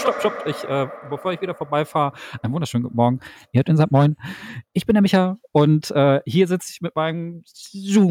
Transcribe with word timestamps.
Stopp, 0.00 0.18
stopp, 0.20 0.32
stopp. 0.34 0.46
Ich, 0.46 0.64
äh, 0.64 0.88
bevor 1.10 1.32
ich 1.32 1.42
wieder 1.42 1.54
vorbeifahre, 1.54 2.14
einen 2.42 2.54
wunderschönen 2.54 2.84
guten 2.84 2.96
Morgen. 2.96 3.20
Ihr 3.52 3.58
hört 3.58 3.76
Sat 3.76 3.90
Moin. 3.90 4.16
Ich 4.72 4.86
bin 4.86 4.94
der 4.94 5.02
Micha 5.02 5.36
und 5.52 5.90
äh, 5.90 6.20
hier 6.24 6.46
sitze 6.46 6.70
ich 6.72 6.80
mit 6.80 6.96
meinem 6.96 7.44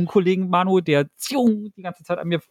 Kollegen 0.06 0.50
Manu, 0.50 0.82
der 0.82 1.06
die 1.06 1.82
ganze 1.82 2.04
Zeit 2.04 2.20
an 2.20 2.28
mir 2.28 2.42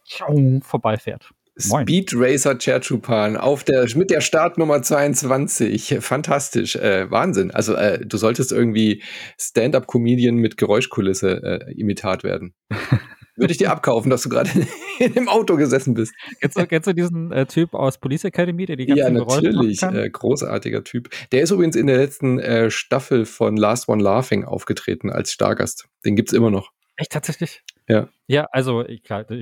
vorbeifährt. 0.61 1.29
Moin. 1.69 1.83
Speed 1.83 2.11
Racer 2.15 2.57
Cherchupan 2.57 3.37
auf 3.37 3.63
der, 3.63 3.85
mit 3.95 4.09
der 4.09 4.19
Startnummer 4.19 4.81
22. 4.81 5.97
Fantastisch. 6.01 6.75
Äh, 6.75 7.09
Wahnsinn. 7.09 7.51
Also, 7.51 7.75
äh, 7.75 8.05
du 8.05 8.17
solltest 8.17 8.51
irgendwie 8.51 9.03
Stand-up-Comedian 9.37 10.35
mit 10.35 10.57
Geräuschkulisse 10.57 11.61
äh, 11.67 11.73
Imitat 11.79 12.23
werden. 12.25 12.53
Würde 13.39 13.51
ich 13.51 13.57
dir 13.57 13.71
abkaufen, 13.71 14.09
dass 14.09 14.21
du 14.21 14.29
gerade 14.29 14.49
in 14.99 15.13
dem 15.13 15.29
Auto 15.29 15.55
gesessen 15.55 15.93
bist. 15.93 16.13
Kennst 16.39 16.57
du, 16.57 16.67
kennst 16.67 16.87
du 16.87 16.93
diesen 16.93 17.31
äh, 17.31 17.45
Typ 17.45 17.73
aus 17.73 17.97
Police 17.97 18.25
Academy, 18.25 18.65
der 18.65 18.75
die 18.75 18.85
ganzen 18.85 19.15
Ja, 19.15 19.25
natürlich. 19.25 19.81
Äh, 19.81 20.09
großartiger 20.09 20.83
Typ. 20.83 21.09
Der 21.31 21.41
ist 21.41 21.51
übrigens 21.51 21.75
in 21.75 21.87
der 21.87 21.97
letzten 21.97 22.39
äh, 22.39 22.69
Staffel 22.69 23.25
von 23.25 23.57
Last 23.57 23.87
One 23.87 24.03
Laughing 24.03 24.43
aufgetreten 24.43 25.09
als 25.09 25.31
Stargast. 25.31 25.87
Den 26.05 26.15
gibt's 26.15 26.33
immer 26.33 26.51
noch. 26.51 26.71
Echt 26.97 27.11
tatsächlich? 27.11 27.63
Ja. 27.87 28.09
Ja, 28.29 28.47
also 28.51 28.85
ich, 28.85 29.01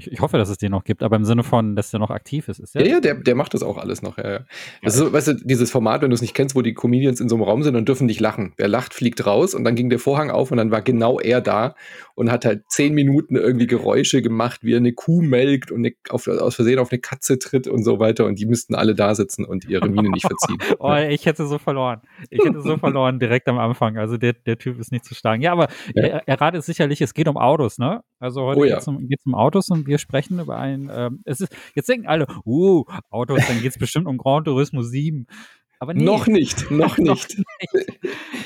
ich, 0.10 0.22
hoffe, 0.22 0.38
dass 0.38 0.48
es 0.48 0.60
den 0.60 0.72
noch 0.72 0.86
gibt, 0.86 1.04
aber 1.04 1.18
im 1.18 1.26
Sinne 1.26 1.44
von, 1.44 1.76
dass 1.76 1.92
der 1.92 2.00
noch 2.00 2.10
aktiv 2.10 2.48
ist. 2.48 2.60
ist 2.62 2.74
ja, 2.74 2.84
ja, 2.84 3.02
der, 3.02 3.16
der 3.16 3.36
macht 3.36 3.54
das 3.54 3.62
auch 3.62 3.78
alles 3.78 4.02
noch. 4.02 4.18
Ja, 4.18 4.32
ja. 4.32 4.40
Das 4.82 4.94
ist 4.94 5.00
so, 5.02 5.12
weißt 5.12 5.28
du, 5.28 5.34
dieses 5.44 5.72
Format, 5.72 6.02
wenn 6.02 6.10
du 6.10 6.14
es 6.14 6.22
nicht 6.22 6.34
kennst, 6.34 6.56
wo 6.56 6.62
die 6.62 6.74
Comedians 6.74 7.20
in 7.20 7.28
so 7.28 7.36
einem 7.36 7.44
Raum 7.44 7.64
sind 7.64 7.76
und 7.76 7.86
dürfen 7.86 8.06
nicht 8.06 8.22
lachen. 8.22 8.54
Wer 8.56 8.70
lacht, 8.70 8.94
fliegt 8.94 9.26
raus 9.26 9.54
und 9.54 9.66
dann 9.66 9.76
ging 9.76 9.90
der 9.90 10.00
Vorhang 10.00 10.32
auf 10.32 10.52
und 10.52 10.58
dann 10.58 10.72
war 10.72 10.82
genau 10.82 11.20
er 11.20 11.42
da 11.42 11.76
und 12.16 12.32
hat 12.32 12.46
halt 12.46 12.64
zehn 12.70 12.94
Minuten 12.94 13.36
irgendwie 13.36 13.68
Geräusche 13.68 14.22
gemacht, 14.22 14.62
wie 14.64 14.74
er 14.74 14.78
eine 14.78 14.94
Kuh 14.94 15.22
melkt 15.22 15.70
und 15.70 15.80
eine, 15.80 15.94
auf, 16.10 16.26
aus 16.30 16.56
Versehen 16.56 16.80
auf 16.80 16.90
eine 16.90 17.00
Katze 17.00 17.40
tritt 17.40 17.68
und 17.68 17.84
so 17.84 18.00
weiter 18.00 18.26
und 18.26 18.40
die 18.40 18.46
müssten 18.46 18.74
alle 18.74 18.96
da 18.96 19.16
sitzen 19.16 19.44
und 19.44 19.66
ihre 19.66 19.90
Miene 19.90 20.12
nicht 20.12 20.26
verziehen. 20.26 20.60
oh, 20.80 20.94
ich 20.94 21.26
hätte 21.26 21.46
so 21.46 21.58
verloren. 21.58 22.00
Ich 22.30 22.40
hätte 22.42 22.62
so 22.62 22.78
verloren 22.78 23.20
direkt 23.20 23.50
am 23.50 23.60
Anfang. 23.60 23.98
Also 23.98 24.16
der, 24.16 24.32
der 24.32 24.58
Typ 24.58 24.80
ist 24.80 24.94
nicht 24.94 25.04
zu 25.04 25.14
schlagen. 25.14 25.42
Ja, 25.42 25.52
aber 25.52 25.68
ja. 25.94 26.04
er, 26.04 26.24
er 26.26 26.40
ratet 26.40 26.64
sicherlich, 26.64 27.02
es 27.02 27.14
geht 27.14 27.28
um 27.28 27.36
Autos, 27.36 27.80
ne? 27.80 28.02
Also 28.20 28.44
heute 28.44 28.60
oh, 28.60 28.64
ja. 28.66 28.80
geht 28.80 29.20
es 29.20 29.26
um 29.26 29.36
Autos 29.36 29.70
und 29.70 29.88
wir 29.88 29.98
sprechen 29.98 30.40
über 30.40 30.58
ein, 30.58 30.90
ähm, 30.92 31.22
es 31.26 31.42
ist, 31.42 31.56
jetzt 31.76 31.88
denken 31.88 32.08
alle, 32.08 32.26
uh, 32.46 32.84
Autos, 33.10 33.46
dann 33.48 33.62
geht 33.62 33.72
es 33.72 33.78
bestimmt 33.78 34.08
um 34.08 34.18
Gran 34.18 34.44
Turismo 34.44 34.82
7. 34.82 35.28
Aber 35.80 35.94
nee. 35.94 36.04
Noch 36.04 36.26
nicht, 36.26 36.72
noch 36.72 36.98
nicht. 36.98 37.08
noch 37.08 37.28
nicht. 37.74 38.00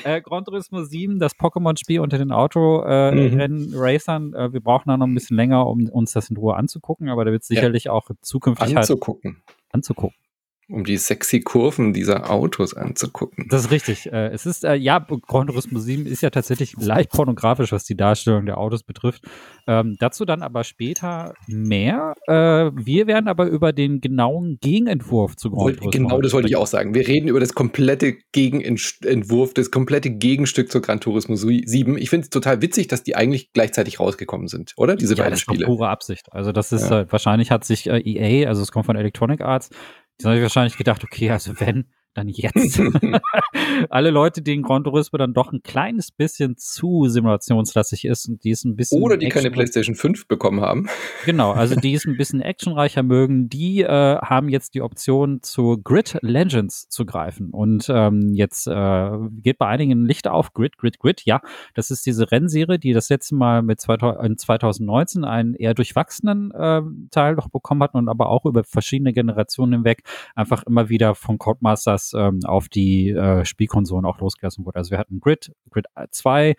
Äh, 0.04 0.20
Gran 0.20 0.44
Turismo 0.44 0.82
7, 0.82 1.18
das 1.18 1.34
Pokémon-Spiel 1.34 2.00
unter 2.00 2.18
den 2.18 2.32
Auto-Rennen-Racern. 2.32 4.22
Äh, 4.22 4.26
mhm. 4.26 4.34
äh, 4.34 4.52
wir 4.52 4.60
brauchen 4.60 4.88
da 4.88 4.98
noch 4.98 5.06
ein 5.06 5.14
bisschen 5.14 5.36
länger, 5.36 5.66
um 5.66 5.88
uns 5.88 6.12
das 6.12 6.28
in 6.28 6.36
Ruhe 6.36 6.56
anzugucken, 6.56 7.08
aber 7.08 7.24
da 7.24 7.32
wird 7.32 7.42
es 7.42 7.48
sicherlich 7.48 7.84
ja. 7.84 7.92
auch 7.92 8.10
zukünftig 8.20 8.76
anzugucken. 8.76 9.42
Halt 9.46 9.56
anzugucken 9.70 10.18
um 10.72 10.84
die 10.84 10.96
sexy 10.96 11.40
Kurven 11.40 11.92
dieser 11.92 12.30
Autos 12.30 12.74
anzugucken. 12.74 13.46
Das 13.48 13.66
ist 13.66 13.70
richtig. 13.70 14.12
Äh, 14.12 14.28
es 14.28 14.46
ist, 14.46 14.64
äh, 14.64 14.74
ja, 14.74 14.98
Gran 14.98 15.46
Turismo 15.46 15.78
7 15.78 16.06
ist 16.06 16.22
ja 16.22 16.30
tatsächlich 16.30 16.74
leicht 16.78 17.10
pornografisch, 17.10 17.72
was 17.72 17.84
die 17.84 17.96
Darstellung 17.96 18.46
der 18.46 18.58
Autos 18.58 18.82
betrifft. 18.82 19.22
Ähm, 19.66 19.96
dazu 19.98 20.24
dann 20.24 20.42
aber 20.42 20.64
später 20.64 21.34
mehr. 21.46 22.14
Äh, 22.26 22.70
wir 22.74 23.06
werden 23.06 23.28
aber 23.28 23.46
über 23.46 23.72
den 23.72 24.00
genauen 24.00 24.58
Gegenentwurf 24.60 25.36
zu 25.36 25.50
Gran 25.50 25.74
Turismo 25.74 25.90
Genau, 25.90 26.20
das 26.20 26.32
wollte 26.32 26.48
ich 26.48 26.56
auch 26.56 26.66
sagen. 26.66 26.94
Wir 26.94 27.06
reden 27.06 27.28
über 27.28 27.40
das 27.40 27.54
komplette 27.54 28.16
Gegenentwurf, 28.32 29.54
das 29.54 29.70
komplette 29.70 30.10
Gegenstück 30.10 30.72
zu 30.72 30.80
Gran 30.80 31.00
Turismo 31.00 31.36
7. 31.36 31.98
Ich 31.98 32.10
finde 32.10 32.24
es 32.24 32.30
total 32.30 32.62
witzig, 32.62 32.88
dass 32.88 33.02
die 33.02 33.14
eigentlich 33.14 33.52
gleichzeitig 33.52 34.00
rausgekommen 34.00 34.48
sind, 34.48 34.72
oder? 34.76 34.96
Diese 34.96 35.14
ja, 35.14 35.18
beiden 35.18 35.32
das 35.32 35.40
Spiele. 35.40 35.64
Ist 35.64 35.66
pure 35.66 35.88
Absicht. 35.88 36.32
Also 36.32 36.52
das 36.52 36.72
ist, 36.72 36.90
ja. 36.90 37.02
Äh, 37.02 37.12
wahrscheinlich 37.12 37.50
hat 37.50 37.64
sich 37.64 37.88
äh, 37.88 37.98
EA, 37.98 38.48
also 38.48 38.62
es 38.62 38.72
kommt 38.72 38.86
von 38.86 38.96
Electronic 38.96 39.42
Arts, 39.42 39.70
Habe 40.24 40.36
ich 40.36 40.42
wahrscheinlich 40.42 40.76
gedacht, 40.76 41.04
okay, 41.04 41.30
also 41.30 41.58
wenn, 41.60 41.86
dann 42.14 42.28
jetzt. 42.28 42.80
Alle 43.90 44.10
Leute, 44.10 44.42
denen 44.42 44.62
Gran 44.62 44.84
Turismo 44.84 45.18
dann 45.18 45.34
doch 45.34 45.52
ein 45.52 45.62
kleines 45.62 46.10
bisschen 46.10 46.56
zu 46.56 47.08
simulationslastig 47.08 48.04
ist 48.04 48.28
und 48.28 48.44
die 48.44 48.50
ist 48.50 48.64
ein 48.64 48.76
bisschen. 48.76 49.02
Oder 49.02 49.16
die 49.16 49.28
keine 49.28 49.50
PlayStation 49.50 49.94
5 49.94 50.28
bekommen 50.28 50.60
haben. 50.60 50.88
Genau, 51.24 51.52
also 51.52 51.74
die 51.74 51.94
es 51.94 52.04
ein 52.04 52.16
bisschen 52.16 52.40
actionreicher 52.42 53.02
mögen, 53.02 53.48
die 53.48 53.82
äh, 53.82 53.88
haben 54.18 54.48
jetzt 54.48 54.74
die 54.74 54.82
Option 54.82 55.42
zu 55.42 55.80
Grid 55.82 56.18
Legends 56.22 56.88
zu 56.88 57.06
greifen. 57.06 57.50
Und 57.50 57.86
ähm, 57.88 58.34
jetzt 58.34 58.66
äh, 58.66 59.10
geht 59.42 59.58
bei 59.58 59.66
einigen 59.66 60.04
Licht 60.04 60.28
auf, 60.28 60.52
Grid, 60.52 60.76
Grid, 60.76 60.98
Grid, 60.98 61.22
ja, 61.24 61.40
das 61.74 61.90
ist 61.90 62.04
diese 62.06 62.30
Rennserie, 62.30 62.78
die 62.78 62.92
das 62.92 63.08
letzte 63.08 63.34
Mal 63.34 63.62
mit 63.62 63.80
2019 63.80 65.24
einen 65.24 65.54
eher 65.54 65.74
durchwachsenen 65.74 66.50
äh, 66.52 66.82
Teil 67.10 67.34
noch 67.34 67.48
bekommen 67.48 67.82
hat 67.82 67.94
und 67.94 68.08
aber 68.08 68.28
auch 68.28 68.44
über 68.44 68.64
verschiedene 68.64 69.12
Generationen 69.12 69.72
hinweg 69.72 70.02
einfach 70.34 70.64
immer 70.64 70.88
wieder 70.88 71.14
von 71.14 71.38
Codemasters 71.38 72.01
das 72.02 72.12
ähm, 72.14 72.40
auf 72.44 72.68
die 72.68 73.10
äh, 73.10 73.44
Spielkonsolen 73.44 74.04
auch 74.04 74.18
losgelassen 74.18 74.64
wurde. 74.64 74.78
Also 74.78 74.90
wir 74.90 74.98
hatten 74.98 75.20
Grid, 75.20 75.52
Grid 75.70 75.86
2, 76.10 76.54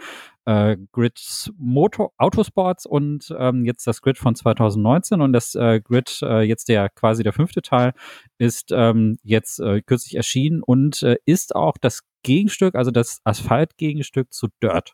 äh, 0.45 0.77
Grid 0.91 1.51
Motor, 1.57 2.11
Autosports 2.17 2.85
und 2.85 3.33
ähm, 3.37 3.65
jetzt 3.65 3.85
das 3.87 4.01
Grid 4.01 4.17
von 4.17 4.35
2019 4.35 5.21
und 5.21 5.33
das 5.33 5.55
äh, 5.55 5.81
Grid, 5.81 6.19
äh, 6.21 6.41
jetzt 6.41 6.69
der 6.69 6.89
quasi 6.89 7.23
der 7.23 7.33
fünfte 7.33 7.61
Teil, 7.61 7.93
ist 8.37 8.71
ähm, 8.71 9.17
jetzt 9.23 9.59
äh, 9.59 9.81
kürzlich 9.81 10.15
erschienen 10.15 10.61
und 10.63 11.03
äh, 11.03 11.17
ist 11.25 11.55
auch 11.55 11.77
das 11.79 12.01
Gegenstück, 12.23 12.75
also 12.75 12.91
das 12.91 13.19
Asphalt-Gegenstück 13.23 14.31
zu 14.31 14.47
Dirt. 14.61 14.93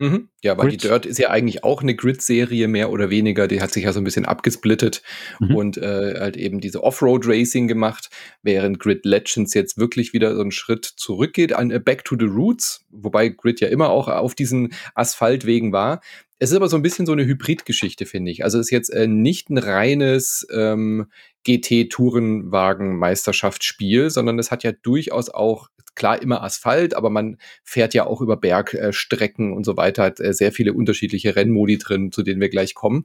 Mhm. 0.00 0.30
Ja, 0.42 0.56
weil 0.56 0.70
Grid. 0.70 0.82
die 0.82 0.88
Dirt 0.88 1.04
ist 1.04 1.18
ja 1.18 1.28
eigentlich 1.28 1.62
auch 1.62 1.82
eine 1.82 1.94
Grid-Serie 1.94 2.68
mehr 2.68 2.90
oder 2.90 3.10
weniger. 3.10 3.46
Die 3.46 3.60
hat 3.60 3.70
sich 3.70 3.84
ja 3.84 3.92
so 3.92 4.00
ein 4.00 4.04
bisschen 4.04 4.24
abgesplittet 4.24 5.02
mhm. 5.38 5.54
und 5.54 5.76
äh, 5.76 6.14
halt 6.18 6.38
eben 6.38 6.60
diese 6.60 6.82
Offroad-Racing 6.82 7.68
gemacht, 7.68 8.08
während 8.42 8.80
Grid 8.80 9.04
Legends 9.04 9.52
jetzt 9.52 9.76
wirklich 9.76 10.14
wieder 10.14 10.34
so 10.34 10.40
einen 10.40 10.52
Schritt 10.52 10.86
zurückgeht 10.86 11.52
an 11.52 11.70
äh, 11.70 11.78
Back 11.78 12.06
to 12.06 12.16
the 12.18 12.24
Roots, 12.24 12.86
wobei 12.90 13.28
Grid 13.28 13.60
ja 13.60 13.68
immer 13.68 13.90
auch 13.90 14.08
auf 14.08 14.34
diesen 14.34 14.72
Asphaltwegen 14.94 15.72
war. 15.72 16.00
Es 16.38 16.48
ist 16.50 16.56
aber 16.56 16.70
so 16.70 16.76
ein 16.76 16.82
bisschen 16.82 17.04
so 17.04 17.12
eine 17.12 17.26
Hybrid-Geschichte, 17.26 18.06
finde 18.06 18.30
ich. 18.30 18.42
Also 18.42 18.58
es 18.58 18.68
ist 18.68 18.70
jetzt 18.70 18.88
äh, 18.88 19.06
nicht 19.06 19.50
ein 19.50 19.58
reines 19.58 20.46
ähm, 20.50 21.08
GT-Tourenwagen-Meisterschaftsspiel, 21.44 24.08
sondern 24.08 24.38
es 24.38 24.50
hat 24.50 24.62
ja 24.62 24.72
durchaus 24.72 25.28
auch, 25.28 25.68
klar, 25.94 26.20
immer 26.22 26.42
Asphalt, 26.42 26.94
aber 26.94 27.10
man 27.10 27.38
fährt 27.62 27.94
ja 27.94 28.06
auch 28.06 28.20
über 28.20 28.36
Bergstrecken 28.36 29.52
und 29.52 29.64
so 29.64 29.76
weiter, 29.76 30.04
hat 30.04 30.20
äh, 30.20 30.32
sehr 30.32 30.52
viele 30.52 30.72
unterschiedliche 30.72 31.36
Rennmodi 31.36 31.78
drin, 31.78 32.12
zu 32.12 32.22
denen 32.22 32.40
wir 32.40 32.48
gleich 32.48 32.74
kommen. 32.74 33.04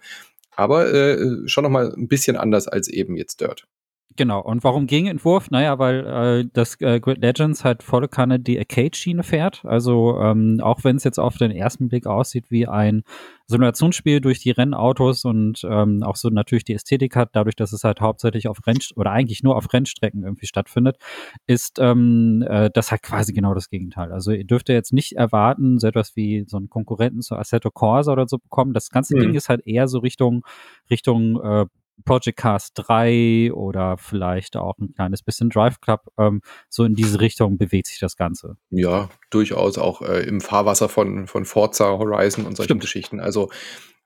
Aber 0.51 0.93
äh, 0.93 1.47
schon 1.47 1.63
nochmal 1.63 1.93
ein 1.95 2.07
bisschen 2.07 2.37
anders 2.37 2.67
als 2.67 2.87
eben 2.87 3.17
jetzt 3.17 3.41
Dirt. 3.41 3.67
Genau, 4.17 4.39
und 4.41 4.63
warum 4.63 4.87
Gegenentwurf? 4.87 5.51
Naja, 5.51 5.77
weil 5.77 6.05
äh, 6.05 6.49
das 6.53 6.79
äh, 6.79 7.01
Grid 7.01 7.17
Legends 7.17 7.65
halt 7.65 7.83
volle 7.83 8.07
Kanne 8.07 8.39
die 8.39 8.57
Arcade-Schiene 8.57 9.23
fährt. 9.23 9.65
Also 9.65 10.17
ähm, 10.21 10.61
auch 10.61 10.85
wenn 10.85 10.95
es 10.95 11.03
jetzt 11.03 11.19
auf 11.19 11.37
den 11.37 11.51
ersten 11.51 11.89
Blick 11.89 12.07
aussieht 12.07 12.45
wie 12.49 12.65
ein 12.65 13.03
Simulationsspiel 13.47 14.21
durch 14.21 14.39
die 14.39 14.51
Rennautos 14.51 15.25
und 15.25 15.67
ähm, 15.69 16.01
auch 16.01 16.15
so 16.15 16.29
natürlich 16.29 16.63
die 16.63 16.73
Ästhetik 16.73 17.17
hat, 17.17 17.31
dadurch, 17.33 17.57
dass 17.57 17.73
es 17.73 17.83
halt 17.83 17.99
hauptsächlich 17.99 18.47
auf 18.47 18.65
Renn 18.65 18.77
oder 18.95 19.11
eigentlich 19.11 19.43
nur 19.43 19.57
auf 19.57 19.71
Rennstrecken 19.73 20.23
irgendwie 20.23 20.47
stattfindet, 20.47 20.97
ist 21.45 21.77
ähm, 21.79 22.41
äh, 22.47 22.69
das 22.73 22.91
halt 22.91 23.03
quasi 23.03 23.33
genau 23.33 23.53
das 23.53 23.69
Gegenteil. 23.69 24.13
Also 24.13 24.31
ihr 24.31 24.45
dürft 24.45 24.69
ja 24.69 24.75
jetzt 24.75 24.93
nicht 24.93 25.17
erwarten, 25.17 25.77
so 25.77 25.87
etwas 25.87 26.15
wie 26.15 26.45
so 26.47 26.55
einen 26.55 26.69
Konkurrenten 26.69 27.21
zu 27.21 27.35
Assetto 27.35 27.69
Corsa 27.69 28.13
oder 28.13 28.29
so 28.29 28.37
bekommen. 28.37 28.71
Das 28.71 28.89
ganze 28.89 29.15
mhm. 29.17 29.19
Ding 29.19 29.33
ist 29.33 29.49
halt 29.49 29.67
eher 29.67 29.89
so 29.89 29.99
Richtung 29.99 30.45
Richtung 30.89 31.41
äh, 31.43 31.65
Project 32.03 32.37
Cars 32.37 32.73
3 32.73 33.51
oder 33.53 33.97
vielleicht 33.97 34.57
auch 34.57 34.77
ein 34.77 34.93
kleines 34.93 35.23
bisschen 35.23 35.49
Drive 35.49 35.79
Club. 35.79 36.01
Ähm, 36.17 36.41
so 36.69 36.83
in 36.83 36.95
diese 36.95 37.21
Richtung 37.21 37.57
bewegt 37.57 37.87
sich 37.87 37.99
das 37.99 38.15
Ganze. 38.17 38.57
Ja, 38.69 39.09
durchaus 39.29 39.77
auch 39.77 40.01
äh, 40.01 40.23
im 40.23 40.41
Fahrwasser 40.41 40.89
von, 40.89 41.27
von 41.27 41.45
Forza 41.45 41.97
Horizon 41.97 42.45
und 42.45 42.57
solchen 42.57 42.67
Stimmt. 42.67 42.81
Geschichten. 42.81 43.19
Also 43.19 43.49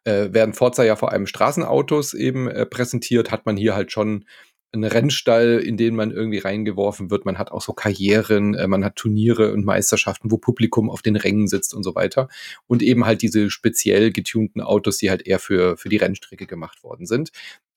äh, 0.03 0.31
werden 0.31 0.53
Forza 0.53 0.83
ja 0.83 0.95
vor 0.95 1.11
allem 1.11 1.27
Straßenautos 1.27 2.13
eben 2.13 2.47
äh, 2.47 2.65
präsentiert, 2.65 3.31
hat 3.31 3.45
man 3.45 3.57
hier 3.57 3.75
halt 3.75 3.91
schon 3.91 4.25
einen 4.71 4.83
Rennstall, 4.83 5.59
in 5.59 5.77
den 5.77 5.95
man 5.95 6.11
irgendwie 6.11 6.37
reingeworfen 6.37 7.09
wird. 7.09 7.25
Man 7.25 7.39
hat 7.39 7.51
auch 7.51 7.61
so 7.61 7.73
Karrieren, 7.73 8.53
äh, 8.53 8.67
man 8.67 8.85
hat 8.85 8.97
Turniere 8.97 9.51
und 9.51 9.65
Meisterschaften, 9.65 10.29
wo 10.29 10.37
Publikum 10.37 10.89
auf 10.89 11.01
den 11.01 11.15
Rängen 11.15 11.47
sitzt 11.47 11.73
und 11.73 11.83
so 11.83 11.95
weiter. 11.95 12.27
Und 12.67 12.83
eben 12.83 13.05
halt 13.05 13.21
diese 13.23 13.49
speziell 13.49 14.11
getunten 14.11 14.61
Autos, 14.61 14.97
die 14.97 15.09
halt 15.09 15.25
eher 15.25 15.39
für, 15.39 15.75
für 15.77 15.89
die 15.89 15.97
Rennstrecke 15.97 16.45
gemacht 16.45 16.83
worden 16.83 17.07
sind. 17.07 17.31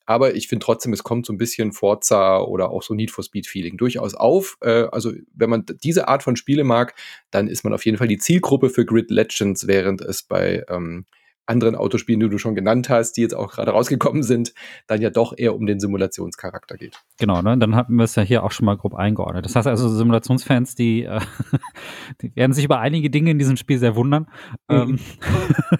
Aber 0.06 0.34
ich 0.34 0.48
finde 0.48 0.64
trotzdem, 0.64 0.92
es 0.92 1.02
kommt 1.02 1.26
so 1.26 1.32
ein 1.32 1.38
bisschen 1.38 1.72
Forza 1.72 2.40
oder 2.40 2.70
auch 2.70 2.82
so 2.82 2.94
Need 2.94 3.10
for 3.10 3.24
Speed 3.24 3.46
Feeling 3.46 3.76
durchaus 3.76 4.14
auf. 4.14 4.56
Äh, 4.60 4.86
also 4.92 5.12
wenn 5.34 5.50
man 5.50 5.64
diese 5.82 6.08
Art 6.08 6.22
von 6.22 6.36
Spiele 6.36 6.64
mag, 6.64 6.94
dann 7.30 7.48
ist 7.48 7.64
man 7.64 7.72
auf 7.72 7.84
jeden 7.84 7.98
Fall 7.98 8.08
die 8.08 8.18
Zielgruppe 8.18 8.70
für 8.70 8.84
Grid 8.84 9.10
Legends, 9.10 9.66
während 9.66 10.00
es 10.00 10.22
bei 10.22 10.64
ähm, 10.68 11.06
anderen 11.46 11.74
Autospielen, 11.74 12.20
die 12.20 12.28
du 12.28 12.38
schon 12.38 12.54
genannt 12.54 12.88
hast, 12.88 13.12
die 13.16 13.22
jetzt 13.22 13.34
auch 13.34 13.52
gerade 13.52 13.72
rausgekommen 13.72 14.22
sind, 14.22 14.54
dann 14.86 15.00
ja 15.00 15.10
doch 15.10 15.34
eher 15.36 15.54
um 15.54 15.66
den 15.66 15.80
Simulationscharakter 15.80 16.76
geht. 16.76 17.02
Genau, 17.18 17.42
ne? 17.42 17.58
dann 17.58 17.74
hatten 17.74 17.96
wir 17.96 18.04
es 18.04 18.14
ja 18.14 18.22
hier 18.22 18.44
auch 18.44 18.52
schon 18.52 18.66
mal 18.66 18.76
grob 18.76 18.94
eingeordnet. 18.94 19.44
Das 19.44 19.56
heißt 19.56 19.66
also, 19.66 19.88
Simulationsfans, 19.88 20.74
die, 20.74 21.04
äh, 21.04 21.20
die 22.22 22.34
werden 22.36 22.52
sich 22.52 22.64
über 22.64 22.78
einige 22.78 23.10
Dinge 23.10 23.30
in 23.30 23.38
diesem 23.38 23.56
Spiel 23.56 23.78
sehr 23.78 23.96
wundern. 23.96 24.28
Mhm. 24.68 24.76
Ähm, 24.76 24.98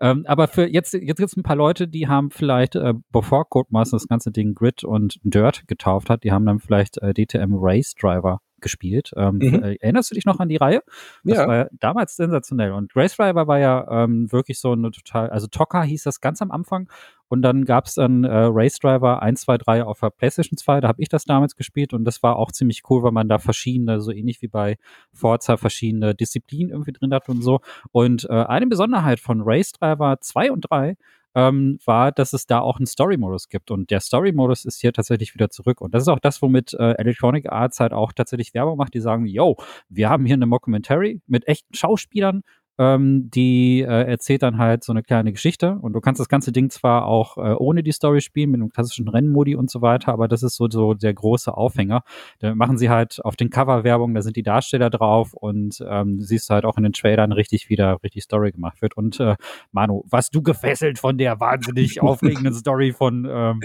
ähm, 0.00 0.24
aber 0.26 0.48
für 0.48 0.66
jetzt, 0.66 0.94
jetzt 0.94 1.06
gibt 1.06 1.20
es 1.20 1.36
ein 1.36 1.42
paar 1.42 1.56
Leute, 1.56 1.88
die 1.88 2.08
haben 2.08 2.30
vielleicht, 2.30 2.76
äh, 2.76 2.94
bevor 3.12 3.48
Codemaster 3.48 3.96
das 3.96 4.08
ganze 4.08 4.30
Ding 4.30 4.54
Grid 4.54 4.84
und 4.84 5.18
Dirt 5.22 5.66
getauft 5.66 6.10
hat, 6.10 6.24
die 6.24 6.32
haben 6.32 6.46
dann 6.46 6.58
vielleicht 6.58 6.98
äh, 6.98 7.12
DTM 7.14 7.54
Race 7.54 7.94
Driver 7.94 8.40
gespielt. 8.64 9.12
Ähm, 9.16 9.36
mhm. 9.36 9.62
äh, 9.62 9.76
erinnerst 9.76 10.10
du 10.10 10.16
dich 10.16 10.26
noch 10.26 10.40
an 10.40 10.48
die 10.48 10.56
Reihe? 10.56 10.82
Das 11.22 11.38
ja. 11.38 11.46
war 11.46 11.56
ja 11.56 11.66
damals 11.78 12.16
sensationell. 12.16 12.72
Und 12.72 12.96
Race 12.96 13.16
Driver 13.16 13.46
war 13.46 13.60
ja 13.60 14.04
ähm, 14.04 14.32
wirklich 14.32 14.58
so 14.58 14.72
eine 14.72 14.90
total, 14.90 15.30
also 15.30 15.46
Tocker 15.46 15.84
hieß 15.84 16.02
das 16.02 16.20
ganz 16.20 16.42
am 16.42 16.50
Anfang. 16.50 16.88
Und 17.28 17.42
dann 17.42 17.64
gab 17.64 17.86
es 17.86 17.94
dann 17.94 18.24
äh, 18.24 18.46
Race 18.50 18.78
Driver 18.78 19.22
1, 19.22 19.42
2, 19.42 19.58
3 19.58 19.84
auf 19.84 20.00
der 20.00 20.10
PlayStation 20.10 20.56
2. 20.56 20.80
Da 20.80 20.88
habe 20.88 21.02
ich 21.02 21.08
das 21.08 21.24
damals 21.24 21.56
gespielt 21.56 21.92
und 21.92 22.04
das 22.04 22.22
war 22.22 22.36
auch 22.36 22.52
ziemlich 22.52 22.82
cool, 22.90 23.02
weil 23.02 23.12
man 23.12 23.28
da 23.28 23.38
verschiedene, 23.38 24.00
so 24.00 24.10
ähnlich 24.10 24.42
wie 24.42 24.48
bei 24.48 24.76
Forza, 25.12 25.56
verschiedene 25.56 26.14
Disziplinen 26.14 26.70
irgendwie 26.70 26.92
drin 26.92 27.14
hat 27.14 27.28
und 27.28 27.42
so. 27.42 27.60
Und 27.92 28.26
äh, 28.28 28.32
eine 28.32 28.66
Besonderheit 28.66 29.20
von 29.20 29.42
Race 29.44 29.72
Driver 29.72 30.18
2 30.20 30.52
und 30.52 30.70
3 30.70 30.96
ähm, 31.34 31.78
war, 31.84 32.12
dass 32.12 32.32
es 32.32 32.46
da 32.46 32.60
auch 32.60 32.78
einen 32.78 32.86
Story-Modus 32.86 33.48
gibt. 33.48 33.70
Und 33.70 33.90
der 33.90 34.00
Story-Modus 34.00 34.64
ist 34.64 34.80
hier 34.80 34.92
tatsächlich 34.92 35.34
wieder 35.34 35.50
zurück. 35.50 35.80
Und 35.80 35.94
das 35.94 36.02
ist 36.02 36.08
auch 36.08 36.20
das, 36.20 36.40
womit 36.42 36.74
äh, 36.74 36.92
Electronic 36.92 37.50
Arts 37.50 37.80
halt 37.80 37.92
auch 37.92 38.12
tatsächlich 38.12 38.54
Werbung 38.54 38.76
macht. 38.76 38.94
Die 38.94 39.00
sagen, 39.00 39.26
yo, 39.26 39.56
wir 39.88 40.08
haben 40.10 40.26
hier 40.26 40.34
eine 40.34 40.46
Mockumentary 40.46 41.20
mit 41.26 41.46
echten 41.48 41.74
Schauspielern 41.74 42.42
ähm, 42.78 43.30
die 43.30 43.82
äh, 43.82 44.06
erzählt 44.06 44.42
dann 44.42 44.58
halt 44.58 44.84
so 44.84 44.92
eine 44.92 45.02
kleine 45.02 45.32
Geschichte 45.32 45.78
und 45.80 45.92
du 45.92 46.00
kannst 46.00 46.20
das 46.20 46.28
ganze 46.28 46.52
Ding 46.52 46.70
zwar 46.70 47.06
auch 47.06 47.36
äh, 47.36 47.54
ohne 47.56 47.82
die 47.82 47.92
Story 47.92 48.20
spielen, 48.20 48.50
mit 48.50 48.60
einem 48.60 48.70
klassischen 48.70 49.08
Rennmodi 49.08 49.54
und 49.54 49.70
so 49.70 49.80
weiter, 49.80 50.12
aber 50.12 50.28
das 50.28 50.42
ist 50.42 50.56
so, 50.56 50.68
so 50.68 50.94
der 50.94 51.14
große 51.14 51.54
Aufhänger. 51.54 52.02
Da 52.40 52.54
machen 52.54 52.78
sie 52.78 52.90
halt 52.90 53.24
auf 53.24 53.36
den 53.36 53.50
Cover-Werbung, 53.50 54.14
da 54.14 54.22
sind 54.22 54.36
die 54.36 54.42
Darsteller 54.42 54.90
drauf 54.90 55.34
und 55.34 55.84
ähm, 55.86 56.20
siehst 56.20 56.50
halt 56.50 56.64
auch 56.64 56.76
in 56.76 56.82
den 56.82 56.92
Trailern 56.92 57.32
richtig, 57.32 57.68
wie 57.68 57.76
da 57.76 57.94
richtig 57.94 58.24
Story 58.24 58.52
gemacht 58.52 58.82
wird. 58.82 58.96
Und 58.96 59.20
äh, 59.20 59.36
Manu, 59.72 60.04
was 60.08 60.30
du 60.30 60.42
gefesselt 60.42 60.98
von 60.98 61.18
der 61.18 61.40
wahnsinnig 61.40 62.00
aufregenden 62.02 62.54
Story 62.54 62.92
von 62.92 63.26
ähm, 63.30 63.60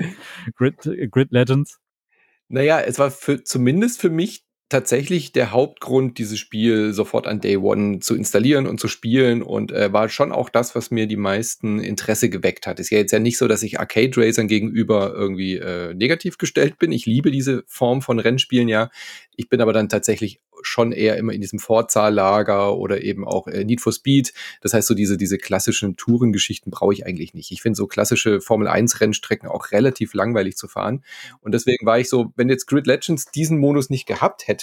Grid, 0.56 0.90
Grid 1.12 1.32
Legends? 1.32 1.80
Naja, 2.48 2.80
es 2.80 2.98
war 2.98 3.12
für, 3.12 3.44
zumindest 3.44 4.02
für 4.02 4.10
mich 4.10 4.44
tatsächlich 4.70 5.32
der 5.32 5.52
Hauptgrund, 5.52 6.20
dieses 6.20 6.38
Spiel 6.40 6.94
sofort 6.94 7.28
an 7.28 7.42
Day 7.42 7.58
One 7.58 8.00
zu 8.00 8.16
installieren 8.16 8.68
und 8.68 8.80
zu 8.80 8.88
spielen 8.88 9.42
und 9.42 9.72
äh, 9.72 9.92
war 9.92 10.10
schon 10.10 10.32
auch 10.32 10.50
das, 10.50 10.76
was 10.76 10.92
mir 10.92 11.08
die 11.08 11.18
meisten 11.18 11.80
Interesse 11.80 12.30
geweckt 12.30 12.68
hat. 12.68 12.80
Ist 12.80 12.92
ja 12.92 13.00
jetzt 13.00 13.12
ja 13.12 13.20
nicht 13.20 13.38
so, 13.38 13.48
dass 13.48 13.64
ich 13.64 13.80
Arcade 13.80 14.12
Racern 14.16 14.48
gegenüber 14.48 15.14
irgendwie 15.14 15.58
äh, 15.58 15.94
negativ 15.96 16.38
gestellt 16.38 16.78
bin. 16.78 16.92
Ich 16.92 17.08
liebe 17.08 17.32
diese 17.32 17.64
Form 17.66 18.02
von 18.02 18.20
Rennspielen 18.20 18.70
ja. 18.70 18.92
Ich 19.36 19.50
bin 19.50 19.62
aber 19.62 19.74
dann 19.74 19.90
tatsächlich 19.90 20.40
schon 20.62 20.92
eher 20.92 21.18
immer 21.18 21.34
in 21.34 21.42
diesem 21.42 21.60
Forza-Lager 21.60 22.76
oder 22.76 23.02
eben 23.02 23.26
auch 23.26 23.48
äh, 23.48 23.64
Need 23.64 23.82
for 23.82 23.94
Speed. 23.94 24.34
Das 24.62 24.74
heißt, 24.74 24.88
so 24.88 24.94
diese, 24.94 25.18
diese 25.18 25.38
klassischen 25.38 25.96
Tourengeschichten 25.96 26.72
brauche 26.72 26.94
ich 26.94 27.06
eigentlich 27.06 27.34
nicht. 27.34 27.52
Ich 27.52 27.62
finde 27.62 27.78
so 27.78 27.88
klassische 27.88 28.42
Formel-1-Rennstrecken 28.42 29.48
auch 29.48 29.72
relativ 29.72 30.14
langweilig 30.14 30.58
zu 30.58 30.68
fahren. 30.68 31.04
Und 31.42 31.54
deswegen 31.54 31.86
war 31.86 32.00
ich 32.00 32.10
so, 32.10 32.34
wenn 32.36 32.50
jetzt 32.50 32.68
Grid 32.68 32.88
Legends 32.88 33.32
diesen 33.32 33.60
Modus 33.60 33.90
nicht 33.90 34.06
gehabt 34.06 34.48
hätte, 34.48 34.59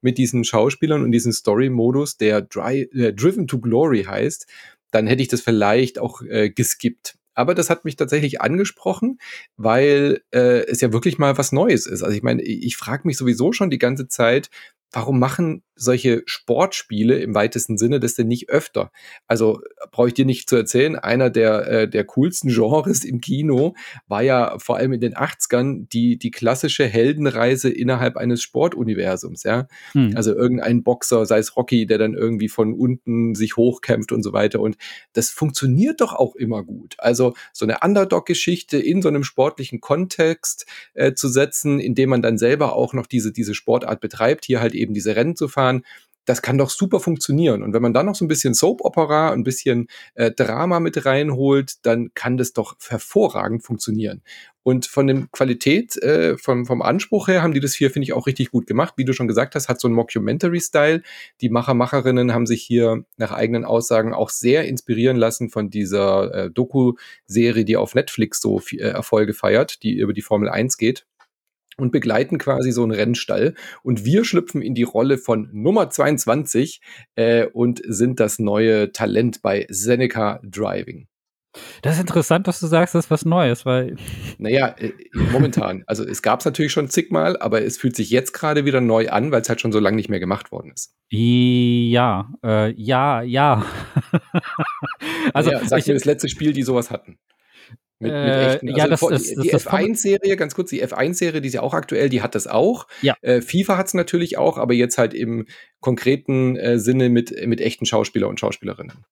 mit 0.00 0.18
diesen 0.18 0.44
Schauspielern 0.44 1.02
und 1.02 1.12
diesem 1.12 1.32
Story-Modus, 1.32 2.16
der 2.16 2.42
Dry, 2.42 2.82
äh, 2.92 3.12
Driven 3.12 3.46
to 3.46 3.60
Glory 3.60 4.04
heißt, 4.04 4.46
dann 4.90 5.06
hätte 5.06 5.22
ich 5.22 5.28
das 5.28 5.40
vielleicht 5.40 5.98
auch 5.98 6.22
äh, 6.22 6.50
geskippt 6.50 7.16
aber 7.40 7.54
das 7.54 7.70
hat 7.70 7.86
mich 7.86 7.96
tatsächlich 7.96 8.40
angesprochen, 8.40 9.18
weil 9.56 10.20
äh, 10.30 10.66
es 10.66 10.82
ja 10.82 10.92
wirklich 10.92 11.18
mal 11.18 11.38
was 11.38 11.52
Neues 11.52 11.86
ist. 11.86 12.02
Also 12.02 12.14
ich 12.14 12.22
meine, 12.22 12.42
ich 12.42 12.76
frage 12.76 13.06
mich 13.06 13.16
sowieso 13.16 13.52
schon 13.52 13.70
die 13.70 13.78
ganze 13.78 14.08
Zeit, 14.08 14.50
warum 14.92 15.18
machen 15.18 15.62
solche 15.76 16.22
Sportspiele 16.26 17.18
im 17.20 17.34
weitesten 17.34 17.78
Sinne 17.78 18.00
das 18.00 18.14
denn 18.14 18.28
nicht 18.28 18.50
öfter? 18.50 18.92
Also 19.26 19.60
brauche 19.92 20.08
ich 20.08 20.14
dir 20.14 20.26
nicht 20.26 20.48
zu 20.48 20.56
erzählen, 20.56 20.96
einer 20.96 21.30
der, 21.30 21.66
äh, 21.66 21.88
der 21.88 22.04
coolsten 22.04 22.48
Genres 22.54 23.04
im 23.04 23.20
Kino 23.20 23.74
war 24.08 24.22
ja 24.22 24.58
vor 24.58 24.76
allem 24.76 24.92
in 24.92 25.00
den 25.00 25.14
80ern 25.14 25.88
die, 25.88 26.18
die 26.18 26.30
klassische 26.30 26.86
Heldenreise 26.86 27.70
innerhalb 27.70 28.16
eines 28.16 28.42
Sportuniversums, 28.42 29.44
ja. 29.44 29.68
Hm. 29.92 30.12
Also 30.16 30.34
irgendein 30.34 30.82
Boxer, 30.82 31.24
sei 31.24 31.38
es 31.38 31.56
Rocky, 31.56 31.86
der 31.86 31.98
dann 31.98 32.14
irgendwie 32.14 32.48
von 32.48 32.74
unten 32.74 33.34
sich 33.34 33.56
hochkämpft 33.56 34.12
und 34.12 34.22
so 34.22 34.32
weiter. 34.32 34.60
Und 34.60 34.76
das 35.12 35.30
funktioniert 35.30 36.00
doch 36.00 36.12
auch 36.12 36.34
immer 36.34 36.62
gut. 36.62 36.96
Also 36.98 37.34
so 37.52 37.64
eine 37.64 37.78
Underdog-Geschichte 37.82 38.78
in 38.78 39.02
so 39.02 39.08
einem 39.08 39.24
sportlichen 39.24 39.80
Kontext 39.80 40.66
äh, 40.94 41.14
zu 41.14 41.28
setzen, 41.28 41.80
in 41.80 41.94
dem 41.94 42.10
man 42.10 42.22
dann 42.22 42.38
selber 42.38 42.74
auch 42.74 42.92
noch 42.92 43.06
diese, 43.06 43.32
diese 43.32 43.54
Sportart 43.54 44.00
betreibt, 44.00 44.44
hier 44.44 44.60
halt 44.60 44.74
eben 44.80 44.94
diese 44.94 45.16
Rennen 45.16 45.36
zu 45.36 45.48
fahren, 45.48 45.82
das 46.30 46.42
kann 46.42 46.58
doch 46.58 46.70
super 46.70 47.00
funktionieren. 47.00 47.62
Und 47.62 47.72
wenn 47.72 47.82
man 47.82 47.94
dann 47.94 48.06
noch 48.06 48.14
so 48.14 48.24
ein 48.24 48.28
bisschen 48.28 48.54
Soap-Opera, 48.54 49.32
ein 49.32 49.42
bisschen 49.42 49.88
äh, 50.14 50.30
Drama 50.30 50.78
mit 50.78 51.04
reinholt, 51.04 51.84
dann 51.84 52.10
kann 52.14 52.36
das 52.36 52.52
doch 52.52 52.76
hervorragend 52.88 53.64
funktionieren. 53.64 54.22
Und 54.62 54.86
von 54.86 55.06
der 55.06 55.26
Qualität, 55.32 55.96
äh, 56.02 56.36
vom, 56.36 56.66
vom 56.66 56.82
Anspruch 56.82 57.28
her, 57.28 57.42
haben 57.42 57.54
die 57.54 57.60
das 57.60 57.74
hier, 57.74 57.90
finde 57.90 58.04
ich, 58.04 58.12
auch 58.12 58.26
richtig 58.26 58.50
gut 58.50 58.66
gemacht. 58.66 58.94
Wie 58.96 59.06
du 59.06 59.14
schon 59.14 59.26
gesagt 59.26 59.54
hast, 59.54 59.68
hat 59.68 59.80
so 59.80 59.88
einen 59.88 59.94
Mockumentary-Style. 59.96 61.02
Die 61.40 61.48
Macher, 61.48 61.74
Macherinnen 61.74 62.34
haben 62.34 62.46
sich 62.46 62.62
hier 62.62 63.04
nach 63.16 63.32
eigenen 63.32 63.64
Aussagen 63.64 64.12
auch 64.12 64.28
sehr 64.28 64.66
inspirieren 64.68 65.16
lassen 65.16 65.48
von 65.48 65.70
dieser 65.70 66.34
äh, 66.34 66.50
Doku-Serie, 66.50 67.64
die 67.64 67.76
auf 67.76 67.94
Netflix 67.94 68.40
so 68.40 68.60
äh, 68.72 68.76
Erfolge 68.76 69.32
feiert, 69.32 69.82
die 69.82 69.94
über 69.94 70.12
die 70.12 70.22
Formel 70.22 70.50
1 70.50 70.76
geht 70.76 71.06
und 71.80 71.92
begleiten 71.92 72.38
quasi 72.38 72.72
so 72.72 72.82
einen 72.82 72.92
Rennstall. 72.92 73.54
Und 73.82 74.04
wir 74.04 74.24
schlüpfen 74.24 74.62
in 74.62 74.74
die 74.74 74.82
Rolle 74.82 75.18
von 75.18 75.48
Nummer 75.52 75.90
22 75.90 76.80
äh, 77.16 77.46
und 77.46 77.80
sind 77.86 78.20
das 78.20 78.38
neue 78.38 78.92
Talent 78.92 79.42
bei 79.42 79.66
Seneca 79.68 80.40
Driving. 80.42 81.06
Das 81.82 81.96
ist 81.96 82.00
interessant, 82.00 82.46
dass 82.46 82.60
du 82.60 82.68
sagst, 82.68 82.94
das 82.94 83.06
ist 83.06 83.10
was 83.10 83.24
Neues, 83.24 83.66
weil. 83.66 83.96
Naja, 84.38 84.68
äh, 84.78 84.92
momentan. 85.32 85.82
Also 85.86 86.04
es 86.04 86.22
gab 86.22 86.40
es 86.40 86.44
natürlich 86.44 86.70
schon 86.70 86.88
zigmal, 86.88 87.36
aber 87.38 87.62
es 87.62 87.76
fühlt 87.76 87.96
sich 87.96 88.10
jetzt 88.10 88.32
gerade 88.32 88.64
wieder 88.64 88.80
neu 88.80 89.08
an, 89.08 89.32
weil 89.32 89.40
es 89.40 89.48
halt 89.48 89.60
schon 89.60 89.72
so 89.72 89.80
lange 89.80 89.96
nicht 89.96 90.08
mehr 90.08 90.20
gemacht 90.20 90.52
worden 90.52 90.70
ist. 90.72 90.94
Ja, 91.10 92.32
äh, 92.44 92.72
ja, 92.72 93.22
ja. 93.22 93.64
also 95.34 95.50
ja, 95.50 95.64
sag 95.64 95.80
ich, 95.80 95.86
mir 95.88 95.94
das 95.94 96.04
letzte 96.04 96.28
Spiel, 96.28 96.52
die 96.52 96.62
sowas 96.62 96.90
hatten. 96.90 97.18
Mit, 98.02 98.12
mit 98.12 98.20
äh, 98.22 98.54
echten, 98.54 98.68
ja, 98.68 98.84
also 98.84 99.10
das, 99.10 99.26
das, 99.34 99.44
die 99.44 99.54
F1-Serie, 99.54 100.36
ganz 100.36 100.54
kurz, 100.54 100.70
die 100.70 100.82
F1-Serie, 100.82 101.42
die 101.42 101.48
ist 101.48 101.54
ja 101.54 101.60
auch 101.60 101.74
aktuell, 101.74 102.08
die 102.08 102.22
hat 102.22 102.34
das 102.34 102.46
auch. 102.46 102.86
Ja. 103.02 103.14
Äh, 103.20 103.42
FIFA 103.42 103.76
hat 103.76 103.88
es 103.88 103.94
natürlich 103.94 104.38
auch, 104.38 104.56
aber 104.56 104.72
jetzt 104.72 104.96
halt 104.96 105.12
im 105.12 105.46
konkreten 105.80 106.56
äh, 106.56 106.78
Sinne 106.78 107.10
mit, 107.10 107.34
mit 107.46 107.60
echten 107.60 107.84
Schauspieler 107.84 108.28
und 108.28 108.40
Schauspielerinnen. 108.40 109.04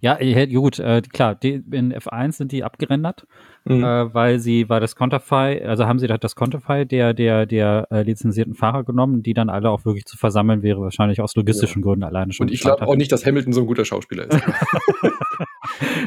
Ja, 0.00 0.18
gut, 0.46 0.78
äh, 0.80 1.00
klar, 1.00 1.34
die, 1.34 1.62
in 1.70 1.94
F1 1.94 2.32
sind 2.32 2.52
die 2.52 2.62
abgerendert, 2.62 3.26
mhm. 3.64 3.82
äh, 3.82 4.12
weil 4.12 4.38
sie, 4.38 4.68
weil 4.68 4.80
das 4.80 4.96
Contify, 4.96 5.62
also 5.64 5.86
haben 5.86 5.98
sie 5.98 6.08
halt 6.08 6.24
das 6.24 6.34
Contify 6.34 6.84
der, 6.84 7.14
der, 7.14 7.46
der 7.46 7.86
äh, 7.90 8.02
lizenzierten 8.02 8.54
Fahrer 8.54 8.84
genommen, 8.84 9.22
die 9.22 9.34
dann 9.34 9.48
alle 9.48 9.70
auch 9.70 9.84
wirklich 9.84 10.04
zu 10.04 10.18
versammeln 10.18 10.62
wäre, 10.62 10.80
wahrscheinlich 10.80 11.20
aus 11.20 11.34
logistischen 11.36 11.80
ja. 11.80 11.84
Gründen 11.84 12.04
alleine 12.04 12.32
schon. 12.32 12.48
Und 12.48 12.52
ich 12.52 12.60
glaube 12.60 12.86
auch 12.86 12.96
nicht, 12.96 13.12
dass 13.12 13.24
Hamilton 13.24 13.52
so 13.52 13.60
ein 13.62 13.66
guter 13.66 13.84
Schauspieler 13.84 14.30
ist. 14.30 14.42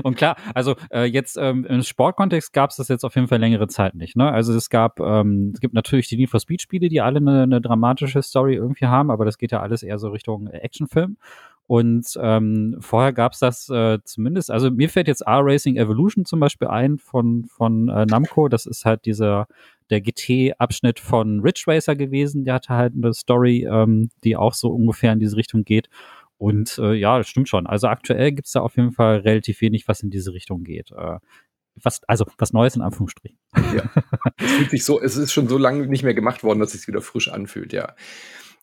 und 0.04 0.16
klar, 0.18 0.36
also 0.54 0.76
äh, 0.92 1.06
jetzt 1.06 1.38
ähm, 1.38 1.66
im 1.66 1.82
Sportkontext 1.82 2.54
gab 2.54 2.70
es 2.70 2.78
das 2.78 2.88
jetzt 2.88 3.04
auf 3.04 3.16
jeden 3.16 3.28
Fall 3.28 3.40
längere 3.40 3.68
Zeit 3.68 3.96
nicht. 3.96 4.16
Ne? 4.16 4.32
Also 4.32 4.54
es 4.54 4.70
gab, 4.70 5.00
ähm, 5.00 5.52
es 5.54 5.60
gibt 5.60 5.74
natürlich 5.74 6.08
die 6.08 6.18
Need 6.18 6.30
for 6.30 6.40
Speed 6.40 6.62
Spiele, 6.62 6.90
die 6.90 7.02
alle 7.02 7.18
eine, 7.18 7.44
eine 7.44 7.62
dramatische 7.62 8.22
Story 8.22 8.56
irgendwie 8.56 8.86
haben, 8.86 9.12
aber 9.12 9.26
das 9.26 9.38
geht 9.38 9.52
ja 9.52 9.62
alles 9.62 9.84
eher 9.84 10.00
so 10.00 10.10
Richtung 10.10 10.48
Actionfilm. 10.48 11.18
Und 11.68 12.06
ähm, 12.22 12.78
vorher 12.80 13.12
gab 13.12 13.34
es 13.34 13.40
das 13.40 13.70
äh, 13.70 13.98
zumindest, 14.04 14.52
also 14.52 14.70
mir 14.70 14.88
fällt 14.88 15.08
jetzt 15.08 15.22
R-Racing 15.22 15.78
Evolution 15.78 16.24
zum 16.24 16.40
Beispiel 16.40 16.68
ein 16.68 17.00
von, 17.00 17.46
von 17.46 17.90
äh, 17.90 18.06
Namco. 18.06 18.50
Das 18.50 18.68
ist 18.68 18.86
halt 18.86 19.06
dieser 19.06 19.48
der 19.90 20.02
GT-Abschnitt 20.02 21.00
von 21.00 21.40
Ridge 21.40 21.64
Racer 21.68 21.96
gewesen. 21.96 22.44
Der 22.44 22.56
hatte 22.56 22.74
halt 22.74 22.94
eine 22.96 23.14
Story, 23.14 23.68
ähm, 23.70 24.10
die 24.24 24.36
auch 24.36 24.54
so 24.54 24.70
ungefähr 24.70 25.14
in 25.14 25.20
diese 25.20 25.38
Richtung 25.38 25.64
geht. 25.64 25.90
Und 26.38 26.78
äh, 26.78 26.94
ja, 26.94 27.18
das 27.18 27.28
stimmt 27.28 27.50
schon. 27.50 27.66
Also 27.68 27.88
aktuell 27.88 28.32
gibt 28.32 28.48
es 28.48 28.54
da 28.54 28.62
auf 28.62 28.76
jeden 28.76 28.92
Fall 28.92 29.20
relativ 29.20 29.62
wenig, 29.62 29.88
was 29.88 30.02
in 30.02 30.10
diese 30.10 30.34
Richtung 30.34 30.64
geht. 30.64 30.92
Äh, 30.92 31.20
was, 31.82 32.02
also 32.08 32.26
was 32.38 32.54
Neues 32.54 32.76
in 32.76 32.82
Anführungsstrichen. 32.82 33.38
Ja. 33.56 33.90
es 34.38 34.52
fühlt 34.52 34.72
sich 34.72 34.86
so, 34.86 35.02
es 35.02 35.18
ist 35.18 35.34
schon 35.34 35.48
so 35.48 35.58
lange 35.58 35.88
nicht 35.88 36.04
mehr 36.04 36.14
gemacht 36.14 36.44
worden, 36.44 36.60
dass 36.60 36.74
es 36.74 36.82
sich 36.82 36.88
wieder 36.88 37.02
frisch 37.02 37.30
anfühlt, 37.30 37.74
ja. 37.74 37.96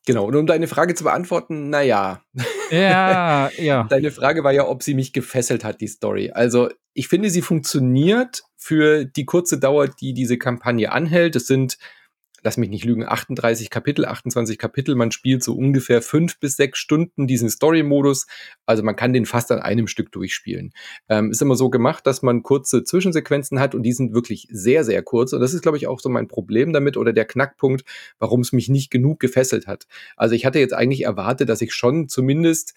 Genau, 0.04 0.24
und 0.24 0.34
um 0.34 0.46
deine 0.46 0.66
Frage 0.66 0.94
zu 0.94 1.04
beantworten, 1.04 1.70
naja. 1.70 2.22
Ja, 2.70 3.50
ja. 3.58 3.84
Deine 3.84 4.10
Frage 4.10 4.42
war 4.42 4.52
ja, 4.52 4.66
ob 4.66 4.82
sie 4.82 4.94
mich 4.94 5.12
gefesselt 5.12 5.62
hat, 5.62 5.80
die 5.80 5.86
Story. 5.86 6.30
Also, 6.32 6.70
ich 6.92 7.08
finde, 7.08 7.30
sie 7.30 7.42
funktioniert 7.42 8.42
für 8.56 9.04
die 9.04 9.24
kurze 9.24 9.58
Dauer, 9.58 9.88
die 9.88 10.12
diese 10.12 10.38
Kampagne 10.38 10.90
anhält. 10.90 11.36
Es 11.36 11.46
sind 11.46 11.78
lass 12.42 12.56
mich 12.56 12.68
nicht 12.68 12.84
lügen, 12.84 13.06
38 13.06 13.70
Kapitel, 13.70 14.04
28 14.04 14.58
Kapitel. 14.58 14.94
Man 14.94 15.10
spielt 15.12 15.42
so 15.42 15.54
ungefähr 15.54 16.02
fünf 16.02 16.38
bis 16.40 16.56
sechs 16.56 16.78
Stunden 16.78 17.26
diesen 17.26 17.48
Story-Modus. 17.48 18.26
Also 18.66 18.82
man 18.82 18.96
kann 18.96 19.12
den 19.12 19.26
fast 19.26 19.50
an 19.52 19.60
einem 19.60 19.86
Stück 19.86 20.12
durchspielen. 20.12 20.72
Ähm, 21.08 21.30
ist 21.30 21.42
immer 21.42 21.56
so 21.56 21.70
gemacht, 21.70 22.06
dass 22.06 22.22
man 22.22 22.42
kurze 22.42 22.84
Zwischensequenzen 22.84 23.60
hat 23.60 23.74
und 23.74 23.82
die 23.82 23.92
sind 23.92 24.14
wirklich 24.14 24.48
sehr, 24.50 24.84
sehr 24.84 25.02
kurz. 25.02 25.32
Und 25.32 25.40
das 25.40 25.54
ist, 25.54 25.62
glaube 25.62 25.76
ich, 25.76 25.86
auch 25.86 26.00
so 26.00 26.08
mein 26.08 26.28
Problem 26.28 26.72
damit 26.72 26.96
oder 26.96 27.12
der 27.12 27.24
Knackpunkt, 27.24 27.84
warum 28.18 28.40
es 28.40 28.52
mich 28.52 28.68
nicht 28.68 28.90
genug 28.90 29.20
gefesselt 29.20 29.66
hat. 29.66 29.86
Also 30.16 30.34
ich 30.34 30.44
hatte 30.44 30.58
jetzt 30.58 30.74
eigentlich 30.74 31.04
erwartet, 31.04 31.48
dass 31.48 31.60
ich 31.60 31.72
schon 31.72 32.08
zumindest 32.08 32.74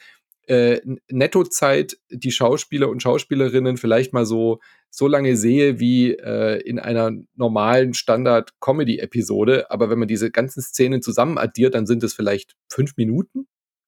äh, 0.48 0.82
Nettozeit 1.10 1.98
die 2.10 2.32
Schauspieler 2.32 2.90
und 2.90 3.02
Schauspielerinnen 3.02 3.78
vielleicht 3.78 4.14
mal 4.14 4.26
so 4.26 4.60
so 4.96 5.08
lange 5.08 5.36
sehe 5.36 5.80
wie 5.80 6.14
äh, 6.14 6.62
in 6.62 6.80
einer 6.80 7.12
normalen 7.36 7.94
Standard-Comedy-Episode. 7.94 9.70
Aber 9.70 9.90
wenn 9.90 10.00
man 10.00 10.08
diese 10.08 10.32
ganzen 10.32 10.62
Szenen 10.62 11.02
zusammen 11.02 11.38
addiert, 11.38 11.76
dann 11.76 11.86
sind 11.86 12.02
es 12.04 12.14
vielleicht 12.14 12.56
fünf 12.70 12.96
Minuten. 12.96 13.48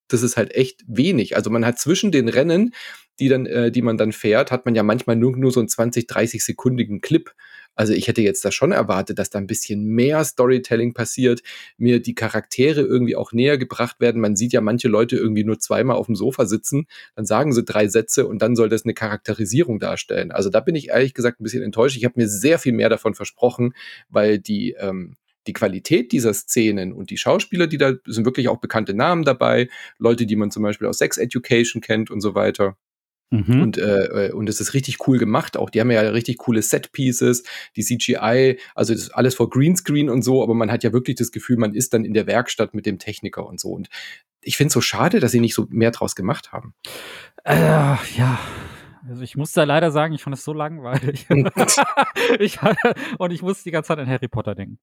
Das 0.10 0.22
ist 0.22 0.36
halt 0.36 0.54
echt 0.54 0.84
wenig. 0.86 1.36
Also 1.38 1.50
man 1.50 1.66
hat 1.66 1.80
zwischen 1.80 2.12
den 2.12 2.28
Rennen, 2.28 2.74
die 3.20 3.30
dann, 3.30 3.46
äh, 3.46 3.72
die 3.72 3.82
man 3.82 3.98
dann 3.98 4.12
fährt, 4.12 4.52
hat 4.52 4.66
man 4.66 4.76
ja 4.76 4.84
manchmal 4.84 5.16
nur, 5.16 5.36
nur 5.38 5.52
so 5.52 5.62
einen 5.62 5.70
20, 5.70 6.08
30 6.08 6.44
sekundigen 6.44 7.00
Clip. 7.00 7.32
Also 7.78 7.94
ich 7.94 8.08
hätte 8.08 8.22
jetzt 8.22 8.44
da 8.44 8.52
schon 8.52 8.72
erwartet, 8.72 9.20
dass 9.20 9.30
da 9.30 9.40
ein 9.40 9.48
bisschen 9.48 9.86
mehr 9.86 10.24
Storytelling 10.24 10.94
passiert, 10.94 11.42
mir 11.78 12.02
die 12.02 12.16
Charaktere 12.16 12.82
irgendwie 12.82 13.16
auch 13.16 13.32
näher 13.32 13.58
gebracht 13.58 14.00
werden. 14.00 14.20
Man 14.20 14.36
sieht 14.36 14.52
ja 14.52 14.62
manche 14.62 14.88
Leute 14.88 15.16
irgendwie 15.16 15.44
nur 15.44 15.60
zweimal 15.60 15.96
auf 15.96 16.08
dem 16.08 16.16
Sofa 16.16 16.46
sitzen, 16.46 16.88
dann 17.16 17.26
sagen 17.26 17.54
sie 17.54 17.64
drei 17.64 17.88
Sätze 17.88 18.28
und 18.28 18.42
dann 18.42 18.56
soll 18.56 18.68
das 18.68 18.84
eine 18.84 18.94
Charakterisierung 18.94 19.80
darstellen. 19.80 20.32
Also 20.32 20.50
da 20.50 20.60
bin 20.60 20.76
ich 20.76 20.90
ehrlich 20.90 21.14
gesagt 21.14 21.40
ein 21.40 21.44
bisschen 21.44 21.64
enttäuscht. 21.64 21.96
Ich 21.96 22.06
habe 22.06 22.16
mir 22.18 22.28
sehr 22.28 22.60
viel 22.60 22.74
mehr 22.74 22.90
davon 22.90 23.14
versprochen, 23.14 23.74
weil 24.10 24.40
die 24.40 24.76
ähm, 24.80 25.16
die 25.48 25.54
Qualität 25.54 26.12
dieser 26.12 26.34
Szenen 26.34 26.92
und 26.92 27.10
die 27.10 27.18
Schauspieler, 27.18 27.68
die 27.68 27.78
da 27.78 27.94
sind 28.06 28.26
wirklich 28.26 28.50
auch 28.50 28.60
bekannte 28.60 28.94
Namen 28.94 29.24
dabei, 29.24 29.70
Leute, 29.98 30.26
die 30.26 30.36
man 30.36 30.52
zum 30.52 30.64
Beispiel 30.64 30.88
aus 30.88 30.98
Sex 30.98 31.18
Education 31.18 31.82
kennt 31.82 32.12
und 32.12 32.20
so 32.22 32.36
weiter. 32.36 32.76
Mhm. 33.30 33.62
Und, 33.62 33.78
äh, 33.78 34.28
äh, 34.28 34.32
und 34.32 34.48
es 34.48 34.62
ist 34.62 34.74
richtig 34.74 35.08
cool 35.08 35.18
gemacht 35.18 35.58
auch. 35.58 35.70
Die 35.70 35.82
haben 35.82 35.92
ja 35.92 36.02
richtig 36.02 36.38
coole 36.38 36.62
Set-Pieces, 36.62 37.44
die 37.76 37.84
CGI, 37.84 38.58
also 38.74 38.94
das 38.94 39.04
ist 39.04 39.12
alles 39.12 39.36
vor 39.36 39.50
Greenscreen 39.50 40.10
und 40.10 40.22
so, 40.22 40.44
aber 40.44 40.54
man 40.54 40.72
hat 40.72 40.84
ja 40.84 40.94
wirklich 40.94 41.18
das 41.18 41.32
Gefühl, 41.32 41.58
man 41.58 41.74
ist 41.74 41.94
dann 41.94 42.06
in 42.06 42.14
der 42.14 42.28
Werkstatt 42.28 42.74
mit 42.74 42.86
dem 42.86 43.00
Techniker 43.00 43.46
und 43.46 43.60
so. 43.60 43.70
Und 43.70 43.90
ich 44.42 44.56
finde 44.56 44.68
es 44.68 44.74
so 44.74 44.82
schade, 44.82 45.20
dass 45.20 45.32
sie 45.32 45.42
nicht 45.42 45.54
so 45.54 45.68
mehr 45.70 45.92
draus 45.92 46.16
gemacht 46.16 46.54
haben. 46.54 46.74
Äh, 47.44 47.56
ja, 47.56 48.40
also 49.10 49.22
ich 49.22 49.36
muss 49.36 49.52
da 49.52 49.64
leider 49.64 49.92
sagen, 49.92 50.14
ich 50.14 50.24
fand 50.24 50.36
es 50.36 50.44
so 50.44 50.54
langweilig. 50.54 51.28
ich, 52.40 52.60
und 53.18 53.32
ich 53.32 53.42
muss 53.42 53.64
die 53.64 53.72
ganze 53.72 53.90
Zeit 53.90 54.00
an 54.00 54.08
Harry 54.08 54.28
Potter 54.28 54.56
denken. 54.56 54.80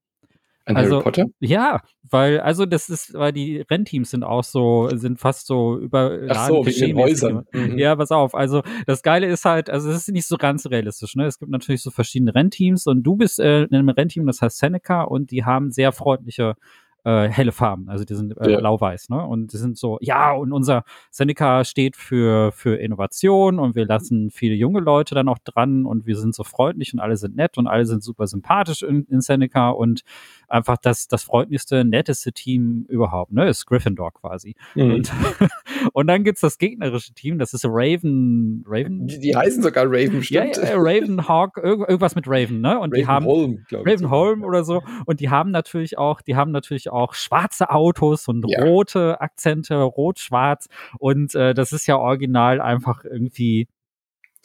An 0.67 0.77
also, 0.77 0.97
Harry 0.97 1.03
Potter? 1.03 1.27
Ja, 1.41 1.83
weil, 2.11 2.41
also 2.41 2.65
das 2.65 2.89
ist, 2.89 3.13
weil 3.15 3.33
die 3.33 3.61
Rennteams 3.61 4.11
sind 4.11 4.25
auch 4.25 4.45
so, 4.45 4.89
sind 4.95 5.19
fast 5.19 5.47
so 5.47 5.79
überladen. 5.79 6.31
Ach 6.31 6.49
so, 6.49 6.67
wie 6.67 6.91
in 6.91 6.97
Häusern. 6.97 7.47
Mhm. 7.53 7.77
Ja, 7.79 7.97
pass 7.97 8.11
auf. 8.11 8.35
Also 8.35 8.63
das 8.87 9.03
Geile 9.03 9.27
ist 9.27 9.45
halt, 9.45 9.69
also 9.69 9.91
es 9.91 9.97
ist 9.97 10.09
nicht 10.09 10.27
so 10.27 10.39
ganz 10.39 10.67
realistisch. 10.67 11.17
Ne? 11.17 11.27
Es 11.27 11.39
gibt 11.39 11.51
natürlich 11.51 11.83
so 11.83 11.91
verschiedene 11.91 12.35
Rennteams 12.35 12.87
und 12.87 13.03
du 13.03 13.17
bist 13.17 13.41
äh, 13.41 13.65
in 13.65 13.75
einem 13.75 13.91
Rennteam, 13.91 14.27
das 14.27 14.41
heißt 14.41 14.59
Seneca 14.59 15.03
und 15.03 15.31
die 15.31 15.45
haben 15.45 15.71
sehr 15.71 15.93
freundliche 15.93 16.57
äh, 17.05 17.29
helle 17.29 17.53
Farben, 17.53 17.89
also 17.91 18.05
die 18.05 18.15
sind 18.15 18.35
äh, 18.39 18.53
ja. 18.53 18.59
blau-weiß, 18.59 19.11
ne? 19.11 19.23
Und 19.23 19.53
die 19.53 19.59
sind 19.59 19.77
so, 19.77 19.99
ja, 20.01 20.33
und 20.33 20.53
unser 20.53 20.85
Seneca 21.11 21.65
steht 21.65 21.97
für, 21.97 22.51
für 22.53 22.77
Innovation 22.77 23.59
und 23.59 23.75
wir 23.75 23.85
lassen 23.85 24.31
viele 24.31 24.55
junge 24.55 24.81
Leute 24.81 25.15
dann 25.15 25.29
auch 25.29 25.39
dran 25.39 25.85
und 25.85 26.07
wir 26.07 26.17
sind 26.17 26.35
so 26.35 26.45
freundlich 26.45 26.95
und 26.95 27.01
alle 27.01 27.19
sind 27.19 27.37
nett 27.37 27.59
und 27.59 27.67
alle 27.67 27.85
sind 27.85 28.03
super 28.03 28.27
sympathisch 28.27 28.83
in, 28.83 29.05
in 29.11 29.21
Seneca 29.21 29.69
und 29.69 30.03
einfach 30.49 30.79
das, 30.79 31.07
das 31.07 31.25
freundlichste, 31.25 31.85
netteste 31.85 32.33
Team 32.33 32.87
überhaupt, 32.89 33.33
ne? 33.33 33.49
Ist 33.49 33.67
Gryffindor 33.67 34.13
quasi. 34.15 34.55
Mhm. 34.75 34.95
Und, 34.95 35.13
und 35.93 36.07
dann 36.07 36.25
gibt's 36.25 36.41
das 36.41 36.57
gegnerische 36.57 37.13
Team, 37.13 37.39
das 37.39 37.53
ist 37.53 37.67
Raven, 37.67 38.65
Raven? 38.67 39.07
Die, 39.07 39.19
die 39.19 39.37
heißen 39.37 39.63
sogar 39.63 39.85
Raven, 39.87 40.23
stimmt. 40.23 40.57
Ja, 40.57 40.65
ja 40.65 40.77
Raven, 40.77 41.29
Hawk, 41.29 41.59
irgendwas 41.63 42.15
mit 42.15 42.27
Raven, 42.27 42.63
ne? 42.63 42.79
Und 42.79 42.93
Raven 42.93 42.95
die 42.95 43.07
haben 43.07 43.27
Holm, 43.27 43.67
Raven 43.71 44.09
Holm 44.09 44.43
oder 44.43 44.65
so. 44.65 44.83
Und 45.05 45.21
die 45.21 45.29
haben 45.29 45.51
natürlich 45.51 45.99
auch, 45.99 46.23
die 46.23 46.35
haben 46.35 46.51
natürlich 46.51 46.91
auch 46.91 46.94
schwarze 47.13 47.71
Autos 47.71 48.29
und 48.29 48.45
ja. 48.49 48.63
rote 48.63 49.21
Akzente, 49.21 49.77
rot-schwarz. 49.83 50.69
Und 50.99 51.35
äh, 51.35 51.55
das 51.55 51.73
ist 51.73 51.87
ja 51.87 51.97
original 51.99 52.61
einfach 52.61 53.05
irgendwie 53.05 53.69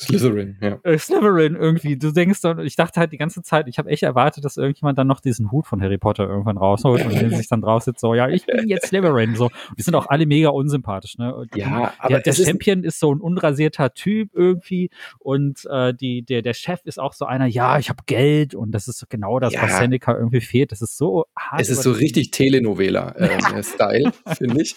Slytherin, 0.02 0.58
ja. 0.62 0.80
Äh, 0.84 0.98
Slytherin 0.98 1.56
irgendwie. 1.56 1.98
Du 1.98 2.12
denkst 2.12 2.42
dann, 2.42 2.60
ich 2.60 2.76
dachte 2.76 3.00
halt 3.00 3.12
die 3.12 3.18
ganze 3.18 3.42
Zeit, 3.42 3.68
ich 3.68 3.78
habe 3.78 3.90
echt 3.90 4.04
erwartet, 4.04 4.46
dass 4.46 4.58
irgendjemand 4.58 4.98
dann 4.98 5.08
noch 5.08 5.20
diesen 5.20 5.52
Hut 5.52 5.68
von 5.68 5.82
Harry 5.82 5.98
Potter 5.98 6.28
irgendwann 6.28 6.58
rausholt 6.58 7.06
und 7.06 7.20
den 7.20 7.32
sich 7.36 7.48
dann 7.48 7.62
drauf 7.62 7.84
sitzt, 7.84 8.00
so, 8.00 8.14
ja, 8.14 8.30
ich 8.30 8.46
bin 8.46 8.68
jetzt 8.68 8.88
Slytherin. 8.88 9.36
So. 9.36 9.46
Und 9.46 9.78
die 9.78 9.84
sind 9.84 9.96
auch 9.96 10.08
alle 10.08 10.26
mega 10.26 10.50
unsympathisch, 10.50 11.18
ne? 11.18 11.46
ja, 11.56 11.94
aber 12.00 12.22
der, 12.22 12.34
der 12.34 12.34
Champion 12.34 12.84
ist, 12.84 12.96
ist, 12.96 13.00
so 13.00 13.14
ein 13.14 13.20
unrasierter 13.20 13.94
Typ 13.94 14.32
irgendwie 14.34 14.90
und 15.20 15.66
äh, 15.70 15.94
die, 15.94 16.24
der, 16.24 16.42
der 16.42 16.54
Chef 16.54 16.80
ist 16.86 17.00
auch 17.00 17.14
so 17.14 17.26
einer, 17.26 17.46
ja, 17.46 17.78
ich 17.80 17.90
habe 17.90 18.04
Geld 18.06 18.56
und 18.56 18.72
das 18.72 18.88
ist 18.88 19.10
genau 19.10 19.40
das, 19.40 19.54
ja. 19.54 19.64
was 19.64 19.78
Seneca 19.78 20.16
irgendwie 20.16 20.42
fehlt. 20.42 20.72
Das 20.72 20.82
ist 20.82 20.98
so 20.98 21.26
hart. 21.38 21.62
Es 21.62 21.70
ist 21.70 21.84
so 21.84 21.92
richtig 21.92 22.32
Telenovela-Style, 22.32 24.12
äh, 24.26 24.36
finde 24.36 24.62
ich. 24.62 24.76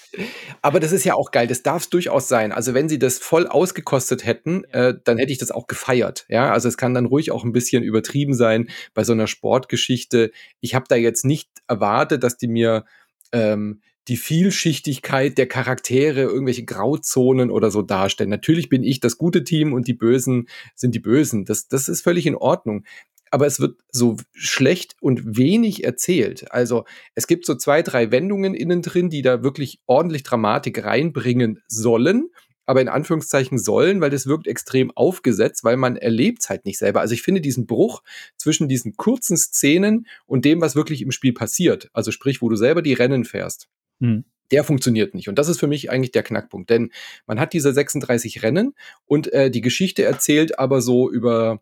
Aber 0.62 0.80
das 0.80 0.92
ist 0.92 1.04
ja 1.04 1.14
auch 1.14 1.30
geil, 1.30 1.46
das 1.46 1.62
darf 1.62 1.82
es 1.82 1.90
durchaus 1.90 2.28
sein. 2.28 2.52
Also 2.52 2.74
wenn 2.74 2.88
sie 2.88 2.98
das 2.98 3.18
voll 3.18 3.46
ausgekostet 3.46 4.24
hätten, 4.24 4.64
äh, 4.64 4.94
dann 5.12 5.18
hätte 5.18 5.32
ich 5.32 5.38
das 5.38 5.50
auch 5.50 5.66
gefeiert. 5.66 6.26
Ja, 6.28 6.52
also 6.52 6.68
es 6.68 6.76
kann 6.76 6.94
dann 6.94 7.06
ruhig 7.06 7.30
auch 7.30 7.44
ein 7.44 7.52
bisschen 7.52 7.82
übertrieben 7.82 8.34
sein 8.34 8.68
bei 8.94 9.04
so 9.04 9.12
einer 9.12 9.26
Sportgeschichte. 9.26 10.32
Ich 10.60 10.74
habe 10.74 10.86
da 10.88 10.96
jetzt 10.96 11.24
nicht 11.24 11.48
erwartet, 11.68 12.22
dass 12.22 12.36
die 12.36 12.48
mir 12.48 12.84
ähm, 13.32 13.80
die 14.08 14.16
Vielschichtigkeit 14.16 15.38
der 15.38 15.46
Charaktere, 15.46 16.22
irgendwelche 16.22 16.64
Grauzonen 16.64 17.50
oder 17.50 17.70
so 17.70 17.82
darstellen. 17.82 18.30
Natürlich 18.30 18.68
bin 18.68 18.82
ich 18.82 19.00
das 19.00 19.16
gute 19.16 19.44
Team 19.44 19.72
und 19.72 19.86
die 19.86 19.94
Bösen 19.94 20.48
sind 20.74 20.94
die 20.94 21.00
Bösen. 21.00 21.44
Das, 21.44 21.68
das 21.68 21.88
ist 21.88 22.02
völlig 22.02 22.26
in 22.26 22.34
Ordnung. 22.34 22.84
Aber 23.30 23.46
es 23.46 23.60
wird 23.60 23.80
so 23.90 24.16
schlecht 24.34 24.96
und 25.00 25.38
wenig 25.38 25.84
erzählt. 25.84 26.52
Also 26.52 26.84
es 27.14 27.26
gibt 27.26 27.46
so 27.46 27.54
zwei, 27.54 27.82
drei 27.82 28.10
Wendungen 28.10 28.54
innen 28.54 28.82
drin, 28.82 29.08
die 29.08 29.22
da 29.22 29.42
wirklich 29.42 29.80
ordentlich 29.86 30.22
Dramatik 30.22 30.84
reinbringen 30.84 31.62
sollen 31.66 32.28
aber 32.72 32.80
in 32.80 32.88
Anführungszeichen 32.88 33.58
sollen, 33.58 34.00
weil 34.00 34.08
das 34.08 34.26
wirkt 34.26 34.46
extrem 34.46 34.90
aufgesetzt, 34.92 35.62
weil 35.62 35.76
man 35.76 35.96
erlebt 35.96 36.38
es 36.40 36.48
halt 36.48 36.64
nicht 36.64 36.78
selber. 36.78 37.02
Also 37.02 37.12
ich 37.12 37.20
finde 37.20 37.42
diesen 37.42 37.66
Bruch 37.66 38.02
zwischen 38.38 38.66
diesen 38.66 38.96
kurzen 38.96 39.36
Szenen 39.36 40.06
und 40.24 40.46
dem, 40.46 40.62
was 40.62 40.74
wirklich 40.74 41.02
im 41.02 41.10
Spiel 41.10 41.34
passiert, 41.34 41.90
also 41.92 42.12
sprich, 42.12 42.40
wo 42.40 42.48
du 42.48 42.56
selber 42.56 42.80
die 42.80 42.94
Rennen 42.94 43.26
fährst, 43.26 43.68
hm. 44.00 44.24
der 44.52 44.64
funktioniert 44.64 45.14
nicht. 45.14 45.28
Und 45.28 45.38
das 45.38 45.50
ist 45.50 45.60
für 45.60 45.66
mich 45.66 45.90
eigentlich 45.90 46.12
der 46.12 46.22
Knackpunkt, 46.22 46.70
denn 46.70 46.92
man 47.26 47.38
hat 47.38 47.52
diese 47.52 47.74
36 47.74 48.42
Rennen 48.42 48.72
und 49.04 49.30
äh, 49.34 49.50
die 49.50 49.60
Geschichte 49.60 50.04
erzählt 50.04 50.58
aber 50.58 50.80
so 50.80 51.10
über 51.10 51.60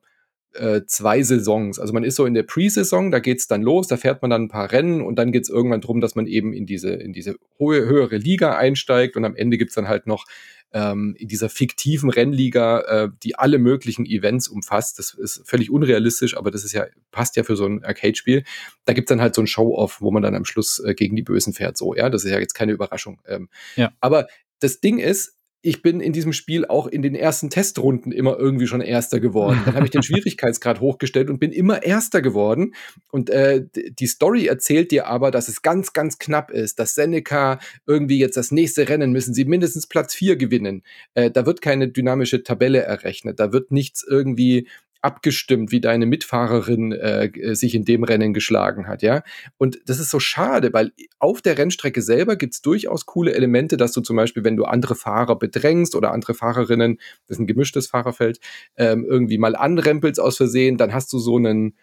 äh, 0.54 0.82
zwei 0.86 1.22
Saisons. 1.22 1.78
Also 1.78 1.92
man 1.92 2.04
ist 2.04 2.16
so 2.16 2.26
in 2.26 2.34
der 2.34 2.42
Pre-Saison, 2.42 3.10
da 3.10 3.18
geht's 3.18 3.46
dann 3.46 3.62
los, 3.62 3.88
da 3.88 3.96
fährt 3.96 4.22
man 4.22 4.30
dann 4.30 4.42
ein 4.42 4.48
paar 4.48 4.72
Rennen 4.72 5.00
und 5.00 5.16
dann 5.16 5.32
geht's 5.32 5.48
irgendwann 5.48 5.80
drum, 5.80 6.00
dass 6.00 6.14
man 6.14 6.26
eben 6.26 6.52
in 6.52 6.66
diese, 6.66 6.90
in 6.90 7.12
diese 7.12 7.36
hohe, 7.58 7.86
höhere 7.86 8.16
Liga 8.16 8.56
einsteigt 8.56 9.16
und 9.16 9.24
am 9.24 9.36
Ende 9.36 9.58
gibt's 9.58 9.74
dann 9.74 9.88
halt 9.88 10.06
noch 10.06 10.26
ähm, 10.72 11.16
in 11.18 11.28
dieser 11.28 11.48
fiktiven 11.48 12.10
Rennliga, 12.10 12.80
äh, 12.80 13.08
die 13.22 13.36
alle 13.36 13.58
möglichen 13.58 14.06
Events 14.06 14.48
umfasst. 14.48 14.98
Das 14.98 15.14
ist 15.14 15.42
völlig 15.44 15.70
unrealistisch, 15.70 16.36
aber 16.36 16.50
das 16.50 16.64
ist 16.64 16.72
ja, 16.72 16.86
passt 17.10 17.36
ja 17.36 17.42
für 17.42 17.56
so 17.56 17.66
ein 17.66 17.84
Arcade-Spiel. 17.84 18.44
Da 18.84 18.92
gibt's 18.92 19.08
dann 19.08 19.20
halt 19.20 19.34
so 19.34 19.42
ein 19.42 19.46
Show-Off, 19.46 20.00
wo 20.00 20.10
man 20.10 20.22
dann 20.22 20.34
am 20.34 20.44
Schluss 20.44 20.78
äh, 20.78 20.94
gegen 20.94 21.16
die 21.16 21.22
Bösen 21.22 21.52
fährt. 21.52 21.76
So, 21.76 21.94
ja, 21.94 22.08
das 22.08 22.24
ist 22.24 22.30
ja 22.30 22.38
jetzt 22.38 22.54
keine 22.54 22.72
Überraschung. 22.72 23.20
Ähm, 23.26 23.48
ja. 23.76 23.92
Aber 24.00 24.28
das 24.60 24.80
Ding 24.80 24.98
ist, 24.98 25.39
ich 25.62 25.82
bin 25.82 26.00
in 26.00 26.12
diesem 26.12 26.32
Spiel 26.32 26.64
auch 26.64 26.86
in 26.86 27.02
den 27.02 27.14
ersten 27.14 27.50
Testrunden 27.50 28.12
immer 28.12 28.38
irgendwie 28.38 28.66
schon 28.66 28.80
Erster 28.80 29.20
geworden. 29.20 29.60
Dann 29.64 29.74
habe 29.74 29.84
ich 29.84 29.90
den 29.90 30.02
Schwierigkeitsgrad 30.02 30.80
hochgestellt 30.80 31.28
und 31.28 31.38
bin 31.38 31.52
immer 31.52 31.82
Erster 31.82 32.22
geworden. 32.22 32.74
Und 33.10 33.28
äh, 33.28 33.66
die 33.74 34.06
Story 34.06 34.46
erzählt 34.46 34.90
dir 34.90 35.06
aber, 35.06 35.30
dass 35.30 35.48
es 35.48 35.60
ganz, 35.60 35.92
ganz 35.92 36.18
knapp 36.18 36.50
ist, 36.50 36.78
dass 36.78 36.94
Seneca 36.94 37.58
irgendwie 37.86 38.18
jetzt 38.18 38.38
das 38.38 38.52
nächste 38.52 38.88
Rennen 38.88 39.12
müssen 39.12 39.34
sie 39.34 39.44
mindestens 39.44 39.86
Platz 39.86 40.14
vier 40.14 40.36
gewinnen. 40.36 40.82
Äh, 41.14 41.30
da 41.30 41.44
wird 41.44 41.60
keine 41.60 41.88
dynamische 41.88 42.42
Tabelle 42.42 42.80
errechnet. 42.80 43.38
Da 43.38 43.52
wird 43.52 43.70
nichts 43.70 44.02
irgendwie 44.08 44.66
abgestimmt, 45.02 45.72
wie 45.72 45.80
deine 45.80 46.06
Mitfahrerin 46.06 46.92
äh, 46.92 47.54
sich 47.54 47.74
in 47.74 47.84
dem 47.84 48.04
Rennen 48.04 48.34
geschlagen 48.34 48.86
hat, 48.86 49.02
ja. 49.02 49.22
Und 49.58 49.80
das 49.86 49.98
ist 49.98 50.10
so 50.10 50.20
schade, 50.20 50.72
weil 50.72 50.92
auf 51.18 51.40
der 51.42 51.56
Rennstrecke 51.56 52.02
selber 52.02 52.36
gibt's 52.36 52.62
durchaus 52.62 53.06
coole 53.06 53.34
Elemente, 53.34 53.76
dass 53.76 53.92
du 53.92 54.00
zum 54.00 54.16
Beispiel, 54.16 54.44
wenn 54.44 54.56
du 54.56 54.64
andere 54.64 54.94
Fahrer 54.94 55.38
bedrängst 55.38 55.94
oder 55.94 56.12
andere 56.12 56.34
Fahrerinnen, 56.34 56.98
das 57.26 57.36
ist 57.36 57.40
ein 57.40 57.46
gemischtes 57.46 57.86
Fahrerfeld, 57.86 58.40
ähm, 58.76 59.04
irgendwie 59.08 59.38
mal 59.38 59.56
anrempelst 59.56 60.20
aus 60.20 60.36
Versehen, 60.36 60.76
dann 60.76 60.92
hast 60.92 61.12
du 61.12 61.18
so 61.18 61.36
einen 61.36 61.74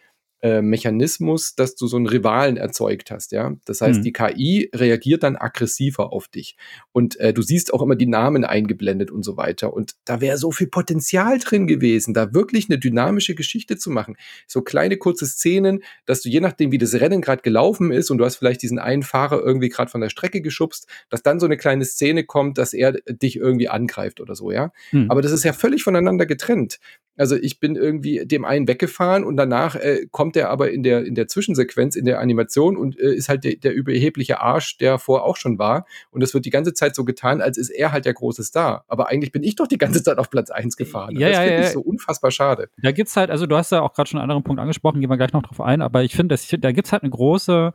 äh, 0.42 0.62
Mechanismus, 0.62 1.56
dass 1.56 1.76
du 1.76 1.88
so 1.88 1.98
einen 1.98 2.06
Rivalen 2.06 2.58
erzeugt 2.58 3.10
hast, 3.10 3.32
ja. 3.32 3.56
Das 3.66 3.82
heißt, 3.82 4.00
mhm. 4.00 4.04
die 4.04 4.14
KI 4.14 4.70
reagiert 4.74 5.24
dann 5.24 5.36
aggressiver 5.36 6.14
auf 6.14 6.28
dich. 6.28 6.56
Und 6.92 7.20
äh, 7.20 7.34
du 7.34 7.42
siehst 7.42 7.74
auch 7.74 7.82
immer 7.82 7.96
die 7.96 8.06
Namen 8.06 8.46
eingeblendet 8.46 9.10
und 9.10 9.24
so 9.24 9.36
weiter. 9.36 9.74
Und 9.74 9.94
da 10.06 10.22
wäre 10.22 10.38
so 10.38 10.52
viel 10.52 10.68
Potenzial 10.68 11.40
drin 11.40 11.66
gewesen, 11.66 12.14
da 12.14 12.36
wirklich 12.36 12.70
eine 12.70 12.78
dynamische 12.78 13.34
Geschichte 13.34 13.78
zu 13.78 13.90
machen. 13.90 14.16
So 14.46 14.62
kleine 14.62 14.98
kurze 14.98 15.26
Szenen, 15.26 15.84
dass 16.06 16.22
du 16.22 16.30
je 16.30 16.40
nachdem, 16.40 16.72
wie 16.72 16.78
das 16.78 16.94
Rennen 16.94 17.22
gerade 17.22 17.42
gelaufen 17.42 17.92
ist 17.92 18.12
und 18.12 18.20
du 18.20 18.26
hast 18.26 18.36
vielleicht 18.36 18.62
diesen 18.62 18.78
einen 18.78 19.04
Fahrer 19.04 19.42
irgendwie 19.44 19.70
gerade 19.70 19.90
von 19.90 20.02
der 20.02 20.10
Strecke 20.10 20.42
geschubst, 20.42 20.88
dass 21.10 21.24
dann 21.24 21.40
so 21.40 21.48
eine 21.48 21.58
kleine 21.58 21.86
Szene 21.86 22.26
kommt, 22.26 22.60
dass 22.60 22.74
er 22.74 22.92
dich 22.92 23.38
irgendwie 23.38 23.70
angreift 23.70 24.22
oder 24.22 24.36
so, 24.36 24.52
ja. 24.52 24.72
Mhm. 24.92 25.10
Aber 25.10 25.24
das 25.24 25.32
ist 25.32 25.44
ja 25.44 25.54
völlig 25.54 25.84
voneinander 25.84 26.28
getrennt. 26.28 26.80
Also 27.18 27.36
ich 27.36 27.60
bin 27.60 27.76
irgendwie 27.76 28.26
dem 28.26 28.46
einen 28.46 28.68
weggefahren 28.68 29.24
und 29.24 29.38
danach 29.38 29.76
äh, 29.76 30.08
kommt 30.12 30.38
er 30.38 30.50
aber 30.50 30.72
in 30.72 30.84
der, 30.84 31.06
in 31.06 31.16
der 31.16 31.28
Zwischensequenz, 31.28 31.96
in 31.96 32.06
der 32.06 32.20
Animation 32.20 32.78
und 32.78 32.98
äh, 33.00 33.14
ist 33.14 33.30
halt 33.30 33.44
der, 33.44 33.56
der 33.56 33.74
überhebliche 33.74 34.40
Arsch, 34.40 34.78
der 34.78 35.00
vorher 35.00 35.26
auch 35.26 35.36
schon 35.36 35.60
war. 35.60 35.86
Und 36.12 36.24
es 36.24 36.34
wird 36.34 36.46
die 36.46 36.50
ganze 36.50 36.74
Zeit 36.74 36.96
so 36.96 37.04
getan, 37.04 37.42
als 37.42 37.58
ist 37.58 37.70
er 37.70 37.92
halt 37.92 38.06
der 38.06 38.14
große 38.14 38.44
Star. 38.44 38.86
Aber 38.88 39.10
eigentlich 39.10 39.32
bin 39.32 39.44
ich 39.44 39.56
doch 39.56 39.68
die 39.68 39.78
ganze 39.78 40.04
Zeit 40.04 40.18
auf 40.18 40.30
Platz 40.30 40.50
1 40.50 40.78
gefahren. 40.78 41.16
Ja, 41.16 41.28
das 41.28 41.38
ja, 41.38 41.44
finde 41.44 41.62
ja. 41.62 41.68
ich 41.68 41.74
so 41.74 41.82
unfassbar 41.82 42.32
schade. 42.32 42.70
Da 42.82 42.92
gibt's 42.92 43.16
halt, 43.16 43.32
also 43.32 43.46
du 43.46 43.56
hast 43.58 43.72
ja 43.72 43.82
auch 43.82 43.94
gerade 43.94 44.10
schon 44.10 44.20
einen 44.20 44.30
anderen 44.30 44.44
Punkt 44.44 44.62
angesprochen, 44.62 45.02
gehen 45.02 45.10
wir 45.10 45.18
gleich 45.18 45.34
noch 45.34 45.44
drauf 45.44 45.62
ein, 45.62 45.82
aber 45.82 46.04
ich 46.04 46.16
finde, 46.16 46.38
da 46.60 46.72
gibt's 46.72 46.92
halt 46.92 47.04
eine 47.04 47.12
große 47.12 47.74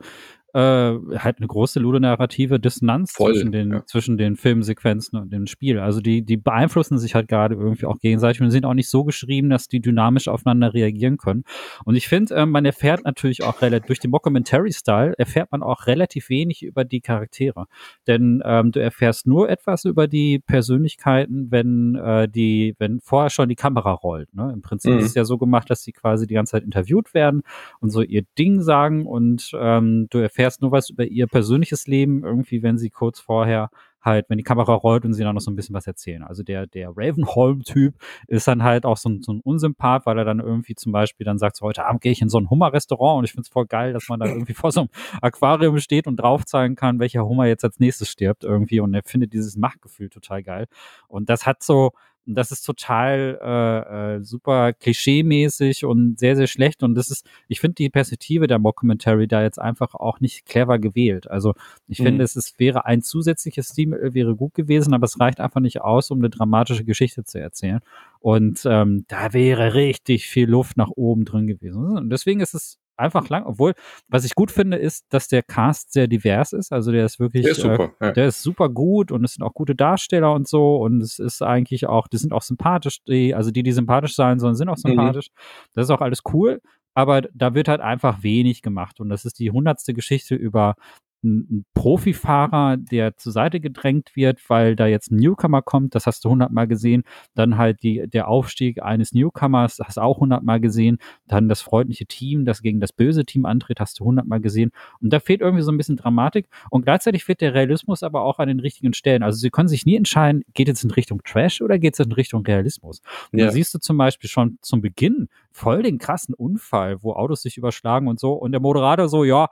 äh, 0.53 0.59
halt 0.59 1.37
eine 1.37 1.47
große 1.47 1.79
ludonarrative 1.79 2.59
Dissonanz 2.59 3.11
Voll, 3.11 3.33
zwischen, 3.33 3.51
den, 3.51 3.71
ja. 3.71 3.85
zwischen 3.85 4.17
den 4.17 4.35
Filmsequenzen 4.35 5.19
und 5.19 5.33
dem 5.33 5.47
Spiel. 5.47 5.79
Also 5.79 5.99
die, 5.99 6.23
die 6.23 6.37
beeinflussen 6.37 6.99
sich 6.99 7.15
halt 7.15 7.27
gerade 7.27 7.55
irgendwie 7.55 7.85
auch 7.85 7.97
gegenseitig 7.97 8.41
und 8.41 8.51
sind 8.51 8.65
auch 8.65 8.75
nicht 8.75 8.89
so 8.89 9.03
geschrieben, 9.03 9.49
dass 9.49 9.67
die 9.67 9.81
dynamisch 9.81 10.27
aufeinander 10.27 10.73
reagieren 10.73 11.17
können. 11.17 11.43
Und 11.85 11.95
ich 11.95 12.07
finde, 12.07 12.35
äh, 12.35 12.45
man 12.45 12.65
erfährt 12.65 13.03
natürlich 13.03 13.43
auch 13.43 13.61
relativ, 13.61 13.87
durch 13.87 13.99
den 13.99 14.11
Mockumentary-Style 14.11 15.15
erfährt 15.17 15.51
man 15.51 15.63
auch 15.63 15.87
relativ 15.87 16.29
wenig 16.29 16.63
über 16.63 16.85
die 16.85 17.01
Charaktere. 17.01 17.65
Denn 18.07 18.41
ähm, 18.45 18.71
du 18.71 18.79
erfährst 18.79 19.25
nur 19.25 19.49
etwas 19.49 19.85
über 19.85 20.07
die 20.07 20.39
Persönlichkeiten, 20.39 21.49
wenn 21.49 21.95
äh, 21.95 22.29
die, 22.29 22.75
wenn 22.77 22.99
vorher 22.99 23.31
schon 23.31 23.49
die 23.49 23.55
Kamera 23.55 23.91
rollt. 23.91 24.33
Ne? 24.35 24.51
Im 24.53 24.61
Prinzip 24.61 24.93
mhm. 24.93 24.99
ist 24.99 25.07
es 25.07 25.15
ja 25.15 25.25
so 25.25 25.39
gemacht, 25.39 25.69
dass 25.69 25.81
sie 25.81 25.93
quasi 25.93 26.27
die 26.27 26.35
ganze 26.35 26.51
Zeit 26.51 26.63
interviewt 26.63 27.15
werden 27.15 27.41
und 27.79 27.89
so 27.89 28.01
ihr 28.01 28.23
Ding 28.37 28.61
sagen 28.61 29.07
und 29.07 29.51
ähm, 29.59 30.07
du 30.11 30.19
erfährst 30.19 30.42
erfährst 30.43 30.61
nur 30.61 30.71
was 30.71 30.89
über 30.89 31.05
ihr 31.05 31.27
persönliches 31.27 31.87
Leben, 31.87 32.23
irgendwie, 32.23 32.63
wenn 32.63 32.77
sie 32.77 32.89
kurz 32.89 33.19
vorher 33.19 33.69
halt, 34.01 34.25
wenn 34.29 34.37
die 34.37 34.43
Kamera 34.43 34.73
rollt 34.73 35.05
und 35.05 35.13
sie 35.13 35.23
dann 35.23 35.35
noch 35.35 35.41
so 35.41 35.49
ein 35.49 35.55
bisschen 35.55 35.73
was 35.73 35.87
erzählen. 35.87 36.23
Also 36.23 36.43
der, 36.43 36.67
der 36.67 36.89
Ravenholm-Typ 36.89 37.95
ist 38.27 38.45
dann 38.49 38.61
halt 38.61 38.85
auch 38.85 38.97
so 38.97 39.07
ein, 39.07 39.21
so 39.21 39.31
ein 39.31 39.39
Unsympath, 39.39 40.05
weil 40.05 40.17
er 40.17 40.25
dann 40.25 40.41
irgendwie 40.41 40.75
zum 40.75 40.91
Beispiel 40.91 41.23
dann 41.23 41.37
sagt, 41.37 41.55
so, 41.55 41.65
heute 41.65 41.85
Abend 41.85 42.01
gehe 42.01 42.11
ich 42.11 42.21
in 42.21 42.27
so 42.27 42.37
ein 42.37 42.49
Hummer-Restaurant 42.49 43.19
und 43.19 43.23
ich 43.23 43.31
finde 43.31 43.43
es 43.43 43.47
voll 43.47 43.65
geil, 43.65 43.93
dass 43.93 44.09
man 44.09 44.19
da 44.19 44.25
irgendwie 44.25 44.53
vor 44.53 44.73
so 44.73 44.81
einem 44.81 44.89
Aquarium 45.21 45.79
steht 45.79 46.07
und 46.07 46.17
drauf 46.17 46.45
zeigen 46.45 46.75
kann, 46.75 46.99
welcher 46.99 47.25
Hummer 47.25 47.45
jetzt 47.45 47.63
als 47.63 47.79
nächstes 47.79 48.09
stirbt 48.09 48.43
irgendwie 48.43 48.81
und 48.81 48.93
er 48.93 49.03
findet 49.05 49.31
dieses 49.31 49.55
Machtgefühl 49.55 50.09
total 50.09 50.43
geil. 50.43 50.67
Und 51.07 51.29
das 51.29 51.45
hat 51.45 51.63
so, 51.63 51.91
das 52.25 52.51
ist 52.51 52.61
total 52.61 53.39
äh, 53.41 54.15
äh, 54.15 54.23
super 54.23 54.73
klischee-mäßig 54.73 55.85
und 55.85 56.17
sehr, 56.19 56.35
sehr 56.35 56.47
schlecht. 56.47 56.83
Und 56.83 56.95
das 56.95 57.09
ist, 57.09 57.25
ich 57.47 57.59
finde 57.59 57.75
die 57.75 57.89
Perspektive 57.89 58.47
der 58.47 58.59
Mockumentary 58.59 59.27
da 59.27 59.41
jetzt 59.41 59.59
einfach 59.59 59.93
auch 59.95 60.19
nicht 60.19 60.45
clever 60.45 60.79
gewählt. 60.79 61.29
Also 61.29 61.53
ich 61.87 61.99
mhm. 61.99 62.05
finde, 62.05 62.23
es 62.23 62.35
ist, 62.35 62.59
wäre 62.59 62.85
ein 62.85 63.01
zusätzliches 63.01 63.69
Stilmittel, 63.69 64.13
wäre 64.13 64.35
gut 64.35 64.53
gewesen, 64.53 64.93
aber 64.93 65.05
es 65.05 65.19
reicht 65.19 65.39
einfach 65.39 65.61
nicht 65.61 65.81
aus, 65.81 66.11
um 66.11 66.19
eine 66.19 66.29
dramatische 66.29 66.85
Geschichte 66.85 67.23
zu 67.23 67.39
erzählen. 67.39 67.79
Und 68.19 68.61
ähm, 68.65 69.05
da 69.07 69.33
wäre 69.33 69.73
richtig 69.73 70.27
viel 70.27 70.49
Luft 70.49 70.77
nach 70.77 70.89
oben 70.89 71.25
drin 71.25 71.47
gewesen. 71.47 71.97
Und 71.97 72.09
deswegen 72.09 72.39
ist 72.39 72.53
es 72.53 72.79
einfach 72.97 73.29
lang, 73.29 73.45
obwohl, 73.45 73.73
was 74.07 74.25
ich 74.25 74.35
gut 74.35 74.51
finde, 74.51 74.77
ist, 74.77 75.05
dass 75.09 75.27
der 75.27 75.43
Cast 75.43 75.93
sehr 75.93 76.07
divers 76.07 76.53
ist. 76.53 76.71
Also 76.71 76.91
der 76.91 77.05
ist 77.05 77.19
wirklich, 77.19 77.43
der 77.43 77.51
ist 77.51 77.61
super, 77.61 77.91
äh, 77.99 78.05
ja. 78.05 78.11
der 78.11 78.27
ist 78.27 78.41
super 78.43 78.69
gut 78.69 79.11
und 79.11 79.23
es 79.23 79.33
sind 79.33 79.43
auch 79.43 79.53
gute 79.53 79.75
Darsteller 79.75 80.33
und 80.33 80.47
so 80.47 80.77
und 80.77 81.01
es 81.01 81.19
ist 81.19 81.41
eigentlich 81.41 81.87
auch, 81.87 82.07
die 82.07 82.17
sind 82.17 82.33
auch 82.33 82.41
sympathisch, 82.41 83.03
die, 83.03 83.33
also 83.35 83.51
die, 83.51 83.63
die 83.63 83.71
sympathisch 83.71 84.15
sein 84.15 84.39
sollen, 84.39 84.55
sind 84.55 84.69
auch 84.69 84.77
mhm. 84.77 84.89
sympathisch. 84.89 85.27
Mhm. 85.29 85.69
Das 85.73 85.85
ist 85.85 85.91
auch 85.91 86.01
alles 86.01 86.21
cool. 86.33 86.61
Aber 86.95 87.21
da 87.21 87.55
wird 87.55 87.67
halt 87.67 87.81
einfach 87.81 88.21
wenig 88.21 88.61
gemacht. 88.61 88.99
Und 88.99 89.09
das 89.09 89.25
ist 89.25 89.39
die 89.39 89.49
hundertste 89.49 89.95
Geschichte 89.95 90.35
über 90.35 90.75
ein 91.23 91.65
Profifahrer, 91.73 92.77
der 92.77 93.17
zur 93.17 93.31
Seite 93.31 93.59
gedrängt 93.59 94.15
wird, 94.15 94.49
weil 94.49 94.75
da 94.75 94.87
jetzt 94.87 95.11
ein 95.11 95.17
Newcomer 95.17 95.61
kommt, 95.61 95.95
das 95.95 96.05
hast 96.05 96.25
du 96.25 96.29
hundertmal 96.29 96.67
gesehen. 96.67 97.03
Dann 97.35 97.57
halt 97.57 97.83
die, 97.83 98.07
der 98.07 98.27
Aufstieg 98.27 98.81
eines 98.81 99.13
Newcomers, 99.13 99.77
das 99.77 99.87
hast 99.87 99.97
du 99.97 100.01
auch 100.01 100.19
hundertmal 100.19 100.59
gesehen. 100.59 100.97
Dann 101.27 101.49
das 101.49 101.61
freundliche 101.61 102.05
Team, 102.05 102.45
das 102.45 102.61
gegen 102.61 102.79
das 102.79 102.93
böse 102.93 103.25
Team 103.25 103.45
antritt, 103.45 103.79
hast 103.79 103.99
du 103.99 104.05
hundertmal 104.05 104.39
gesehen. 104.39 104.71
Und 104.99 105.11
da 105.11 105.19
fehlt 105.19 105.41
irgendwie 105.41 105.63
so 105.63 105.71
ein 105.71 105.77
bisschen 105.77 105.97
Dramatik. 105.97 106.47
Und 106.69 106.83
gleichzeitig 106.83 107.23
fehlt 107.23 107.41
der 107.41 107.53
Realismus 107.53 108.03
aber 108.03 108.21
auch 108.23 108.39
an 108.39 108.47
den 108.47 108.59
richtigen 108.59 108.93
Stellen. 108.93 109.23
Also 109.23 109.39
sie 109.39 109.49
können 109.49 109.67
sich 109.67 109.85
nie 109.85 109.95
entscheiden, 109.95 110.43
geht 110.53 110.69
es 110.69 110.83
in 110.83 110.91
Richtung 110.91 111.21
Trash 111.23 111.61
oder 111.61 111.79
geht 111.79 111.93
es 111.93 112.05
in 112.05 112.11
Richtung 112.11 112.45
Realismus. 112.45 113.01
Und 113.31 113.39
ja. 113.39 113.45
da 113.45 113.51
siehst 113.51 113.73
du 113.73 113.79
zum 113.79 113.97
Beispiel 113.97 114.29
schon 114.29 114.57
zum 114.61 114.81
Beginn 114.81 115.29
voll 115.51 115.83
den 115.83 115.99
krassen 115.99 116.33
Unfall, 116.33 117.01
wo 117.03 117.13
Autos 117.13 117.43
sich 117.43 117.57
überschlagen 117.57 118.07
und 118.07 118.19
so. 118.19 118.33
Und 118.33 118.51
der 118.51 118.61
Moderator 118.61 119.07
so, 119.07 119.23
ja, 119.23 119.49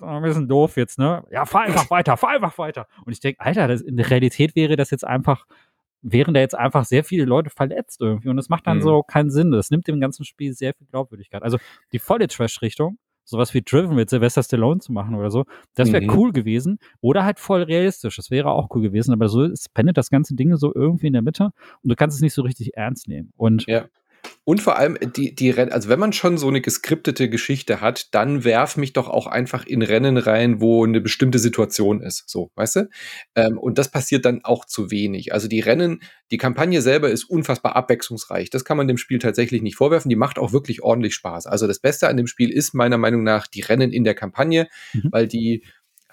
ein 0.00 0.22
bisschen 0.22 0.48
doof 0.48 0.76
jetzt, 0.76 0.98
ne? 0.98 1.24
Ja, 1.30 1.44
fahr 1.44 1.62
einfach 1.62 1.90
weiter, 1.90 2.16
fahr 2.16 2.30
einfach 2.30 2.58
weiter. 2.58 2.86
Und 3.04 3.12
ich 3.12 3.20
denke, 3.20 3.40
Alter, 3.40 3.68
das, 3.68 3.80
in 3.80 3.96
der 3.96 4.10
Realität 4.10 4.54
wäre 4.54 4.76
das 4.76 4.90
jetzt 4.90 5.06
einfach, 5.06 5.46
wären 6.02 6.34
da 6.34 6.40
jetzt 6.40 6.54
einfach 6.54 6.84
sehr 6.84 7.04
viele 7.04 7.24
Leute 7.24 7.50
verletzt 7.50 8.00
irgendwie. 8.00 8.28
Und 8.28 8.36
das 8.36 8.48
macht 8.48 8.66
dann 8.66 8.78
mhm. 8.78 8.82
so 8.82 9.02
keinen 9.02 9.30
Sinn. 9.30 9.50
Das 9.50 9.70
nimmt 9.70 9.88
dem 9.88 10.00
ganzen 10.00 10.24
Spiel 10.24 10.52
sehr 10.52 10.74
viel 10.74 10.86
Glaubwürdigkeit. 10.88 11.42
Also 11.42 11.58
die 11.92 11.98
volle 11.98 12.28
Trash-Richtung, 12.28 12.98
sowas 13.24 13.54
wie 13.54 13.62
Driven 13.62 13.94
mit 13.94 14.10
Sylvester 14.10 14.42
Stallone 14.42 14.80
zu 14.80 14.92
machen 14.92 15.14
oder 15.14 15.30
so, 15.30 15.44
das 15.74 15.90
wäre 15.92 16.02
mhm. 16.02 16.10
cool 16.10 16.32
gewesen. 16.32 16.78
Oder 17.00 17.24
halt 17.24 17.38
voll 17.38 17.62
realistisch, 17.62 18.16
das 18.16 18.30
wäre 18.30 18.50
auch 18.50 18.68
cool 18.74 18.82
gewesen. 18.82 19.12
Aber 19.12 19.28
so 19.28 19.48
pendet 19.72 19.96
das 19.96 20.10
ganze 20.10 20.34
Ding 20.34 20.54
so 20.56 20.72
irgendwie 20.74 21.06
in 21.06 21.14
der 21.14 21.22
Mitte 21.22 21.44
und 21.82 21.90
du 21.90 21.96
kannst 21.96 22.16
es 22.16 22.22
nicht 22.22 22.34
so 22.34 22.42
richtig 22.42 22.76
ernst 22.76 23.08
nehmen. 23.08 23.32
Und 23.36 23.66
ja. 23.66 23.86
Und 24.44 24.60
vor 24.60 24.76
allem, 24.76 24.98
die, 25.16 25.34
die 25.34 25.48
Rennen, 25.50 25.72
also 25.72 25.88
wenn 25.88 25.98
man 25.98 26.12
schon 26.12 26.36
so 26.36 26.48
eine 26.48 26.60
geskriptete 26.60 27.30
Geschichte 27.30 27.80
hat, 27.80 28.14
dann 28.14 28.44
werf 28.44 28.76
mich 28.76 28.92
doch 28.92 29.08
auch 29.08 29.26
einfach 29.26 29.64
in 29.64 29.80
Rennen 29.80 30.18
rein, 30.18 30.60
wo 30.60 30.84
eine 30.84 31.00
bestimmte 31.00 31.38
Situation 31.38 32.02
ist. 32.02 32.24
So, 32.28 32.50
weißt 32.54 32.76
du? 32.76 32.88
Ähm, 33.36 33.58
und 33.58 33.78
das 33.78 33.90
passiert 33.90 34.26
dann 34.26 34.44
auch 34.44 34.66
zu 34.66 34.90
wenig. 34.90 35.32
Also 35.32 35.48
die 35.48 35.60
Rennen, 35.60 36.00
die 36.30 36.36
Kampagne 36.36 36.82
selber 36.82 37.08
ist 37.08 37.24
unfassbar 37.24 37.74
abwechslungsreich. 37.74 38.50
Das 38.50 38.66
kann 38.66 38.76
man 38.76 38.86
dem 38.86 38.98
Spiel 38.98 39.18
tatsächlich 39.18 39.62
nicht 39.62 39.76
vorwerfen. 39.76 40.10
Die 40.10 40.16
macht 40.16 40.38
auch 40.38 40.52
wirklich 40.52 40.82
ordentlich 40.82 41.14
Spaß. 41.14 41.46
Also 41.46 41.66
das 41.66 41.78
Beste 41.78 42.08
an 42.08 42.18
dem 42.18 42.26
Spiel 42.26 42.50
ist 42.50 42.74
meiner 42.74 42.98
Meinung 42.98 43.22
nach 43.22 43.46
die 43.46 43.62
Rennen 43.62 43.92
in 43.92 44.04
der 44.04 44.14
Kampagne, 44.14 44.68
mhm. 44.92 45.08
weil 45.10 45.26
die 45.26 45.64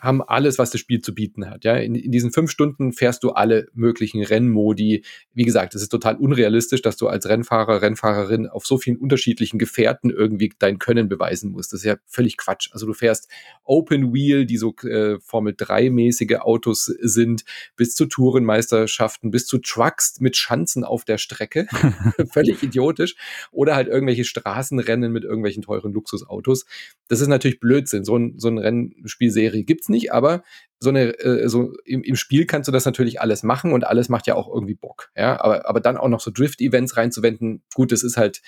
haben 0.01 0.23
alles, 0.23 0.57
was 0.57 0.71
das 0.71 0.81
Spiel 0.81 0.99
zu 0.99 1.13
bieten 1.13 1.47
hat. 1.47 1.63
Ja, 1.63 1.75
in, 1.75 1.93
in, 1.93 2.11
diesen 2.11 2.31
fünf 2.31 2.49
Stunden 2.49 2.91
fährst 2.91 3.23
du 3.23 3.29
alle 3.29 3.67
möglichen 3.73 4.23
Rennmodi. 4.23 5.05
Wie 5.35 5.43
gesagt, 5.43 5.75
es 5.75 5.83
ist 5.83 5.89
total 5.89 6.15
unrealistisch, 6.15 6.81
dass 6.81 6.97
du 6.97 7.07
als 7.07 7.29
Rennfahrer, 7.29 7.83
Rennfahrerin 7.83 8.47
auf 8.47 8.65
so 8.65 8.79
vielen 8.79 8.97
unterschiedlichen 8.97 9.59
Gefährten 9.59 10.09
irgendwie 10.09 10.51
dein 10.57 10.79
Können 10.79 11.07
beweisen 11.07 11.51
musst. 11.51 11.71
Das 11.71 11.81
ist 11.81 11.85
ja 11.85 11.97
völlig 12.07 12.37
Quatsch. 12.37 12.69
Also 12.71 12.87
du 12.87 12.93
fährst 12.93 13.29
Open 13.63 14.11
Wheel, 14.11 14.47
die 14.47 14.57
so 14.57 14.73
äh, 14.83 15.19
Formel 15.19 15.53
3 15.55 15.91
mäßige 15.91 16.39
Autos 16.39 16.85
sind, 16.85 17.45
bis 17.75 17.93
zu 17.93 18.07
Tourenmeisterschaften, 18.07 19.29
bis 19.29 19.45
zu 19.45 19.59
Trucks 19.59 20.19
mit 20.19 20.35
Schanzen 20.35 20.83
auf 20.83 21.05
der 21.05 21.19
Strecke. 21.19 21.67
völlig 22.31 22.63
idiotisch. 22.63 23.15
Oder 23.51 23.75
halt 23.75 23.87
irgendwelche 23.87 24.23
Straßenrennen 24.23 25.11
mit 25.11 25.25
irgendwelchen 25.25 25.61
teuren 25.61 25.93
Luxusautos. 25.93 26.65
Das 27.07 27.21
ist 27.21 27.27
natürlich 27.27 27.59
Blödsinn. 27.59 28.03
So 28.03 28.17
ein, 28.17 28.39
so 28.39 28.47
ein 28.47 28.57
Rennspielserie 28.57 29.63
gibt's 29.63 29.90
nicht, 29.91 30.11
aber 30.11 30.43
so 30.79 30.89
eine, 30.89 31.17
äh, 31.19 31.47
so 31.47 31.73
im, 31.85 32.03
im 32.03 32.15
Spiel 32.15 32.45
kannst 32.45 32.67
du 32.67 32.71
das 32.71 32.85
natürlich 32.85 33.21
alles 33.21 33.43
machen 33.43 33.71
und 33.71 33.85
alles 33.85 34.09
macht 34.09 34.27
ja 34.27 34.35
auch 34.35 34.51
irgendwie 34.51 34.73
Bock. 34.73 35.11
Ja, 35.15 35.39
aber, 35.39 35.67
aber 35.69 35.79
dann 35.79 35.97
auch 35.97 36.09
noch 36.09 36.19
so 36.19 36.31
Drift-Events 36.31 36.97
reinzuwenden, 36.97 37.63
gut, 37.75 37.91
das 37.91 38.03
ist 38.03 38.17
halt, 38.17 38.41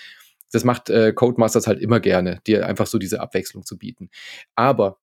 das 0.52 0.64
macht 0.64 0.90
äh, 0.90 1.14
Codemasters 1.14 1.68
halt 1.68 1.80
immer 1.80 2.00
gerne, 2.00 2.42
dir 2.48 2.66
einfach 2.66 2.88
so 2.88 2.98
diese 2.98 3.22
Abwechslung 3.22 3.66
zu 3.66 3.78
bieten. 3.78 4.10
Aber 4.56 5.00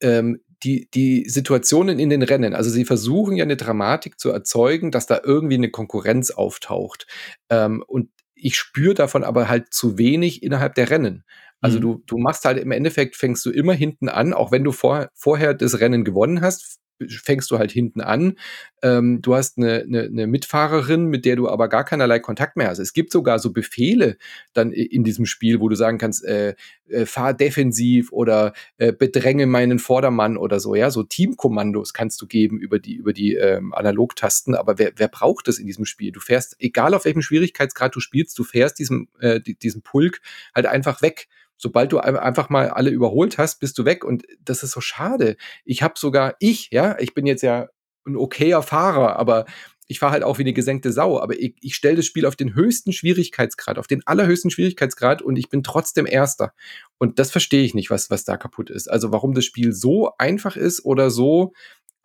ähm, 0.00 0.40
die, 0.62 0.88
die 0.92 1.28
Situationen 1.28 1.98
in 1.98 2.10
den 2.10 2.22
Rennen, 2.22 2.54
also 2.54 2.70
sie 2.70 2.84
versuchen 2.84 3.36
ja 3.36 3.44
eine 3.44 3.56
Dramatik 3.56 4.18
zu 4.18 4.30
erzeugen, 4.30 4.90
dass 4.90 5.06
da 5.06 5.20
irgendwie 5.22 5.56
eine 5.56 5.70
Konkurrenz 5.70 6.30
auftaucht. 6.30 7.06
Ähm, 7.50 7.84
und 7.86 8.10
ich 8.34 8.56
spüre 8.56 8.94
davon 8.94 9.24
aber 9.24 9.48
halt 9.48 9.72
zu 9.72 9.98
wenig 9.98 10.42
innerhalb 10.42 10.74
der 10.74 10.90
Rennen. 10.90 11.24
Also 11.60 11.78
mhm. 11.78 11.82
du, 11.82 12.02
du 12.06 12.18
machst 12.18 12.44
halt 12.44 12.58
im 12.58 12.70
Endeffekt, 12.70 13.16
fängst 13.16 13.44
du 13.46 13.50
immer 13.50 13.72
hinten 13.72 14.08
an, 14.08 14.32
auch 14.32 14.52
wenn 14.52 14.64
du 14.64 14.72
vor, 14.72 15.08
vorher 15.14 15.54
das 15.54 15.80
Rennen 15.80 16.04
gewonnen 16.04 16.40
hast, 16.40 16.80
fängst 17.08 17.50
du 17.50 17.58
halt 17.58 17.70
hinten 17.70 18.00
an. 18.00 18.38
Ähm, 18.82 19.20
du 19.20 19.34
hast 19.34 19.58
eine, 19.58 19.82
eine, 19.82 20.04
eine 20.04 20.26
Mitfahrerin, 20.26 21.06
mit 21.06 21.24
der 21.24 21.36
du 21.36 21.48
aber 21.48 21.68
gar 21.68 21.84
keinerlei 21.84 22.18
Kontakt 22.18 22.56
mehr 22.56 22.68
hast. 22.68 22.78
Es 22.78 22.92
gibt 22.92 23.12
sogar 23.12 23.38
so 23.38 23.52
Befehle 23.52 24.16
dann 24.54 24.72
in 24.72 25.04
diesem 25.04 25.26
Spiel, 25.26 25.60
wo 25.60 25.68
du 25.68 25.76
sagen 25.76 25.98
kannst, 25.98 26.24
äh, 26.24 26.54
äh, 26.88 27.04
fahr 27.04 27.34
defensiv 27.34 28.12
oder 28.12 28.52
äh, 28.78 28.92
bedränge 28.92 29.46
meinen 29.46 29.78
Vordermann 29.78 30.36
oder 30.36 30.60
so. 30.60 30.74
Ja, 30.74 30.90
so 30.90 31.02
Teamkommandos 31.02 31.92
kannst 31.92 32.20
du 32.22 32.26
geben 32.26 32.58
über 32.58 32.78
die 32.78 32.94
über 32.94 33.12
die 33.12 33.34
ähm, 33.34 33.74
Analogtasten. 33.74 34.54
Aber 34.54 34.78
wer, 34.78 34.92
wer 34.96 35.08
braucht 35.08 35.48
das 35.48 35.58
in 35.58 35.66
diesem 35.66 35.84
Spiel? 35.84 36.12
Du 36.12 36.20
fährst, 36.20 36.56
egal 36.58 36.94
auf 36.94 37.04
welchem 37.04 37.22
Schwierigkeitsgrad 37.22 37.94
du 37.94 38.00
spielst, 38.00 38.38
du 38.38 38.44
fährst 38.44 38.78
diesem 38.78 39.08
äh, 39.20 39.40
diesem 39.40 39.82
Pulk 39.82 40.20
halt 40.54 40.66
einfach 40.66 41.02
weg 41.02 41.28
sobald 41.56 41.92
du 41.92 41.98
einfach 41.98 42.48
mal 42.50 42.68
alle 42.70 42.90
überholt 42.90 43.38
hast, 43.38 43.60
bist 43.60 43.78
du 43.78 43.84
weg 43.84 44.04
und 44.04 44.24
das 44.40 44.62
ist 44.62 44.72
so 44.72 44.80
schade. 44.80 45.36
Ich 45.64 45.82
habe 45.82 45.94
sogar 45.96 46.34
ich, 46.38 46.70
ja, 46.70 46.98
ich 46.98 47.14
bin 47.14 47.26
jetzt 47.26 47.42
ja 47.42 47.68
ein 48.06 48.16
okayer 48.16 48.62
Fahrer, 48.62 49.16
aber 49.16 49.46
ich 49.88 49.98
fahre 49.98 50.12
halt 50.12 50.24
auch 50.24 50.38
wie 50.38 50.42
eine 50.42 50.52
gesenkte 50.52 50.92
Sau, 50.92 51.20
aber 51.20 51.38
ich, 51.38 51.54
ich 51.60 51.74
stelle 51.74 51.96
das 51.96 52.06
Spiel 52.06 52.26
auf 52.26 52.36
den 52.36 52.54
höchsten 52.54 52.92
Schwierigkeitsgrad, 52.92 53.78
auf 53.78 53.86
den 53.86 54.04
allerhöchsten 54.06 54.50
Schwierigkeitsgrad 54.50 55.22
und 55.22 55.36
ich 55.36 55.48
bin 55.48 55.62
trotzdem 55.62 56.06
Erster. 56.06 56.52
Und 56.98 57.18
das 57.18 57.30
verstehe 57.30 57.62
ich 57.62 57.74
nicht, 57.74 57.90
was, 57.90 58.10
was 58.10 58.24
da 58.24 58.36
kaputt 58.36 58.70
ist. 58.70 58.88
Also 58.88 59.12
warum 59.12 59.34
das 59.34 59.44
Spiel 59.44 59.72
so 59.72 60.10
einfach 60.18 60.56
ist 60.56 60.84
oder 60.84 61.10
so 61.10 61.52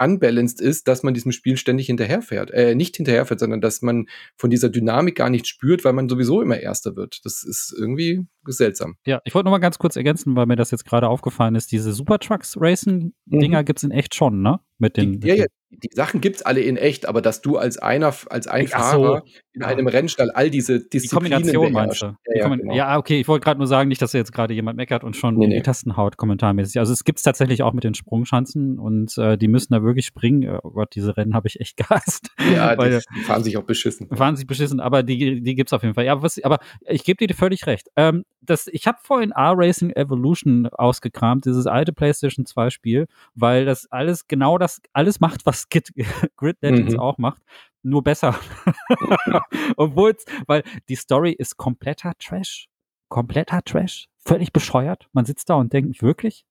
unbalanced 0.02 0.62
ist, 0.62 0.88
dass 0.88 1.04
man 1.04 1.14
diesem 1.14 1.32
Spiel 1.32 1.58
ständig 1.58 1.88
hinterherfährt. 1.88 2.52
Äh, 2.52 2.76
nicht 2.76 2.96
hinterherfährt, 2.98 3.40
sondern 3.40 3.62
dass 3.62 3.82
man 3.82 4.08
von 4.36 4.50
dieser 4.50 4.70
Dynamik 4.70 5.16
gar 5.16 5.30
nicht 5.30 5.48
spürt, 5.48 5.84
weil 5.84 5.94
man 5.94 6.10
sowieso 6.10 6.42
immer 6.42 6.60
Erster 6.60 6.96
wird. 6.96 7.22
Das 7.24 7.44
ist 7.44 7.74
irgendwie 7.78 8.26
seltsam. 8.46 8.96
Ja, 9.06 9.22
ich 9.26 9.36
wollte 9.36 9.46
noch 9.46 9.52
mal 9.52 9.60
ganz 9.60 9.78
kurz 9.78 9.96
ergänzen, 9.96 10.36
weil 10.36 10.46
mir 10.46 10.56
das 10.56 10.72
jetzt 10.72 10.86
gerade 10.86 11.08
aufgefallen 11.08 11.56
ist. 11.56 11.72
Diese 11.72 11.94
Super 11.94 12.20
Trucks 12.20 12.58
Racing 12.60 13.14
Dinger 13.26 13.62
mhm. 13.62 13.66
gibt's 13.66 13.84
in 13.84 13.92
echt 13.92 14.16
schon, 14.16 14.42
ne? 14.42 14.60
Mit 14.82 14.98
den, 14.98 15.20
die, 15.20 15.28
ja, 15.28 15.36
ja, 15.36 15.46
die 15.70 15.89
Sachen 15.94 16.22
gibt's 16.22 16.41
alle 16.41 16.60
in 16.60 16.76
echt, 16.76 17.08
aber 17.08 17.22
dass 17.22 17.41
du 17.41 17.58
als 17.58 17.78
einer, 17.78 18.13
als 18.32 18.48
ein 18.48 18.65
Ach 18.74 18.80
Fahrer 18.80 19.24
so. 19.24 19.34
in 19.54 19.62
einem 19.62 19.86
Rennstall 19.86 20.32
all 20.32 20.50
diese 20.50 20.80
Disziplinen 20.80 21.44
die 21.44 21.54
Kombination 21.54 21.72
meinst 21.72 22.02
du? 22.02 22.06
Ja, 22.08 22.15
ja, 22.36 22.48
genau. 22.48 22.74
ja, 22.74 22.98
okay, 22.98 23.20
ich 23.20 23.28
wollte 23.28 23.44
gerade 23.44 23.60
nur 23.60 23.67
sagen, 23.67 23.88
nicht, 23.89 24.02
dass 24.02 24.12
jetzt 24.13 24.34
gerade 24.34 24.56
jemand 24.56 24.78
meckert 24.78 25.04
und 25.04 25.15
schon 25.15 25.36
nee, 25.36 25.46
nee. 25.46 25.58
die 25.58 25.62
Tasten 25.62 25.98
haut, 25.98 26.17
kommentarmäßig. 26.17 26.80
Also 26.80 26.94
es 26.94 27.04
gibt's 27.04 27.22
tatsächlich 27.22 27.62
auch 27.62 27.74
mit 27.74 27.84
den 27.84 27.94
Sprungschanzen 27.94 28.80
und 28.80 29.15
äh, 29.20 29.38
die 29.38 29.48
müssen 29.48 29.72
da 29.72 29.84
wirklich 29.84 30.08
springen. 30.08 30.60
Oh 30.63 30.72
Gott, 30.72 30.96
diese 30.96 31.15
Rennen 31.15 31.36
habe 31.36 31.48
ich 31.48 31.60
echt 31.60 31.78
gehasst. 31.88 32.32
Ja, 32.52 32.76
weil, 32.78 33.00
die, 33.00 33.06
die, 33.15 33.22
fahren 33.22 33.44
sich 33.44 33.56
auch 33.58 33.63
beschissen. 33.63 34.10
Fahren 34.15 34.36
sich 34.36 34.48
beschissen, 34.48 34.80
aber 34.80 35.04
die, 35.04 35.41
die 35.41 35.56
gibt's 35.56 35.74
auf 35.74 35.84
jeden 35.84 35.94
Fall. 35.94 36.06
Ja, 36.06 36.24
was, 36.24 36.44
aber 36.44 36.58
ich 36.88 37.04
gebe 37.04 37.26
dir 37.26 37.34
völlig 37.36 37.67
recht. 37.67 37.88
Ähm, 37.96 38.26
das, 38.41 38.67
ich 38.67 38.88
habe 38.88 38.98
vorhin 39.04 39.32
R-Racing 39.32 39.91
Evolution 39.91 40.67
ausgekramt, 40.67 41.46
dieses 41.46 41.67
alte 41.67 41.94
PlayStation 41.94 42.46
2 42.46 42.72
Spiel, 42.72 43.08
weil 43.36 43.65
das 43.65 43.91
alles 43.91 44.28
genau 44.28 44.58
das 44.58 44.71
alles 44.94 45.20
macht, 45.20 45.46
was 45.46 45.70
Grid, 45.70 45.92
Grid 46.38 46.58
Legends 46.62 46.94
mhm. 46.94 47.00
auch 47.00 47.18
macht, 47.18 47.42
nur 47.84 48.04
besser. 48.04 48.40
Obwohl, 49.78 50.16
weil 50.48 50.64
die 50.88 50.96
Story 50.96 51.32
ist 51.32 51.58
kompletter 51.58 52.14
Trash. 52.20 52.70
Kompletter 53.10 53.62
Trash. 53.64 54.08
Völlig 54.24 54.54
bescheuert. 54.54 55.10
Man 55.14 55.26
sitzt 55.26 55.50
da 55.50 55.56
und 55.56 55.74
denkt, 55.74 56.02
wirklich? 56.02 56.46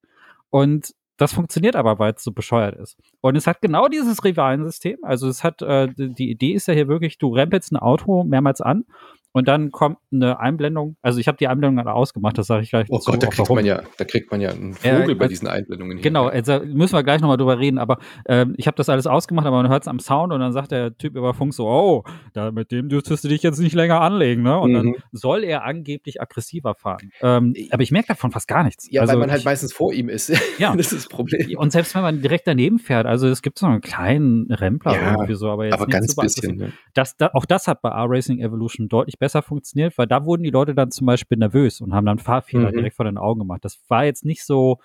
Und 0.51 0.95
das 1.17 1.35
funktioniert 1.35 1.77
aber, 1.77 1.99
weil 1.99 2.15
es 2.15 2.25
so 2.25 2.33
bescheuert 2.33 2.77
ist. 2.77 2.97
Und 3.21 3.37
es 3.37 3.47
hat 3.47 3.61
genau 3.61 3.89
dieses 3.89 4.25
Rivalensystem. 4.25 4.99
Also 5.03 5.29
es 5.29 5.45
hat, 5.45 5.61
äh, 5.63 5.89
die 5.95 6.31
Idee 6.31 6.53
ist 6.53 6.67
ja 6.67 6.75
hier 6.75 6.89
wirklich, 6.89 7.19
du 7.19 7.35
rempelst 7.35 7.73
ein 7.73 7.77
Auto 7.77 8.25
mehrmals 8.25 8.61
an 8.61 8.87
und 9.33 9.47
dann 9.47 9.71
kommt 9.71 9.99
eine 10.13 10.41
Einblendung. 10.41 10.97
Also 11.03 11.21
ich 11.21 11.29
habe 11.29 11.39
die 11.39 11.47
Einblendung 11.47 11.79
alle 11.79 11.95
ausgemacht, 11.95 12.37
das 12.37 12.49
sage 12.49 12.63
ich 12.63 12.71
gleich. 12.71 12.87
Oh 12.91 12.97
dazu, 12.97 13.13
Gott, 13.13 13.23
da 13.23 13.27
kriegt 13.29 13.51
man 13.51 13.65
ja, 13.65 13.83
da 13.97 14.05
kriegt 14.05 14.31
man 14.31 14.41
ja 14.41 14.51
einen 14.51 14.75
Vogel 14.75 15.11
äh, 15.11 15.15
bei 15.15 15.29
diesen 15.29 15.47
Einblendungen. 15.47 15.99
Hier. 15.99 16.03
Genau, 16.03 16.27
also 16.27 16.61
müssen 16.65 16.95
wir 16.95 17.03
gleich 17.05 17.21
nochmal 17.21 17.37
drüber 17.37 17.59
reden. 17.59 17.79
Aber 17.79 17.99
äh, 18.25 18.47
ich 18.57 18.67
habe 18.67 18.77
das 18.77 18.89
alles 18.89 19.07
ausgemacht, 19.07 19.47
aber 19.47 19.63
man 19.63 19.71
hört 19.71 19.83
es 19.83 19.89
am 19.89 20.01
Sound 20.01 20.33
und 20.33 20.41
dann 20.41 20.53
sagt 20.53 20.73
der 20.73 20.97
Typ 20.97 21.15
über 21.17 21.33
Funk 21.35 21.55
so, 21.55 21.69
oh, 21.69 22.05
da, 22.33 22.51
mit 22.51 22.73
dem 22.73 22.89
dürftest 22.89 23.23
du 23.25 23.29
dich 23.29 23.43
jetzt 23.43 23.61
nicht 23.61 23.75
länger 23.75 24.01
anlegen, 24.01 24.43
ne? 24.43 24.59
Und 24.59 24.73
mhm. 24.73 24.75
dann 24.75 24.95
soll 25.13 25.45
er 25.45 25.65
angeblich 25.65 26.21
aggressiver 26.21 26.75
fahren. 26.75 27.13
Ähm, 27.23 27.55
aber 27.71 27.83
ich 27.83 27.93
merke 27.93 28.09
davon 28.09 28.33
fast 28.33 28.49
gar 28.49 28.65
nichts. 28.65 28.91
Ja, 28.91 29.03
also, 29.03 29.13
weil 29.13 29.21
man 29.21 29.31
halt 29.31 29.41
ich, 29.41 29.45
meistens 29.45 29.73
vor 29.73 29.93
ihm 29.93 30.09
ist. 30.09 30.31
Ja, 30.59 30.75
das 30.77 30.93
ist 30.93 31.05
das 31.05 31.09
Problem. 31.09 31.57
Und 31.57 31.73
selbst 31.73 31.95
wenn 31.95 32.03
man 32.03 32.21
direkt 32.21 32.47
daneben 32.47 32.79
fährt, 32.79 33.07
also 33.07 33.29
es 33.29 33.41
gibt 33.41 33.59
so 33.59 33.67
einen 33.67 33.81
kleinen 33.81 34.51
Rempler 34.51 34.95
ja, 34.95 35.13
irgendwie 35.13 35.35
so, 35.35 35.49
aber 35.49 35.65
jetzt 35.65 35.75
aber 35.75 35.87
ganz 35.87 36.15
bisschen. 36.15 36.57
Ne? 36.57 36.73
Das, 36.93 37.17
da, 37.17 37.31
auch 37.33 37.47
das 37.47 37.67
hat 37.67 37.81
bei 37.81 37.89
R-Racing 37.89 38.41
Evolution 38.41 38.89
deutlich 38.89 39.19
besser 39.21 39.43
funktioniert, 39.43 39.97
weil 39.97 40.09
da 40.09 40.25
wurden 40.25 40.43
die 40.43 40.51
Leute 40.51 40.75
dann 40.75 40.91
zum 40.91 41.07
Beispiel 41.07 41.39
nervös 41.39 41.81
und 41.81 41.95
haben 41.95 42.07
dann 42.07 42.19
Fahrfehler 42.19 42.71
mhm. 42.71 42.73
direkt 42.73 42.97
vor 42.97 43.05
den 43.05 43.19
Augen 43.19 43.39
gemacht. 43.39 43.65
Das 43.65 43.79
war 43.87 44.05
jetzt 44.05 44.25
nicht 44.25 44.45
so 44.45 44.79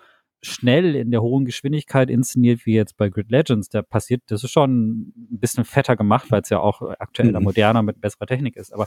schnell 0.43 0.95
in 0.95 1.09
der 1.09 1.23
hohen 1.23 1.45
Geschwindigkeit 1.45 2.09
inszeniert 2.09 2.65
wie 2.65 2.75
jetzt 2.75 2.97
bei 2.97 3.09
Grid 3.09 3.31
Legends. 3.31 3.69
Da 3.69 3.81
passiert, 3.81 4.21
das 4.27 4.43
ist 4.43 4.51
schon 4.51 4.99
ein 4.99 5.39
bisschen 5.39 5.65
fetter 5.65 5.95
gemacht, 5.95 6.29
weil 6.29 6.41
es 6.41 6.49
ja 6.49 6.59
auch 6.59 6.83
aktuell 6.99 7.31
mhm. 7.31 7.43
moderner 7.43 7.81
mit 7.81 7.99
besserer 7.99 8.27
Technik 8.27 8.55
ist. 8.55 8.71
Aber 8.71 8.85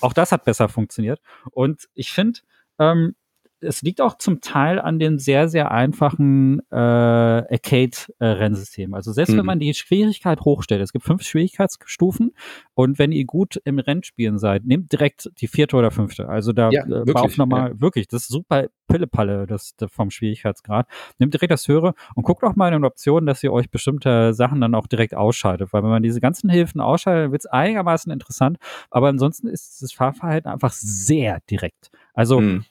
auch 0.00 0.12
das 0.12 0.30
hat 0.30 0.44
besser 0.44 0.68
funktioniert. 0.68 1.20
Und 1.50 1.88
ich 1.94 2.12
finde, 2.12 2.40
ähm, 2.78 3.16
es 3.60 3.82
liegt 3.82 4.00
auch 4.00 4.16
zum 4.16 4.40
Teil 4.40 4.80
an 4.80 4.98
den 4.98 5.18
sehr, 5.18 5.48
sehr 5.48 5.70
einfachen 5.70 6.60
äh, 6.70 6.74
Arcade-Rennsystemen. 6.74 8.94
Also 8.94 9.12
selbst 9.12 9.32
mhm. 9.32 9.38
wenn 9.38 9.46
man 9.46 9.60
die 9.60 9.74
Schwierigkeit 9.74 10.40
hochstellt, 10.40 10.82
es 10.82 10.92
gibt 10.92 11.04
fünf 11.04 11.22
Schwierigkeitsstufen 11.22 12.32
und 12.74 12.98
wenn 12.98 13.12
ihr 13.12 13.24
gut 13.24 13.60
im 13.64 13.78
Rennspielen 13.78 14.38
seid, 14.38 14.64
nehmt 14.64 14.92
direkt 14.92 15.30
die 15.40 15.48
vierte 15.48 15.76
oder 15.76 15.90
fünfte. 15.90 16.28
Also 16.28 16.52
da 16.52 16.70
ja, 16.70 16.84
äh, 16.86 17.12
auf 17.12 17.36
nochmal, 17.36 17.70
ja. 17.70 17.80
wirklich, 17.80 18.08
das 18.08 18.22
ist 18.22 18.28
super 18.28 18.68
Pillepalle 18.88 19.46
das, 19.46 19.76
das 19.76 19.90
vom 19.92 20.10
Schwierigkeitsgrad. 20.10 20.86
Nehmt 21.18 21.34
direkt 21.34 21.52
das 21.52 21.68
höhere 21.68 21.94
und 22.14 22.24
guckt 22.24 22.42
auch 22.42 22.56
mal 22.56 22.68
in 22.68 22.74
den 22.74 22.84
Optionen, 22.84 23.26
dass 23.26 23.42
ihr 23.42 23.52
euch 23.52 23.70
bestimmte 23.70 24.34
Sachen 24.34 24.60
dann 24.60 24.74
auch 24.74 24.86
direkt 24.86 25.14
ausschaltet. 25.14 25.72
Weil 25.72 25.82
wenn 25.82 25.90
man 25.90 26.02
diese 26.02 26.20
ganzen 26.20 26.50
Hilfen 26.50 26.80
ausschaltet, 26.80 27.32
wird 27.32 27.42
es 27.42 27.46
einigermaßen 27.46 28.12
interessant. 28.12 28.58
Aber 28.90 29.08
ansonsten 29.08 29.46
ist 29.46 29.82
das 29.82 29.92
Fahrverhalten 29.92 30.50
einfach 30.50 30.72
sehr 30.72 31.40
direkt. 31.48 31.90
Also. 32.14 32.38
Hm, 32.38 32.64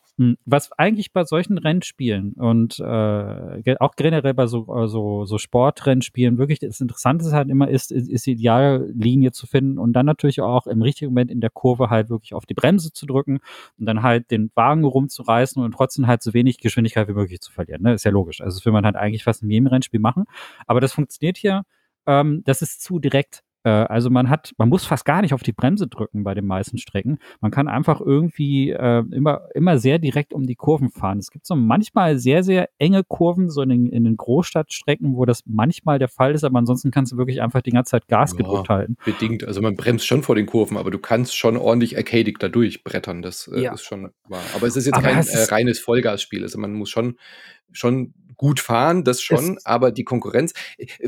was 0.46 0.72
eigentlich 0.74 1.14
bei 1.14 1.24
solchen 1.24 1.58
Rennspielen 1.58 2.34
und 2.34 2.80
äh, 2.80 3.76
auch 3.80 3.96
generell 3.96 4.34
bei 4.34 4.48
so, 4.48 4.68
äh, 4.76 4.88
so, 4.88 5.26
so 5.26 5.38
Sportrennspielen 5.38 6.38
wirklich 6.38 6.60
das 6.60 6.82
Interessante 6.82 7.32
halt 7.32 7.50
immer 7.50 7.70
ist, 7.70 7.92
ist, 7.92 8.10
ist 8.10 8.26
die 8.26 8.34
Ideallinie 8.34 9.32
zu 9.32 9.48
finden 9.48 9.78
und 9.78 9.94
dann 9.94 10.06
natürlich 10.06 10.42
auch 10.42 10.68
im 10.68 10.82
richtigen 10.82 11.12
Moment 11.12 11.32
in 11.32 11.40
der 11.40 11.50
Kurve 11.50 11.90
halt 11.90 12.10
wirklich 12.10 12.34
auf 12.34 12.46
die 12.46 12.54
Bremse 12.54 12.92
zu 12.92 13.06
drücken 13.06 13.40
und 13.78 13.86
dann 13.86 14.04
halt 14.04 14.30
den 14.30 14.52
Wagen 14.56 14.84
rumzureißen 14.84 15.64
und 15.64 15.72
trotzdem 15.72 16.08
halt 16.08 16.22
so 16.22 16.34
wenig 16.34 16.58
Geschwindigkeit 16.58 17.08
wie 17.08 17.14
möglich 17.14 17.40
zu 17.40 17.52
verlieren. 17.52 17.84
Ne? 17.84 17.94
Ist 17.94 18.04
ja 18.04 18.12
logisch. 18.12 18.42
Also 18.42 18.58
das 18.58 18.66
will 18.66 18.74
man 18.74 18.86
halt 18.86 18.98
eigentlich 18.98 19.24
fast 19.24 19.42
in 19.42 19.50
jedem 19.50 19.68
Rennspiel 19.68 20.02
machen. 20.02 20.26
Aber 20.68 20.82
das 20.82 20.92
funktioniert 20.92 21.38
hier, 21.38 21.64
ähm, 22.06 22.44
das 22.46 22.62
ist 22.62 22.82
zu 22.82 23.00
direkt. 23.00 23.44
Äh, 23.64 23.70
also 23.70 24.10
man 24.10 24.30
hat, 24.30 24.54
man 24.58 24.70
muss 24.70 24.86
fast 24.86 25.06
gar 25.06 25.22
nicht 25.22 25.34
auf 25.34 25.44
die 25.44 25.52
Bremse 25.52 25.88
drücken 25.88 26.24
bei 26.24 26.34
den 26.34 26.46
meisten 26.46 26.78
Strecken. 26.78 27.20
Man 27.42 27.52
kann 27.52 27.68
einfach 27.68 28.02
irgendwie 28.02 28.72
äh, 28.72 29.04
immer, 29.12 29.42
immer 29.54 29.78
sehr 29.80 30.00
direkt 30.00 30.34
um 30.34 30.46
die 30.46 30.56
Kurven 30.56 30.90
fahren. 30.90 31.20
Es 31.20 31.32
gibt 31.32 31.46
so 31.46 31.56
manchmal 31.56 32.18
sehr, 32.18 32.44
sehr 32.44 32.70
enge 32.78 33.04
Kurven, 33.04 33.50
so 33.50 33.62
in 33.62 33.70
den, 33.70 33.86
in 33.88 34.04
den 34.04 34.18
Großstadtstrecken, 34.18 35.16
wo 35.16 35.26
das 35.26 35.44
manchmal 35.46 36.00
der 36.00 36.08
Fall 36.08 36.34
ist, 36.34 36.44
aber 36.44 36.60
ansonsten 36.60 36.92
kannst 36.92 37.12
du 37.12 37.18
wirklich 37.18 37.42
einfach 37.42 37.62
die 37.62 37.72
ganze 37.72 37.92
Zeit 37.92 38.08
Gas 38.08 38.32
ja, 38.32 38.38
gedrückt 38.38 38.70
halten. 38.70 38.98
Bedingt. 39.06 39.44
Also 39.44 39.62
man 39.62 39.76
bremst 39.76 40.06
schon 40.06 40.24
vor 40.24 40.36
den 40.36 40.46
Kurven, 40.46 40.78
aber 40.78 40.92
du 40.92 41.00
kannst 41.00 41.36
schon 41.36 41.58
ordentlich 41.58 41.98
arcadig 41.98 42.40
da 42.40 42.48
durchbrettern. 42.48 43.22
Das 43.22 43.48
äh, 43.48 43.62
ja. 43.62 43.74
ist 43.74 43.84
schon 43.84 44.12
wahr. 44.28 44.42
Aber 44.56 44.68
es 44.68 44.76
ist 44.76 44.86
jetzt 44.86 44.96
aber 44.96 45.10
kein 45.10 45.26
äh, 45.26 45.44
reines 45.44 45.80
Vollgasspiel. 45.80 46.44
Also 46.44 46.60
man 46.60 46.74
muss 46.74 46.90
schon 46.90 47.18
schon 47.72 48.14
gut 48.40 48.62
fahren, 48.62 49.04
das 49.04 49.22
schon, 49.22 49.58
es. 49.58 49.66
aber 49.66 49.92
die 49.92 50.06
Konkurrenz, 50.06 50.54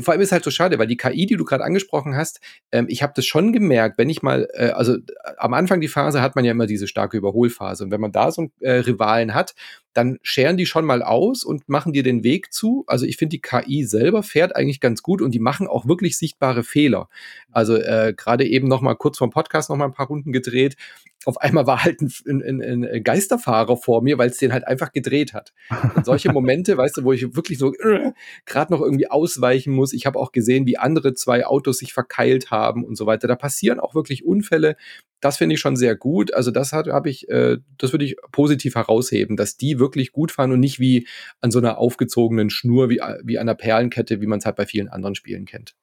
vor 0.00 0.12
allem 0.12 0.20
ist 0.20 0.32
halt 0.32 0.44
so 0.44 0.50
schade, 0.50 0.78
weil 0.78 0.86
die 0.86 0.98
KI, 0.98 1.24
die 1.24 1.36
du 1.36 1.46
gerade 1.46 1.64
angesprochen 1.64 2.14
hast, 2.14 2.40
ähm, 2.72 2.84
ich 2.90 3.02
habe 3.02 3.14
das 3.16 3.24
schon 3.24 3.54
gemerkt, 3.54 3.96
wenn 3.96 4.10
ich 4.10 4.22
mal, 4.22 4.46
äh, 4.52 4.68
also 4.68 4.98
am 5.38 5.54
Anfang 5.54 5.80
die 5.80 5.88
Phase 5.88 6.20
hat 6.20 6.36
man 6.36 6.44
ja 6.44 6.50
immer 6.50 6.66
diese 6.66 6.86
starke 6.86 7.16
Überholphase 7.16 7.84
und 7.84 7.90
wenn 7.90 8.02
man 8.02 8.12
da 8.12 8.30
so 8.30 8.42
einen 8.42 8.52
äh, 8.60 8.72
Rivalen 8.72 9.32
hat, 9.32 9.54
dann 9.92 10.18
scheren 10.22 10.56
die 10.56 10.66
schon 10.66 10.84
mal 10.84 11.02
aus 11.02 11.44
und 11.44 11.68
machen 11.68 11.92
dir 11.92 12.02
den 12.02 12.24
Weg 12.24 12.52
zu. 12.52 12.84
Also 12.86 13.04
ich 13.04 13.16
finde, 13.16 13.36
die 13.36 13.40
KI 13.42 13.84
selber 13.84 14.22
fährt 14.22 14.56
eigentlich 14.56 14.80
ganz 14.80 15.02
gut 15.02 15.20
und 15.20 15.32
die 15.32 15.38
machen 15.38 15.66
auch 15.66 15.86
wirklich 15.86 16.16
sichtbare 16.16 16.62
Fehler. 16.62 17.08
Also 17.50 17.76
äh, 17.76 18.14
gerade 18.16 18.46
eben 18.46 18.68
noch 18.68 18.80
mal 18.80 18.94
kurz 18.94 19.18
vom 19.18 19.30
Podcast 19.30 19.70
noch 19.70 19.76
mal 19.76 19.84
ein 19.84 19.92
paar 19.92 20.06
Runden 20.06 20.32
gedreht. 20.32 20.76
Auf 21.24 21.40
einmal 21.40 21.66
war 21.66 21.84
halt 21.84 22.00
ein, 22.00 22.10
ein, 22.26 22.84
ein 22.84 23.04
Geisterfahrer 23.04 23.76
vor 23.76 24.02
mir, 24.02 24.18
weil 24.18 24.30
es 24.30 24.38
den 24.38 24.52
halt 24.52 24.66
einfach 24.66 24.92
gedreht 24.92 25.34
hat. 25.34 25.52
Und 25.94 26.04
solche 26.04 26.32
Momente, 26.32 26.76
weißt 26.76 26.96
du, 26.96 27.04
wo 27.04 27.12
ich 27.12 27.36
wirklich 27.36 27.58
so 27.58 27.72
äh, 27.74 28.12
gerade 28.44 28.72
noch 28.72 28.80
irgendwie 28.80 29.08
ausweichen 29.08 29.72
muss. 29.72 29.92
Ich 29.92 30.06
habe 30.06 30.18
auch 30.18 30.32
gesehen, 30.32 30.66
wie 30.66 30.78
andere 30.78 31.14
zwei 31.14 31.46
Autos 31.46 31.78
sich 31.78 31.92
verkeilt 31.92 32.50
haben 32.50 32.84
und 32.84 32.96
so 32.96 33.06
weiter. 33.06 33.28
Da 33.28 33.36
passieren 33.36 33.78
auch 33.78 33.94
wirklich 33.94 34.24
Unfälle. 34.24 34.76
Das 35.20 35.36
finde 35.36 35.54
ich 35.54 35.60
schon 35.60 35.76
sehr 35.76 35.94
gut. 35.94 36.34
Also 36.34 36.50
das 36.50 36.72
habe 36.72 37.08
ich, 37.08 37.28
äh, 37.28 37.58
das 37.78 37.92
würde 37.92 38.04
ich 38.04 38.16
positiv 38.32 38.74
herausheben, 38.74 39.36
dass 39.36 39.56
die 39.56 39.78
wirklich 39.82 40.12
gut 40.12 40.30
fahren 40.30 40.52
und 40.52 40.60
nicht 40.60 40.78
wie 40.78 41.06
an 41.40 41.50
so 41.50 41.58
einer 41.58 41.76
aufgezogenen 41.76 42.48
Schnur, 42.48 42.88
wie, 42.88 43.00
wie 43.24 43.38
einer 43.38 43.54
Perlenkette, 43.54 44.20
wie 44.20 44.26
man 44.26 44.38
es 44.38 44.46
halt 44.46 44.56
bei 44.56 44.64
vielen 44.64 44.88
anderen 44.88 45.14
Spielen 45.14 45.44
kennt. 45.44 45.74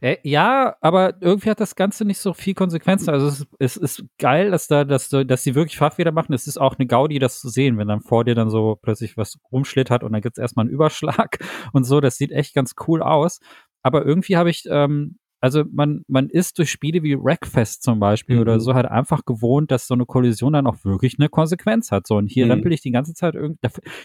Äh, 0.00 0.16
ja, 0.22 0.76
aber 0.80 1.16
irgendwie 1.20 1.50
hat 1.50 1.60
das 1.60 1.74
Ganze 1.74 2.04
nicht 2.04 2.18
so 2.18 2.32
viel 2.32 2.54
Konsequenzen. 2.54 3.10
Also 3.10 3.26
es 3.26 3.40
ist, 3.40 3.48
es 3.58 3.76
ist 3.76 4.04
geil, 4.18 4.50
dass 4.50 4.68
da, 4.68 4.84
dass, 4.84 5.08
dass 5.08 5.42
sie 5.42 5.54
wirklich 5.54 5.76
Fahrfehler 5.76 6.12
machen. 6.12 6.32
Es 6.32 6.46
ist 6.46 6.58
auch 6.58 6.78
eine 6.78 6.86
Gaudi, 6.86 7.18
das 7.18 7.40
zu 7.40 7.48
sehen, 7.48 7.76
wenn 7.76 7.88
dann 7.88 8.00
vor 8.00 8.24
dir 8.24 8.34
dann 8.34 8.50
so 8.50 8.78
plötzlich 8.80 9.16
was 9.16 9.38
rumschlittert 9.52 10.04
und 10.04 10.12
dann 10.12 10.22
gibt 10.22 10.38
es 10.38 10.42
erstmal 10.42 10.64
einen 10.64 10.74
Überschlag 10.74 11.38
und 11.72 11.84
so. 11.84 12.00
Das 12.00 12.16
sieht 12.16 12.32
echt 12.32 12.54
ganz 12.54 12.74
cool 12.86 13.02
aus. 13.02 13.40
Aber 13.82 14.04
irgendwie 14.04 14.36
habe 14.36 14.50
ich 14.50 14.64
ähm, 14.70 15.18
also 15.40 15.64
man, 15.70 16.02
man 16.08 16.28
ist 16.28 16.58
durch 16.58 16.70
Spiele 16.70 17.02
wie 17.02 17.16
Wreckfest 17.16 17.82
zum 17.82 18.00
Beispiel 18.00 18.36
mhm. 18.36 18.42
oder 18.42 18.60
so 18.60 18.74
halt 18.74 18.86
einfach 18.86 19.24
gewohnt, 19.24 19.70
dass 19.70 19.86
so 19.86 19.94
eine 19.94 20.06
Kollision 20.06 20.52
dann 20.52 20.66
auch 20.66 20.84
wirklich 20.84 21.16
eine 21.18 21.28
Konsequenz 21.28 21.90
hat. 21.92 22.06
So, 22.06 22.16
und 22.16 22.26
hier 22.26 22.46
mhm. 22.46 22.52
rempel 22.52 22.72
ich 22.72 22.80
die 22.80 22.90
ganze 22.90 23.14
Zeit 23.14 23.34
irgendwie, 23.34 23.58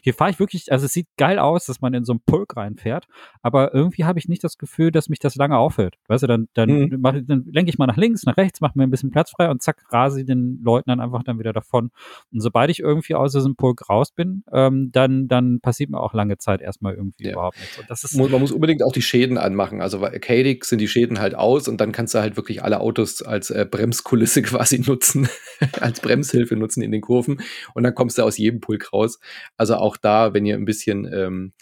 hier 0.04 0.14
fahre 0.14 0.32
ich 0.32 0.40
wirklich, 0.40 0.72
also 0.72 0.86
es 0.86 0.94
sieht 0.94 1.08
geil 1.18 1.40
aus, 1.40 1.66
dass 1.66 1.82
man 1.82 1.94
in 1.94 2.06
so 2.06 2.14
einen 2.14 2.22
Pulk 2.26 2.56
reinfährt, 2.56 3.08
aber 3.42 3.74
irgendwie 3.74 4.06
habe 4.06 4.20
ich 4.20 4.28
nicht 4.28 4.44
das 4.44 4.58
Gefühl, 4.58 4.92
dass 4.92 5.10
mich 5.10 5.20
das 5.20 5.36
lange 5.36 5.58
aufhält. 5.58 5.96
Weißt 6.08 6.24
du, 6.24 6.28
dann, 6.28 6.48
dann, 6.54 6.70
mhm. 6.70 6.98
mach, 7.00 7.16
dann 7.26 7.46
lenke 7.52 7.70
ich 7.70 7.78
mal 7.78 7.88
nach 7.88 7.98
links, 7.98 8.24
nach 8.24 8.38
rechts, 8.38 8.62
mache 8.62 8.74
mir 8.78 8.84
ein 8.84 8.92
bisschen 8.92 9.12
Platz 9.12 9.32
frei 9.32 9.50
und 9.50 9.62
zack, 9.62 9.84
rase 9.90 10.22
ich 10.22 10.26
den 10.28 10.62
Leuten 10.64 10.90
dann 10.90 11.00
einfach 11.00 11.24
dann 11.24 11.40
wieder 11.40 11.54
davon. 11.54 11.90
Und 12.32 12.42
sobald 12.42 12.70
ich 12.70 12.80
irgendwie 12.80 13.16
aus 13.16 13.32
diesem 13.32 13.56
Pulk 13.56 13.90
raus 13.90 14.12
bin, 14.12 14.44
ähm, 14.52 14.92
dann, 14.92 15.28
dann 15.28 15.60
passiert 15.62 15.90
mir 15.90 16.00
auch 16.00 16.14
lange 16.14 16.38
Zeit 16.38 16.62
erstmal 16.62 16.94
irgendwie 16.94 17.26
ja. 17.26 17.32
überhaupt 17.32 17.60
nichts. 17.60 17.80
Und 17.80 17.90
das 17.90 18.04
ist, 18.04 18.16
man 18.16 18.30
muss 18.40 18.52
unbedingt 18.52 18.84
auch 18.84 18.92
die 18.92 19.02
Schäden 19.02 19.38
anmachen. 19.38 19.82
Also 19.82 20.00
bei 20.00 20.12
Arcadic 20.12 20.66
sind 20.66 20.80
die 20.80 20.88
Schäden 20.88 21.20
halt 21.20 21.23
aus 21.32 21.68
und 21.68 21.80
dann 21.80 21.92
kannst 21.92 22.14
du 22.14 22.20
halt 22.20 22.36
wirklich 22.36 22.64
alle 22.64 22.82
Autos 22.82 23.22
als 23.22 23.50
äh, 23.50 23.66
Bremskulisse 23.70 24.42
quasi 24.44 24.80
nutzen, 24.80 25.30
als 25.80 26.02
Bremshilfe 26.02 26.56
nutzen 26.56 26.82
in 26.82 26.92
den 26.92 27.02
Kurven 27.02 27.42
und 27.74 27.84
dann 27.84 27.96
kommst 27.96 28.18
du 28.18 28.24
aus 28.24 28.38
jedem 28.38 28.60
Pulk 28.60 28.92
raus. 28.92 29.20
Also 29.58 29.76
auch 29.76 29.98
da, 29.98 30.34
wenn 30.34 30.46
ihr 30.46 30.56
ein 30.56 30.66
bisschen 30.66 31.10
ähm, 31.12 31.54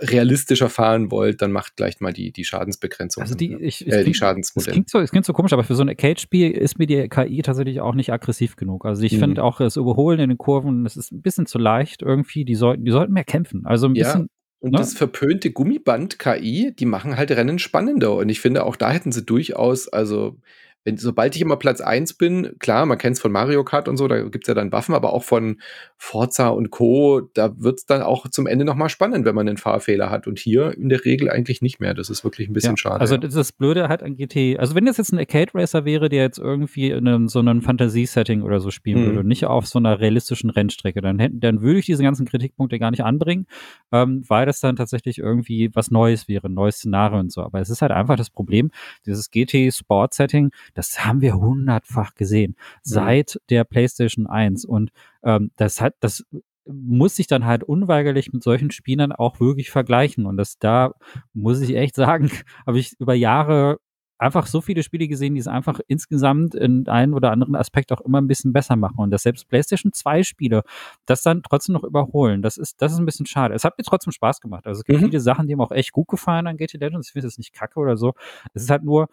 realistischer 0.00 0.68
fahren 0.68 1.10
wollt, 1.10 1.42
dann 1.42 1.52
macht 1.52 1.76
gleich 1.76 2.00
mal 2.00 2.12
die, 2.12 2.32
die 2.32 2.44
Schadensbegrenzung. 2.44 3.22
Also 3.22 3.34
die, 3.34 3.54
ich, 3.54 3.86
äh, 3.86 4.04
die 4.04 4.14
Schadensmodelle. 4.14 4.70
Es 4.70 4.74
klingt, 4.74 4.90
so, 4.90 4.98
es 5.00 5.10
klingt 5.10 5.26
so 5.26 5.32
komisch, 5.32 5.52
aber 5.52 5.64
für 5.64 5.74
so 5.74 5.82
ein 5.82 5.88
Arcade-Spiel 5.88 6.50
ist 6.52 6.78
mir 6.78 6.86
die 6.86 7.08
KI 7.08 7.42
tatsächlich 7.42 7.80
auch 7.80 7.94
nicht 7.94 8.12
aggressiv 8.12 8.56
genug. 8.56 8.84
Also 8.84 9.02
ich 9.02 9.12
mhm. 9.12 9.18
finde 9.18 9.44
auch 9.44 9.58
das 9.58 9.76
Überholen 9.76 10.20
in 10.20 10.30
den 10.30 10.38
Kurven, 10.38 10.84
das 10.84 10.96
ist 10.96 11.12
ein 11.12 11.22
bisschen 11.22 11.46
zu 11.46 11.58
leicht 11.58 12.02
irgendwie. 12.02 12.44
Die 12.44 12.54
sollten, 12.54 12.84
die 12.84 12.92
sollten 12.92 13.12
mehr 13.12 13.24
kämpfen. 13.24 13.66
Also 13.66 13.86
ein 13.86 13.94
bisschen. 13.94 14.28
Und 14.64 14.70
ne? 14.70 14.78
das 14.78 14.94
verpönte 14.94 15.50
Gummiband-KI, 15.50 16.72
die 16.74 16.86
machen 16.86 17.18
halt 17.18 17.30
Rennen 17.30 17.58
spannender. 17.58 18.14
Und 18.14 18.30
ich 18.30 18.40
finde, 18.40 18.64
auch 18.64 18.76
da 18.76 18.90
hätten 18.92 19.12
sie 19.12 19.22
durchaus, 19.22 19.88
also 19.88 20.38
wenn, 20.84 20.98
sobald 20.98 21.34
ich 21.34 21.42
immer 21.42 21.56
Platz 21.56 21.80
eins 21.80 22.14
bin, 22.14 22.56
klar, 22.58 22.84
man 22.86 22.98
kennt 22.98 23.16
es 23.16 23.22
von 23.22 23.32
Mario 23.32 23.64
Kart 23.64 23.88
und 23.88 23.96
so, 23.96 24.06
da 24.06 24.22
gibt's 24.22 24.46
ja 24.46 24.54
dann 24.54 24.70
Waffen, 24.70 24.94
aber 24.94 25.12
auch 25.12 25.24
von 25.24 25.60
Forza 25.96 26.48
und 26.48 26.70
Co., 26.70 27.22
da 27.32 27.58
wird's 27.58 27.86
dann 27.86 28.02
auch 28.02 28.28
zum 28.28 28.46
Ende 28.46 28.64
nochmal 28.64 28.90
spannend, 28.90 29.24
wenn 29.24 29.34
man 29.34 29.48
einen 29.48 29.56
Fahrfehler 29.56 30.10
hat. 30.10 30.26
Und 30.26 30.38
hier 30.38 30.76
in 30.76 30.90
der 30.90 31.04
Regel 31.04 31.30
eigentlich 31.30 31.62
nicht 31.62 31.80
mehr. 31.80 31.94
Das 31.94 32.10
ist 32.10 32.22
wirklich 32.22 32.48
ein 32.48 32.52
bisschen 32.52 32.72
ja, 32.72 32.76
schade. 32.76 33.00
Also 33.00 33.16
das 33.16 33.52
Blöde 33.52 33.88
halt 33.88 34.02
an 34.02 34.16
GT. 34.16 34.58
Also 34.58 34.74
wenn 34.74 34.84
das 34.84 34.98
jetzt 34.98 35.12
ein 35.12 35.18
Arcade-Racer 35.18 35.84
wäre, 35.84 36.08
der 36.08 36.22
jetzt 36.22 36.38
irgendwie 36.38 36.90
in 36.90 37.08
einem, 37.08 37.28
so 37.28 37.38
einem 37.38 37.62
Fantasie-Setting 37.62 38.42
oder 38.42 38.60
so 38.60 38.70
spielen 38.70 39.00
mhm. 39.00 39.06
würde 39.06 39.20
und 39.20 39.26
nicht 39.26 39.46
auf 39.46 39.66
so 39.66 39.78
einer 39.78 40.00
realistischen 40.00 40.50
Rennstrecke, 40.50 41.00
dann 41.00 41.18
hätten, 41.18 41.40
dann 41.40 41.62
würde 41.62 41.78
ich 41.78 41.86
diese 41.86 42.02
ganzen 42.02 42.26
Kritikpunkte 42.26 42.78
gar 42.78 42.90
nicht 42.90 43.04
anbringen, 43.04 43.46
ähm, 43.90 44.22
weil 44.28 44.44
das 44.44 44.60
dann 44.60 44.76
tatsächlich 44.76 45.18
irgendwie 45.18 45.70
was 45.74 45.90
Neues 45.90 46.28
wäre, 46.28 46.48
ein 46.48 46.54
neues 46.54 46.76
Szenario 46.76 47.18
und 47.20 47.32
so. 47.32 47.42
Aber 47.42 47.60
es 47.60 47.70
ist 47.70 47.80
halt 47.80 47.92
einfach 47.92 48.16
das 48.16 48.28
Problem, 48.28 48.70
dieses 49.06 49.30
GT-Sport-Setting, 49.30 50.50
das 50.74 51.04
haben 51.04 51.20
wir 51.20 51.34
hundertfach 51.34 52.14
gesehen 52.14 52.52
mhm. 52.52 52.80
seit 52.82 53.40
der 53.50 53.64
PlayStation 53.64 54.26
1 54.26 54.64
und 54.64 54.90
ähm, 55.22 55.50
das 55.56 55.80
hat, 55.80 55.94
das 56.00 56.24
muss 56.66 57.16
sich 57.16 57.26
dann 57.26 57.44
halt 57.44 57.62
unweigerlich 57.62 58.32
mit 58.32 58.42
solchen 58.42 58.70
Spielern 58.70 59.12
auch 59.12 59.40
wirklich 59.40 59.70
vergleichen. 59.70 60.26
Und 60.26 60.36
das 60.36 60.58
da 60.58 60.92
muss 61.32 61.60
ich 61.60 61.76
echt 61.76 61.94
sagen, 61.94 62.30
habe 62.66 62.78
ich 62.78 62.94
über 62.98 63.14
Jahre 63.14 63.78
einfach 64.16 64.46
so 64.46 64.60
viele 64.60 64.82
Spiele 64.82 65.08
gesehen, 65.08 65.34
die 65.34 65.40
es 65.40 65.48
einfach 65.48 65.80
insgesamt 65.88 66.54
in 66.54 66.88
einem 66.88 67.14
oder 67.14 67.32
anderen 67.32 67.56
Aspekt 67.56 67.92
auch 67.92 68.00
immer 68.00 68.20
ein 68.20 68.28
bisschen 68.28 68.52
besser 68.52 68.76
machen. 68.76 68.98
Und 68.98 69.10
dass 69.10 69.24
selbst 69.24 69.48
PlayStation 69.48 69.92
2 69.92 70.22
Spiele 70.22 70.62
das 71.04 71.22
dann 71.22 71.42
trotzdem 71.42 71.74
noch 71.74 71.84
überholen, 71.84 72.40
das 72.40 72.56
ist, 72.56 72.80
das 72.80 72.92
ist 72.92 72.98
ein 72.98 73.06
bisschen 73.06 73.26
schade. 73.26 73.54
Es 73.54 73.64
hat 73.64 73.76
mir 73.76 73.84
trotzdem 73.84 74.12
Spaß 74.12 74.40
gemacht. 74.40 74.66
Also 74.66 74.80
es 74.80 74.84
gibt 74.84 75.00
mhm. 75.00 75.06
viele 75.06 75.20
Sachen, 75.20 75.46
die 75.46 75.56
mir 75.56 75.62
auch 75.62 75.72
echt 75.72 75.92
gut 75.92 76.08
gefallen 76.08 76.46
an 76.46 76.56
GT 76.56 76.74
Legends. 76.74 77.08
Ich 77.08 77.12
finde 77.12 77.28
es 77.28 77.38
nicht 77.38 77.52
kacke 77.52 77.78
oder 77.78 77.96
so. 77.96 78.14
Es 78.54 78.62
ist 78.62 78.70
halt 78.70 78.84
nur, 78.84 79.08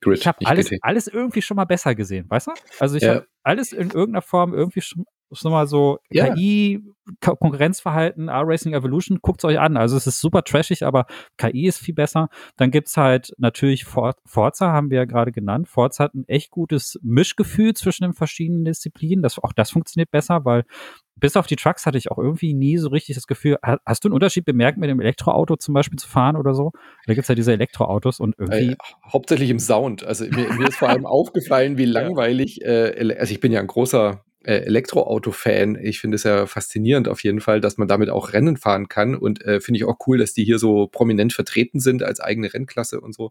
Grid, 0.00 0.18
ich 0.18 0.26
habe 0.26 0.38
alles, 0.44 0.70
alles 0.82 1.06
irgendwie 1.06 1.42
schon 1.42 1.56
mal 1.56 1.64
besser 1.64 1.94
gesehen, 1.94 2.28
weißt 2.28 2.48
du? 2.48 2.52
Also 2.78 2.96
ich 2.96 3.02
ja. 3.02 3.14
habe 3.16 3.28
alles 3.42 3.72
in 3.72 3.90
irgendeiner 3.90 4.22
Form 4.22 4.54
irgendwie 4.54 4.80
schon, 4.80 5.04
schon 5.34 5.52
mal 5.52 5.66
so 5.66 5.98
ja. 6.10 6.34
KI, 6.34 6.82
Konkurrenzverhalten, 7.20 8.28
R-Racing 8.28 8.72
Evolution, 8.72 9.18
guckt's 9.20 9.44
euch 9.44 9.58
an. 9.58 9.76
Also 9.76 9.96
es 9.96 10.06
ist 10.06 10.20
super 10.20 10.42
trashig, 10.42 10.84
aber 10.84 11.06
KI 11.36 11.66
ist 11.66 11.78
viel 11.78 11.94
besser. 11.94 12.28
Dann 12.56 12.70
gibt's 12.70 12.96
halt 12.96 13.32
natürlich 13.36 13.84
For 13.84 14.14
Forza, 14.24 14.72
haben 14.72 14.90
wir 14.90 14.98
ja 14.98 15.04
gerade 15.04 15.32
genannt. 15.32 15.68
Forza 15.68 16.04
hat 16.04 16.14
ein 16.14 16.26
echt 16.28 16.50
gutes 16.50 16.98
Mischgefühl 17.02 17.74
zwischen 17.74 18.04
den 18.04 18.14
verschiedenen 18.14 18.64
Disziplinen. 18.64 19.22
Das, 19.22 19.38
auch 19.38 19.52
das 19.52 19.70
funktioniert 19.70 20.10
besser, 20.10 20.44
weil 20.44 20.64
bis 21.16 21.36
auf 21.36 21.46
die 21.46 21.56
Trucks 21.56 21.86
hatte 21.86 21.98
ich 21.98 22.10
auch 22.10 22.18
irgendwie 22.18 22.54
nie 22.54 22.76
so 22.76 22.88
richtig 22.88 23.14
das 23.14 23.26
Gefühl, 23.26 23.58
hast 23.62 24.04
du 24.04 24.08
einen 24.08 24.14
Unterschied 24.14 24.44
bemerkt, 24.44 24.78
mit 24.78 24.90
dem 24.90 25.00
Elektroauto 25.00 25.56
zum 25.56 25.74
Beispiel 25.74 25.98
zu 25.98 26.08
fahren 26.08 26.36
oder 26.36 26.54
so? 26.54 26.72
Da 27.06 27.14
gibt's 27.14 27.28
ja 27.28 27.34
diese 27.34 27.52
Elektroautos 27.52 28.20
und 28.20 28.34
irgendwie. 28.38 28.72
Äh, 28.72 28.76
hauptsächlich 29.12 29.50
im 29.50 29.58
Sound. 29.58 30.04
Also 30.04 30.24
mir, 30.24 30.52
mir 30.54 30.68
ist 30.68 30.76
vor 30.76 30.88
allem 30.88 31.06
aufgefallen, 31.06 31.78
wie 31.78 31.84
langweilig, 31.84 32.62
äh, 32.62 33.14
also 33.18 33.32
ich 33.32 33.40
bin 33.40 33.52
ja 33.52 33.60
ein 33.60 33.66
großer 33.66 34.24
äh, 34.44 34.58
Elektroauto-Fan. 34.58 35.78
Ich 35.80 36.00
finde 36.00 36.16
es 36.16 36.24
ja 36.24 36.46
faszinierend 36.46 37.08
auf 37.08 37.22
jeden 37.22 37.40
Fall, 37.40 37.60
dass 37.60 37.78
man 37.78 37.88
damit 37.88 38.10
auch 38.10 38.32
Rennen 38.32 38.56
fahren 38.56 38.88
kann 38.88 39.14
und 39.14 39.42
äh, 39.44 39.60
finde 39.60 39.78
ich 39.78 39.84
auch 39.84 39.98
cool, 40.06 40.18
dass 40.18 40.32
die 40.32 40.44
hier 40.44 40.58
so 40.58 40.86
prominent 40.86 41.32
vertreten 41.32 41.80
sind 41.80 42.02
als 42.02 42.20
eigene 42.20 42.52
Rennklasse 42.52 43.00
und 43.00 43.14
so. 43.14 43.30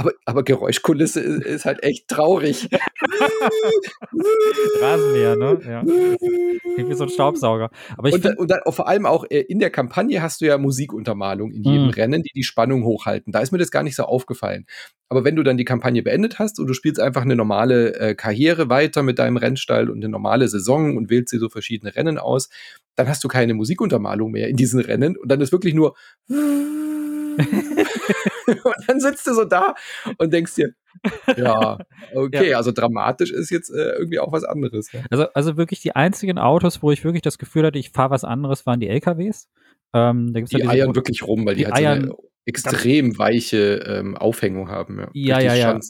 Aber, 0.00 0.12
aber 0.24 0.42
Geräuschkulisse 0.44 1.20
ist, 1.20 1.44
ist 1.44 1.64
halt 1.66 1.82
echt 1.82 2.08
traurig. 2.08 2.70
Rasenmäher, 4.80 5.36
ne? 5.36 5.60
Ja. 5.62 5.84
Wie 5.84 6.94
so 6.94 7.04
ein 7.04 7.10
Staubsauger. 7.10 7.68
Aber 7.98 8.08
ich 8.08 8.14
und, 8.14 8.38
und 8.38 8.50
dann, 8.50 8.60
vor 8.66 8.88
allem 8.88 9.04
auch 9.04 9.26
äh, 9.28 9.40
in 9.40 9.58
der 9.58 9.68
Kampagne 9.68 10.22
hast 10.22 10.40
du 10.40 10.46
ja 10.46 10.56
Musikuntermalung 10.56 11.52
in 11.52 11.64
jedem 11.64 11.84
mhm. 11.84 11.90
Rennen, 11.90 12.22
die 12.22 12.32
die 12.34 12.44
Spannung 12.44 12.84
hochhalten. 12.84 13.30
Da 13.30 13.40
ist 13.40 13.52
mir 13.52 13.58
das 13.58 13.70
gar 13.70 13.82
nicht 13.82 13.94
so 13.94 14.04
aufgefallen. 14.04 14.64
Aber 15.10 15.22
wenn 15.22 15.36
du 15.36 15.42
dann 15.42 15.58
die 15.58 15.66
Kampagne 15.66 16.02
beendet 16.02 16.38
hast 16.38 16.58
und 16.58 16.66
du 16.66 16.72
spielst 16.72 16.98
einfach 16.98 17.20
eine 17.20 17.36
normale 17.36 17.94
äh, 17.96 18.14
Karriere 18.14 18.70
weiter 18.70 19.02
mit 19.02 19.18
deinem 19.18 19.36
Rennstall 19.36 19.90
und 19.90 19.98
eine 19.98 20.08
normale 20.08 20.48
Saison 20.48 20.96
und 20.96 21.10
wählst 21.10 21.34
dir 21.34 21.40
so 21.40 21.50
verschiedene 21.50 21.94
Rennen 21.94 22.16
aus, 22.16 22.48
dann 22.96 23.06
hast 23.06 23.22
du 23.22 23.28
keine 23.28 23.52
Musikuntermalung 23.52 24.30
mehr 24.30 24.48
in 24.48 24.56
diesen 24.56 24.80
Rennen 24.80 25.18
und 25.18 25.30
dann 25.30 25.42
ist 25.42 25.52
wirklich 25.52 25.74
nur 25.74 25.94
und 28.64 28.88
dann 28.88 29.00
sitzt 29.00 29.26
du 29.26 29.34
so 29.34 29.44
da 29.44 29.74
und 30.18 30.32
denkst 30.32 30.54
dir, 30.54 30.74
ja, 31.36 31.78
okay, 32.14 32.50
ja. 32.50 32.56
also 32.56 32.72
dramatisch 32.72 33.30
ist 33.30 33.50
jetzt 33.50 33.70
äh, 33.70 33.92
irgendwie 33.98 34.18
auch 34.18 34.32
was 34.32 34.44
anderes. 34.44 34.92
Ja. 34.92 35.00
Also, 35.10 35.26
also 35.34 35.56
wirklich 35.56 35.80
die 35.80 35.94
einzigen 35.94 36.38
Autos, 36.38 36.82
wo 36.82 36.90
ich 36.90 37.04
wirklich 37.04 37.22
das 37.22 37.38
Gefühl 37.38 37.64
hatte, 37.64 37.78
ich 37.78 37.90
fahre 37.90 38.10
was 38.10 38.24
anderes, 38.24 38.66
waren 38.66 38.80
die 38.80 38.88
LKWs. 38.88 39.48
Ähm, 39.92 40.32
die 40.32 40.58
ja 40.58 40.68
eiern 40.68 40.94
wirklich 40.94 41.22
rum, 41.26 41.46
weil 41.46 41.56
die, 41.56 41.64
die 41.64 41.72
halt 41.72 42.02
so 42.04 42.08
eine 42.08 42.14
extrem 42.44 43.18
weiche 43.18 43.82
ähm, 43.86 44.16
Aufhängung 44.16 44.68
haben. 44.68 45.06
Ja, 45.14 45.40
ja, 45.40 45.54
ja. 45.54 45.72
ja 45.72 45.80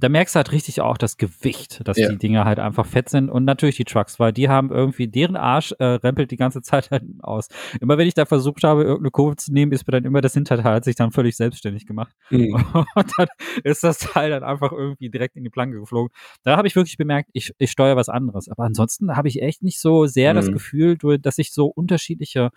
da 0.00 0.08
merkst 0.08 0.34
du 0.34 0.38
halt 0.38 0.52
richtig 0.52 0.80
auch 0.80 0.96
das 0.96 1.16
Gewicht, 1.16 1.86
dass 1.86 1.98
ja. 1.98 2.08
die 2.08 2.18
Dinger 2.18 2.44
halt 2.44 2.58
einfach 2.58 2.86
fett 2.86 3.08
sind 3.08 3.28
und 3.28 3.44
natürlich 3.44 3.76
die 3.76 3.84
Trucks, 3.84 4.18
weil 4.18 4.32
die 4.32 4.48
haben 4.48 4.70
irgendwie, 4.70 5.08
deren 5.08 5.36
Arsch 5.36 5.72
äh, 5.78 5.84
rempelt 5.84 6.30
die 6.30 6.36
ganze 6.36 6.62
Zeit 6.62 6.90
halt 6.90 7.04
aus. 7.20 7.48
Immer 7.80 7.98
wenn 7.98 8.06
ich 8.06 8.14
da 8.14 8.24
versucht 8.24 8.64
habe, 8.64 8.82
irgendeine 8.82 9.10
Kurve 9.10 9.36
zu 9.36 9.52
nehmen, 9.52 9.72
ist 9.72 9.86
mir 9.86 9.92
dann 9.92 10.04
immer 10.04 10.20
das 10.20 10.34
Hinterteil 10.34 10.74
hat 10.74 10.84
sich 10.84 10.96
dann 10.96 11.12
völlig 11.12 11.36
selbstständig 11.36 11.86
gemacht. 11.86 12.14
Mhm. 12.30 12.54
Und 12.94 13.12
dann 13.16 13.28
ist 13.62 13.84
das 13.84 13.98
Teil 13.98 14.30
dann 14.30 14.42
einfach 14.42 14.72
irgendwie 14.72 15.10
direkt 15.10 15.36
in 15.36 15.44
die 15.44 15.50
Planke 15.50 15.78
geflogen. 15.78 16.10
Da 16.42 16.56
habe 16.56 16.66
ich 16.66 16.76
wirklich 16.76 16.96
bemerkt, 16.96 17.30
ich, 17.32 17.52
ich 17.58 17.70
steuere 17.70 17.96
was 17.96 18.08
anderes. 18.08 18.48
Aber 18.48 18.64
ansonsten 18.64 19.16
habe 19.16 19.28
ich 19.28 19.42
echt 19.42 19.62
nicht 19.62 19.80
so 19.80 20.06
sehr 20.06 20.32
mhm. 20.32 20.36
das 20.36 20.52
Gefühl, 20.52 20.96
dass 21.18 21.38
ich 21.38 21.52
so 21.52 21.66
unterschiedliche 21.66 22.50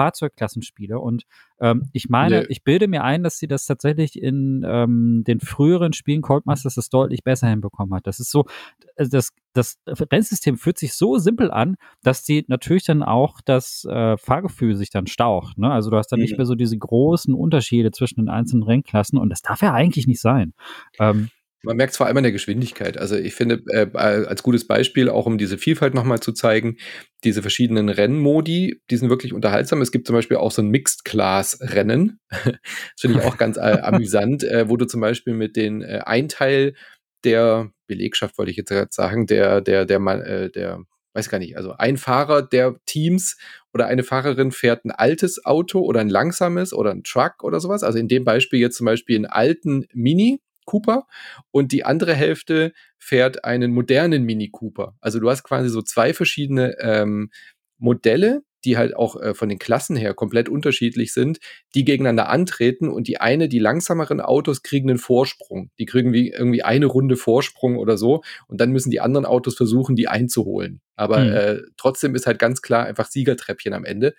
Fahrzeugklassen 0.00 0.62
spiele. 0.62 0.98
Und 0.98 1.24
ähm, 1.60 1.90
ich 1.92 2.08
meine, 2.08 2.40
nee. 2.40 2.46
ich 2.48 2.64
bilde 2.64 2.88
mir 2.88 3.04
ein, 3.04 3.22
dass 3.22 3.36
sie 3.36 3.46
das 3.46 3.66
tatsächlich 3.66 4.20
in 4.20 4.64
ähm, 4.66 5.24
den 5.26 5.40
früheren 5.40 5.92
Spielen 5.92 6.22
Coldmasters 6.22 6.76
das 6.76 6.88
deutlich 6.88 7.22
besser 7.22 7.48
hinbekommen 7.48 7.94
hat. 7.94 8.06
Das 8.06 8.18
ist 8.18 8.30
so, 8.30 8.46
äh, 8.96 9.06
das, 9.06 9.32
das 9.52 9.78
Rennsystem 9.86 10.56
fühlt 10.56 10.78
sich 10.78 10.94
so 10.94 11.18
simpel 11.18 11.50
an, 11.50 11.76
dass 12.02 12.22
die 12.22 12.46
natürlich 12.48 12.84
dann 12.84 13.02
auch 13.02 13.42
das 13.44 13.84
äh, 13.84 14.16
Fahrgefühl 14.16 14.74
sich 14.74 14.88
dann 14.88 15.06
staucht. 15.06 15.58
Ne? 15.58 15.70
Also 15.70 15.90
du 15.90 15.98
hast 15.98 16.08
dann 16.08 16.20
mhm. 16.20 16.24
nicht 16.24 16.38
mehr 16.38 16.46
so 16.46 16.54
diese 16.54 16.78
großen 16.78 17.34
Unterschiede 17.34 17.90
zwischen 17.90 18.20
den 18.20 18.30
einzelnen 18.30 18.62
Rennklassen 18.62 19.18
und 19.18 19.28
das 19.28 19.42
darf 19.42 19.60
ja 19.60 19.74
eigentlich 19.74 20.06
nicht 20.06 20.22
sein. 20.22 20.54
Ähm, 20.98 21.28
man 21.62 21.76
merkt 21.76 21.92
es 21.92 21.96
vor 21.96 22.06
allem 22.06 22.16
an 22.16 22.22
der 22.22 22.32
Geschwindigkeit. 22.32 22.98
Also 22.98 23.16
ich 23.16 23.34
finde, 23.34 23.62
äh, 23.68 23.86
als 23.94 24.42
gutes 24.42 24.66
Beispiel, 24.66 25.10
auch 25.10 25.26
um 25.26 25.36
diese 25.36 25.58
Vielfalt 25.58 25.94
nochmal 25.94 26.20
zu 26.20 26.32
zeigen, 26.32 26.78
diese 27.24 27.42
verschiedenen 27.42 27.88
Rennmodi, 27.88 28.80
die 28.90 28.96
sind 28.96 29.10
wirklich 29.10 29.32
unterhaltsam. 29.32 29.82
Es 29.82 29.92
gibt 29.92 30.06
zum 30.06 30.16
Beispiel 30.16 30.38
auch 30.38 30.52
so 30.52 30.62
ein 30.62 30.68
Mixed-Class-Rennen. 30.68 32.18
das 32.30 32.40
finde 33.00 33.18
ich 33.18 33.24
auch 33.24 33.36
ganz 33.36 33.56
äh, 33.56 33.60
amüsant, 33.82 34.44
äh, 34.44 34.68
wo 34.68 34.76
du 34.76 34.86
zum 34.86 35.00
Beispiel 35.00 35.34
mit 35.34 35.56
den 35.56 35.82
äh, 35.82 36.00
ein 36.04 36.28
Teil 36.28 36.74
der 37.24 37.70
Belegschaft, 37.86 38.38
wollte 38.38 38.50
ich 38.50 38.56
jetzt 38.56 38.70
gerade 38.70 38.88
sagen, 38.90 39.26
der, 39.26 39.60
der, 39.60 39.84
der, 39.84 39.98
äh, 39.98 40.50
der, 40.50 40.82
weiß 41.12 41.28
gar 41.28 41.38
nicht, 41.38 41.56
also 41.56 41.72
ein 41.72 41.98
Fahrer 41.98 42.40
der 42.40 42.76
Teams 42.86 43.36
oder 43.74 43.86
eine 43.86 44.04
Fahrerin 44.04 44.52
fährt 44.52 44.84
ein 44.84 44.92
altes 44.92 45.44
Auto 45.44 45.80
oder 45.80 46.00
ein 46.00 46.08
langsames 46.08 46.72
oder 46.72 46.92
ein 46.92 47.02
Truck 47.02 47.42
oder 47.42 47.60
sowas. 47.60 47.82
Also 47.82 47.98
in 47.98 48.08
dem 48.08 48.24
Beispiel 48.24 48.60
jetzt 48.60 48.76
zum 48.76 48.86
Beispiel 48.86 49.16
einen 49.16 49.26
alten 49.26 49.86
Mini 49.92 50.40
Cooper 50.70 51.06
und 51.50 51.72
die 51.72 51.84
andere 51.84 52.14
Hälfte 52.14 52.72
fährt 52.96 53.44
einen 53.44 53.72
modernen 53.72 54.22
Mini 54.22 54.50
Cooper. 54.50 54.94
Also 55.00 55.18
du 55.18 55.28
hast 55.28 55.42
quasi 55.42 55.68
so 55.68 55.82
zwei 55.82 56.14
verschiedene 56.14 56.76
ähm, 56.80 57.30
Modelle, 57.78 58.42
die 58.64 58.76
halt 58.76 58.94
auch 58.94 59.20
äh, 59.20 59.34
von 59.34 59.48
den 59.48 59.58
Klassen 59.58 59.96
her 59.96 60.14
komplett 60.14 60.48
unterschiedlich 60.48 61.12
sind, 61.12 61.40
die 61.74 61.84
gegeneinander 61.84 62.28
antreten 62.28 62.88
und 62.88 63.08
die 63.08 63.20
eine, 63.20 63.48
die 63.48 63.58
langsameren 63.58 64.20
Autos 64.20 64.62
kriegen 64.62 64.90
einen 64.90 64.98
Vorsprung. 64.98 65.70
Die 65.78 65.86
kriegen 65.86 66.12
wie 66.12 66.30
irgendwie 66.30 66.62
eine 66.62 66.86
Runde 66.86 67.16
Vorsprung 67.16 67.76
oder 67.76 67.96
so 67.96 68.22
und 68.46 68.60
dann 68.60 68.70
müssen 68.70 68.90
die 68.90 69.00
anderen 69.00 69.26
Autos 69.26 69.56
versuchen, 69.56 69.96
die 69.96 70.06
einzuholen. 70.06 70.80
Aber 70.94 71.18
mhm. 71.18 71.32
äh, 71.32 71.58
trotzdem 71.78 72.14
ist 72.14 72.26
halt 72.26 72.38
ganz 72.38 72.62
klar 72.62 72.84
einfach 72.84 73.06
Siegertreppchen 73.06 73.72
am 73.72 73.84
Ende. 73.84 74.14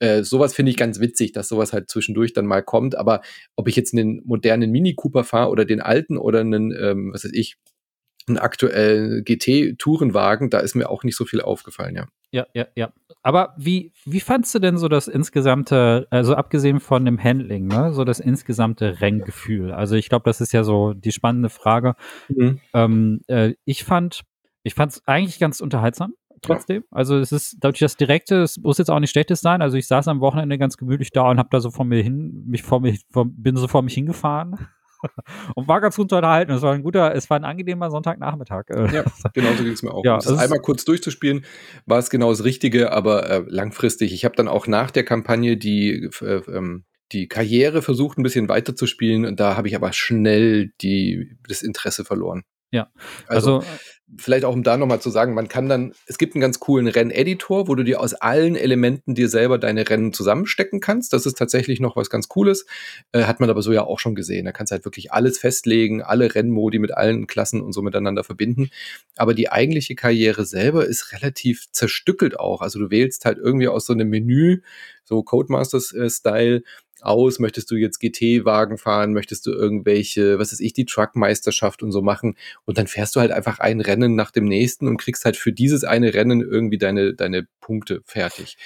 Äh, 0.00 0.22
sowas 0.22 0.54
finde 0.54 0.70
ich 0.70 0.76
ganz 0.76 1.00
witzig, 1.00 1.32
dass 1.32 1.48
sowas 1.48 1.72
halt 1.72 1.90
zwischendurch 1.90 2.32
dann 2.32 2.46
mal 2.46 2.62
kommt. 2.62 2.96
Aber 2.96 3.20
ob 3.56 3.68
ich 3.68 3.76
jetzt 3.76 3.92
einen 3.94 4.22
modernen 4.24 4.70
Mini 4.70 4.94
Cooper 4.94 5.24
fahre 5.24 5.50
oder 5.50 5.64
den 5.64 5.80
alten 5.80 6.16
oder 6.16 6.40
einen, 6.40 6.72
ähm, 6.72 7.12
was 7.12 7.24
weiß 7.24 7.32
ich, 7.34 7.56
einen 8.28 8.38
aktuellen 8.38 9.24
GT-Tourenwagen, 9.24 10.50
da 10.50 10.58
ist 10.58 10.74
mir 10.74 10.88
auch 10.88 11.02
nicht 11.02 11.16
so 11.16 11.24
viel 11.24 11.40
aufgefallen, 11.40 11.96
ja. 11.96 12.06
Ja, 12.30 12.46
ja, 12.52 12.66
ja. 12.76 12.92
Aber 13.22 13.54
wie, 13.56 13.92
wie 14.04 14.20
fandst 14.20 14.54
du 14.54 14.58
denn 14.58 14.76
so 14.76 14.88
das 14.88 15.08
insgesamte, 15.08 16.06
also 16.10 16.34
abgesehen 16.34 16.78
von 16.78 17.04
dem 17.06 17.22
Handling, 17.22 17.66
ne, 17.66 17.92
so 17.94 18.04
das 18.04 18.20
insgesamte 18.20 19.00
Renngefühl? 19.00 19.72
Also 19.72 19.96
ich 19.96 20.10
glaube, 20.10 20.24
das 20.24 20.42
ist 20.42 20.52
ja 20.52 20.62
so 20.62 20.92
die 20.92 21.12
spannende 21.12 21.48
Frage. 21.48 21.94
Mhm. 22.28 22.60
Ähm, 22.74 23.20
äh, 23.28 23.54
ich 23.64 23.84
fand, 23.84 24.24
ich 24.62 24.74
fand 24.74 24.92
es 24.92 25.02
eigentlich 25.06 25.38
ganz 25.38 25.60
unterhaltsam 25.60 26.12
trotzdem. 26.42 26.82
Ja. 26.82 26.96
Also 26.96 27.18
es 27.18 27.32
ist 27.32 27.56
dadurch 27.60 27.80
das 27.80 27.96
Direkte, 27.96 28.42
es 28.42 28.58
muss 28.58 28.78
jetzt 28.78 28.90
auch 28.90 29.00
nicht 29.00 29.10
schlechtes 29.10 29.40
sein. 29.40 29.62
Also 29.62 29.76
ich 29.76 29.86
saß 29.86 30.08
am 30.08 30.20
Wochenende 30.20 30.58
ganz 30.58 30.76
gemütlich 30.76 31.10
da 31.10 31.30
und 31.30 31.38
habe 31.38 31.48
da 31.50 31.60
so 31.60 31.70
vor 31.70 31.84
mir 31.84 32.02
hin, 32.02 32.44
mich 32.46 32.62
vor 32.62 32.80
mir, 32.80 32.96
vor, 33.10 33.26
bin 33.28 33.56
so 33.56 33.68
vor 33.68 33.82
mich 33.82 33.94
hingefahren 33.94 34.68
und 35.54 35.68
war 35.68 35.80
ganz 35.80 35.96
gut 35.96 36.12
unterhalten. 36.12 36.52
Es 36.52 36.62
war 36.62 36.74
ein 36.74 36.82
guter, 36.82 37.14
es 37.14 37.28
war 37.30 37.38
ein 37.38 37.44
angenehmer 37.44 37.90
Sonntagnachmittag. 37.90 38.64
Ja, 38.92 39.04
genauso 39.34 39.62
ging 39.62 39.72
es 39.72 39.82
mir 39.82 39.92
auch. 39.92 40.04
Ja, 40.04 40.14
um 40.14 40.20
das 40.20 40.38
einmal 40.38 40.60
kurz 40.60 40.84
durchzuspielen, 40.84 41.44
war 41.86 41.98
es 41.98 42.10
genau 42.10 42.30
das 42.30 42.44
Richtige, 42.44 42.92
aber 42.92 43.28
äh, 43.28 43.44
langfristig. 43.46 44.12
Ich 44.12 44.24
habe 44.24 44.36
dann 44.36 44.48
auch 44.48 44.66
nach 44.66 44.90
der 44.90 45.04
Kampagne 45.04 45.56
die 45.56 46.10
äh, 46.20 46.42
ähm, 46.48 46.84
die 47.12 47.28
Karriere 47.28 47.82
versucht, 47.82 48.18
ein 48.18 48.22
bisschen 48.22 48.48
weiterzuspielen. 48.48 49.24
Und 49.24 49.40
da 49.40 49.56
habe 49.56 49.68
ich 49.68 49.76
aber 49.76 49.92
schnell 49.92 50.72
die, 50.80 51.36
das 51.48 51.62
Interesse 51.62 52.04
verloren. 52.04 52.44
Ja, 52.70 52.90
also, 53.26 53.56
also 53.56 53.66
vielleicht 54.16 54.44
auch 54.44 54.54
um 54.54 54.62
da 54.62 54.76
nochmal 54.76 55.00
zu 55.00 55.10
sagen, 55.10 55.34
man 55.34 55.48
kann 55.48 55.68
dann, 55.68 55.92
es 56.06 56.18
gibt 56.18 56.34
einen 56.34 56.40
ganz 56.40 56.60
coolen 56.60 56.88
Renneditor, 56.88 57.68
wo 57.68 57.74
du 57.74 57.82
dir 57.82 58.00
aus 58.00 58.14
allen 58.14 58.56
Elementen 58.56 59.14
dir 59.14 59.28
selber 59.28 59.58
deine 59.58 59.88
Rennen 59.88 60.12
zusammenstecken 60.12 60.80
kannst. 60.80 61.12
Das 61.12 61.26
ist 61.26 61.36
tatsächlich 61.36 61.80
noch 61.80 61.96
was 61.96 62.08
ganz 62.08 62.28
Cooles. 62.28 62.64
Äh, 63.12 63.24
hat 63.24 63.40
man 63.40 63.50
aber 63.50 63.60
so 63.60 63.72
ja 63.72 63.84
auch 63.84 63.98
schon 63.98 64.14
gesehen. 64.14 64.46
Da 64.46 64.52
kannst 64.52 64.70
du 64.70 64.74
halt 64.74 64.84
wirklich 64.84 65.12
alles 65.12 65.38
festlegen, 65.38 66.02
alle 66.02 66.34
Rennmodi 66.34 66.78
mit 66.78 66.94
allen 66.94 67.26
Klassen 67.26 67.60
und 67.60 67.72
so 67.72 67.82
miteinander 67.82 68.24
verbinden. 68.24 68.70
Aber 69.16 69.34
die 69.34 69.50
eigentliche 69.50 69.94
Karriere 69.94 70.46
selber 70.46 70.86
ist 70.86 71.12
relativ 71.12 71.70
zerstückelt 71.72 72.40
auch. 72.40 72.62
Also 72.62 72.78
du 72.78 72.90
wählst 72.90 73.24
halt 73.26 73.38
irgendwie 73.38 73.68
aus 73.68 73.84
so 73.84 73.92
einem 73.92 74.08
Menü, 74.08 74.62
so 75.04 75.22
Codemasters-Style, 75.22 76.62
aus? 77.04 77.38
Möchtest 77.38 77.70
du 77.70 77.76
jetzt 77.76 78.00
GT-Wagen 78.00 78.78
fahren? 78.78 79.12
Möchtest 79.12 79.46
du 79.46 79.52
irgendwelche, 79.52 80.38
was 80.38 80.52
ist 80.52 80.60
ich, 80.60 80.72
die 80.72 80.84
Truckmeisterschaft 80.84 81.82
und 81.82 81.92
so 81.92 82.02
machen? 82.02 82.36
Und 82.64 82.78
dann 82.78 82.86
fährst 82.86 83.16
du 83.16 83.20
halt 83.20 83.30
einfach 83.30 83.58
ein 83.58 83.80
Rennen 83.80 84.14
nach 84.14 84.30
dem 84.30 84.44
nächsten 84.44 84.86
und 84.86 84.98
kriegst 84.98 85.24
halt 85.24 85.36
für 85.36 85.52
dieses 85.52 85.84
eine 85.84 86.14
Rennen 86.14 86.40
irgendwie 86.40 86.78
deine, 86.78 87.14
deine 87.14 87.46
Punkte 87.60 88.02
fertig. 88.04 88.56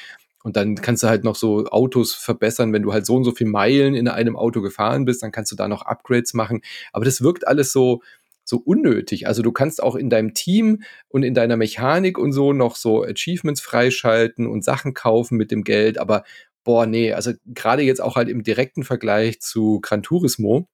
Und 0.42 0.56
dann 0.56 0.74
kannst 0.74 1.02
du 1.02 1.08
halt 1.08 1.24
noch 1.24 1.36
so 1.36 1.66
Autos 1.66 2.14
verbessern, 2.14 2.72
wenn 2.72 2.82
du 2.82 2.92
halt 2.92 3.06
so 3.06 3.14
und 3.14 3.24
so 3.24 3.32
viel 3.32 3.46
Meilen 3.46 3.94
in 3.94 4.08
einem 4.08 4.36
Auto 4.36 4.60
gefahren 4.60 5.04
bist, 5.04 5.22
dann 5.22 5.32
kannst 5.32 5.52
du 5.52 5.56
da 5.56 5.68
noch 5.68 5.82
Upgrades 5.82 6.34
machen. 6.34 6.62
Aber 6.92 7.04
das 7.04 7.22
wirkt 7.22 7.46
alles 7.46 7.72
so, 7.72 8.02
so 8.44 8.56
unnötig. 8.56 9.26
Also 9.28 9.42
du 9.42 9.52
kannst 9.52 9.82
auch 9.82 9.94
in 9.94 10.10
deinem 10.10 10.34
Team 10.34 10.82
und 11.08 11.22
in 11.22 11.34
deiner 11.34 11.56
Mechanik 11.56 12.18
und 12.18 12.32
so 12.32 12.52
noch 12.52 12.74
so 12.76 13.04
Achievements 13.04 13.60
freischalten 13.60 14.46
und 14.46 14.64
Sachen 14.64 14.94
kaufen 14.94 15.36
mit 15.36 15.50
dem 15.50 15.62
Geld, 15.62 15.98
aber 15.98 16.24
boah, 16.64 16.86
nee, 16.86 17.12
also 17.12 17.32
gerade 17.46 17.82
jetzt 17.82 18.00
auch 18.00 18.16
halt 18.16 18.28
im 18.28 18.42
direkten 18.42 18.84
Vergleich 18.84 19.40
zu 19.40 19.80
Gran 19.80 20.02
Turismo, 20.02 20.68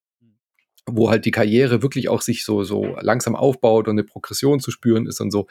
wo 0.95 1.09
halt 1.09 1.25
die 1.25 1.31
Karriere 1.31 1.81
wirklich 1.81 2.09
auch 2.09 2.21
sich 2.21 2.45
so, 2.45 2.63
so 2.63 2.97
langsam 3.01 3.35
aufbaut 3.35 3.87
und 3.87 3.93
eine 3.93 4.03
Progression 4.03 4.59
zu 4.59 4.71
spüren 4.71 5.05
ist 5.05 5.21
und 5.21 5.31
so, 5.31 5.47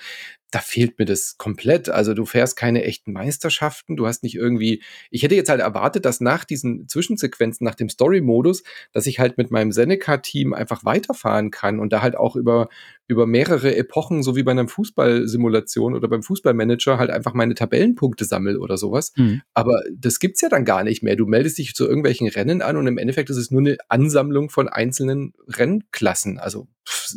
da 0.50 0.60
fehlt 0.60 0.98
mir 0.98 1.04
das 1.04 1.36
komplett. 1.36 1.90
Also 1.90 2.14
du 2.14 2.24
fährst 2.24 2.56
keine 2.56 2.84
echten 2.84 3.12
Meisterschaften, 3.12 3.96
du 3.96 4.06
hast 4.06 4.22
nicht 4.22 4.34
irgendwie, 4.34 4.82
ich 5.10 5.22
hätte 5.22 5.34
jetzt 5.34 5.50
halt 5.50 5.60
erwartet, 5.60 6.04
dass 6.04 6.20
nach 6.20 6.44
diesen 6.44 6.88
Zwischensequenzen, 6.88 7.64
nach 7.64 7.74
dem 7.74 7.88
Story-Modus, 7.88 8.62
dass 8.92 9.06
ich 9.06 9.18
halt 9.18 9.36
mit 9.36 9.50
meinem 9.50 9.72
Seneca-Team 9.72 10.54
einfach 10.54 10.84
weiterfahren 10.84 11.50
kann 11.50 11.80
und 11.80 11.92
da 11.92 12.00
halt 12.00 12.16
auch 12.16 12.34
über, 12.34 12.68
über 13.08 13.26
mehrere 13.26 13.76
Epochen, 13.76 14.22
so 14.22 14.36
wie 14.36 14.42
bei 14.42 14.52
einer 14.52 14.68
Fußballsimulation 14.68 15.94
oder 15.94 16.08
beim 16.08 16.22
Fußballmanager, 16.22 16.98
halt 16.98 17.10
einfach 17.10 17.34
meine 17.34 17.54
Tabellenpunkte 17.54 18.24
sammel 18.24 18.56
oder 18.56 18.78
sowas. 18.78 19.12
Mhm. 19.16 19.42
Aber 19.52 19.82
das 19.94 20.18
gibt's 20.18 20.40
ja 20.40 20.48
dann 20.48 20.64
gar 20.64 20.82
nicht 20.82 21.02
mehr. 21.02 21.16
Du 21.16 21.26
meldest 21.26 21.58
dich 21.58 21.74
zu 21.74 21.86
irgendwelchen 21.86 22.28
Rennen 22.28 22.62
an 22.62 22.76
und 22.78 22.86
im 22.86 22.96
Endeffekt 22.96 23.28
ist 23.28 23.36
es 23.36 23.50
nur 23.50 23.60
eine 23.60 23.76
Ansammlung 23.88 24.48
von 24.48 24.68
einzelnen 24.68 25.27
Rennklassen. 25.46 26.38
Also 26.38 26.68
pff, 26.86 27.14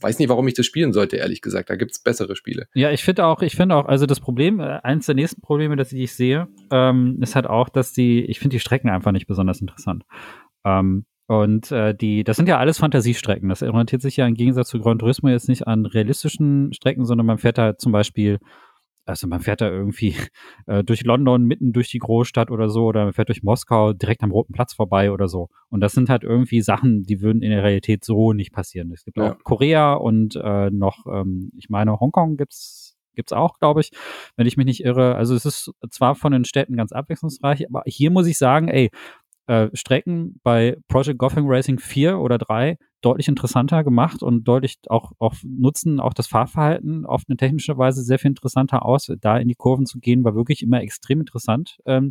weiß 0.00 0.18
nicht, 0.18 0.28
warum 0.28 0.46
ich 0.48 0.54
das 0.54 0.66
spielen 0.66 0.92
sollte, 0.92 1.16
ehrlich 1.16 1.42
gesagt. 1.42 1.70
Da 1.70 1.76
gibt 1.76 1.92
es 1.92 1.98
bessere 1.98 2.36
Spiele. 2.36 2.66
Ja, 2.74 2.90
ich 2.90 3.04
finde 3.04 3.26
auch, 3.26 3.42
ich 3.42 3.56
finde 3.56 3.76
auch, 3.76 3.86
also 3.86 4.06
das 4.06 4.20
Problem, 4.20 4.60
äh, 4.60 4.80
eins 4.82 5.06
der 5.06 5.14
nächsten 5.14 5.40
Probleme, 5.40 5.76
das 5.76 5.92
ich 5.92 6.14
sehe, 6.14 6.48
ähm, 6.70 7.18
ist 7.22 7.34
halt 7.34 7.46
auch, 7.46 7.68
dass 7.68 7.92
die, 7.92 8.24
ich 8.24 8.38
finde 8.38 8.56
die 8.56 8.60
Strecken 8.60 8.90
einfach 8.90 9.12
nicht 9.12 9.26
besonders 9.26 9.60
interessant. 9.60 10.04
Ähm, 10.64 11.06
und 11.28 11.72
äh, 11.72 11.94
die, 11.94 12.22
das 12.22 12.36
sind 12.36 12.48
ja 12.48 12.58
alles 12.58 12.78
Fantasiestrecken. 12.78 13.48
Das 13.48 13.62
orientiert 13.62 14.02
sich 14.02 14.16
ja 14.16 14.26
im 14.26 14.34
Gegensatz 14.34 14.68
zu 14.68 14.78
Gran 14.78 14.98
Turismo 14.98 15.28
jetzt 15.28 15.48
nicht 15.48 15.66
an 15.66 15.86
realistischen 15.86 16.72
Strecken, 16.72 17.04
sondern 17.04 17.26
man 17.26 17.38
fährt 17.38 17.58
da 17.58 17.76
zum 17.76 17.90
Beispiel 17.90 18.38
also 19.06 19.26
man 19.26 19.40
fährt 19.40 19.60
da 19.60 19.70
irgendwie 19.70 20.14
äh, 20.66 20.84
durch 20.84 21.04
London 21.04 21.44
mitten 21.44 21.72
durch 21.72 21.88
die 21.90 21.98
Großstadt 21.98 22.50
oder 22.50 22.68
so 22.68 22.84
oder 22.84 23.04
man 23.04 23.12
fährt 23.12 23.28
durch 23.28 23.42
Moskau 23.42 23.92
direkt 23.92 24.22
am 24.22 24.32
Roten 24.32 24.52
Platz 24.52 24.74
vorbei 24.74 25.10
oder 25.10 25.28
so. 25.28 25.48
Und 25.68 25.80
das 25.80 25.92
sind 25.92 26.10
halt 26.10 26.24
irgendwie 26.24 26.60
Sachen, 26.60 27.04
die 27.04 27.20
würden 27.22 27.42
in 27.42 27.50
der 27.50 27.62
Realität 27.62 28.04
so 28.04 28.32
nicht 28.32 28.52
passieren. 28.52 28.92
Es 28.92 29.04
gibt 29.04 29.16
ja. 29.16 29.32
auch 29.32 29.38
Korea 29.44 29.94
und 29.94 30.36
äh, 30.36 30.70
noch, 30.70 31.06
ähm, 31.06 31.52
ich 31.56 31.68
meine, 31.68 31.98
Hongkong 31.98 32.36
gibt's 32.36 32.96
gibt's 33.14 33.32
auch, 33.32 33.58
glaube 33.58 33.80
ich, 33.80 33.90
wenn 34.36 34.46
ich 34.46 34.58
mich 34.58 34.66
nicht 34.66 34.84
irre. 34.84 35.16
Also 35.16 35.34
es 35.34 35.46
ist 35.46 35.72
zwar 35.90 36.14
von 36.14 36.32
den 36.32 36.44
Städten 36.44 36.76
ganz 36.76 36.92
abwechslungsreich, 36.92 37.66
aber 37.66 37.82
hier 37.86 38.10
muss 38.10 38.26
ich 38.26 38.36
sagen, 38.36 38.68
ey, 38.68 38.90
äh, 39.46 39.68
Strecken 39.72 40.40
bei 40.42 40.76
Project 40.88 41.18
Gotham 41.18 41.46
Racing 41.48 41.78
4 41.78 42.18
oder 42.18 42.36
3 42.36 42.76
deutlich 43.00 43.28
interessanter 43.28 43.84
gemacht 43.84 44.22
und 44.22 44.44
deutlich 44.44 44.78
auch, 44.88 45.12
auch 45.18 45.34
nutzen 45.44 46.00
auch 46.00 46.14
das 46.14 46.26
Fahrverhalten 46.26 47.06
auf 47.06 47.22
eine 47.28 47.36
technische 47.36 47.76
Weise 47.78 48.02
sehr 48.02 48.18
viel 48.18 48.30
interessanter 48.30 48.84
aus. 48.84 49.10
Da 49.20 49.38
in 49.38 49.48
die 49.48 49.54
Kurven 49.54 49.86
zu 49.86 49.98
gehen, 49.98 50.24
war 50.24 50.34
wirklich 50.34 50.62
immer 50.62 50.80
extrem 50.80 51.20
interessant. 51.20 51.78
Ähm, 51.86 52.10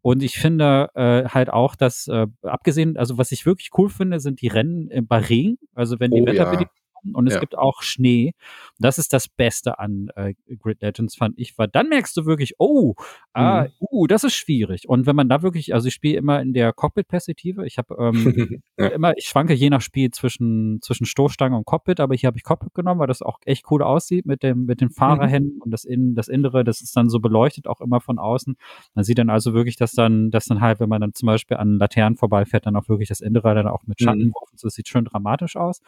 und 0.00 0.22
ich 0.22 0.38
finde 0.38 0.90
äh, 0.94 1.28
halt 1.28 1.50
auch, 1.50 1.74
dass 1.74 2.06
äh, 2.08 2.26
abgesehen, 2.42 2.96
also 2.96 3.18
was 3.18 3.32
ich 3.32 3.46
wirklich 3.46 3.70
cool 3.76 3.88
finde, 3.88 4.20
sind 4.20 4.40
die 4.40 4.48
Rennen 4.48 4.90
äh, 4.90 5.02
bei 5.02 5.18
Regen. 5.18 5.58
Also 5.74 5.98
wenn 5.98 6.12
die 6.12 6.22
oh, 6.22 6.26
Wetterbedingungen 6.26 6.70
und 7.12 7.26
es 7.26 7.34
ja. 7.34 7.40
gibt 7.40 7.56
auch 7.56 7.82
Schnee. 7.82 8.32
Das 8.78 8.98
ist 8.98 9.12
das 9.12 9.28
Beste 9.28 9.78
an 9.78 10.08
äh, 10.16 10.34
Grid 10.58 10.82
Legends, 10.82 11.16
fand 11.16 11.38
ich, 11.38 11.56
weil 11.58 11.68
dann 11.68 11.88
merkst 11.88 12.16
du 12.16 12.26
wirklich, 12.26 12.54
oh, 12.58 12.94
ah, 13.32 13.64
mhm. 13.64 13.68
uh, 13.80 14.06
das 14.06 14.24
ist 14.24 14.34
schwierig. 14.34 14.88
Und 14.88 15.06
wenn 15.06 15.16
man 15.16 15.28
da 15.28 15.42
wirklich, 15.42 15.74
also 15.74 15.88
ich 15.88 15.94
spiele 15.94 16.18
immer 16.18 16.40
in 16.40 16.52
der 16.52 16.72
Cockpit-Perspektive. 16.72 17.66
Ich 17.66 17.78
habe 17.78 17.96
ähm, 17.98 18.62
ja. 18.78 18.88
immer, 18.88 19.12
ich 19.16 19.26
schwanke 19.26 19.54
je 19.54 19.70
nach 19.70 19.80
Spiel 19.80 20.10
zwischen, 20.10 20.80
zwischen 20.82 21.06
Stoßstange 21.06 21.56
und 21.56 21.64
Cockpit, 21.64 22.00
aber 22.00 22.14
hier 22.14 22.28
habe 22.28 22.36
ich 22.36 22.44
Cockpit 22.44 22.74
genommen, 22.74 23.00
weil 23.00 23.06
das 23.06 23.22
auch 23.22 23.38
echt 23.44 23.64
cool 23.70 23.82
aussieht 23.82 24.26
mit 24.26 24.42
dem, 24.42 24.66
mit 24.66 24.80
den 24.80 24.90
Fahrerhänden 24.90 25.56
mhm. 25.56 25.62
und 25.62 25.70
das, 25.70 25.84
in, 25.84 26.14
das 26.14 26.28
Innere, 26.28 26.64
das 26.64 26.80
ist 26.80 26.96
dann 26.96 27.08
so 27.08 27.20
beleuchtet, 27.20 27.66
auch 27.66 27.80
immer 27.80 28.00
von 28.00 28.18
außen. 28.18 28.56
Man 28.94 29.04
sieht 29.04 29.18
dann 29.18 29.30
also 29.30 29.54
wirklich, 29.54 29.76
dass 29.76 29.92
dann, 29.92 30.30
dass 30.30 30.46
dann 30.46 30.60
halt, 30.60 30.80
wenn 30.80 30.88
man 30.88 31.00
dann 31.00 31.14
zum 31.14 31.26
Beispiel 31.26 31.56
an 31.56 31.78
Laternen 31.78 32.16
vorbeifährt, 32.16 32.66
dann 32.66 32.76
auch 32.76 32.88
wirklich 32.88 33.08
das 33.08 33.20
Innere 33.20 33.54
dann 33.54 33.68
auch 33.68 33.84
mit 33.86 34.00
Schatten, 34.00 34.26
mhm. 34.26 34.32
das 34.60 34.74
sieht 34.74 34.88
schön 34.88 35.04
dramatisch 35.04 35.56
aus. 35.56 35.80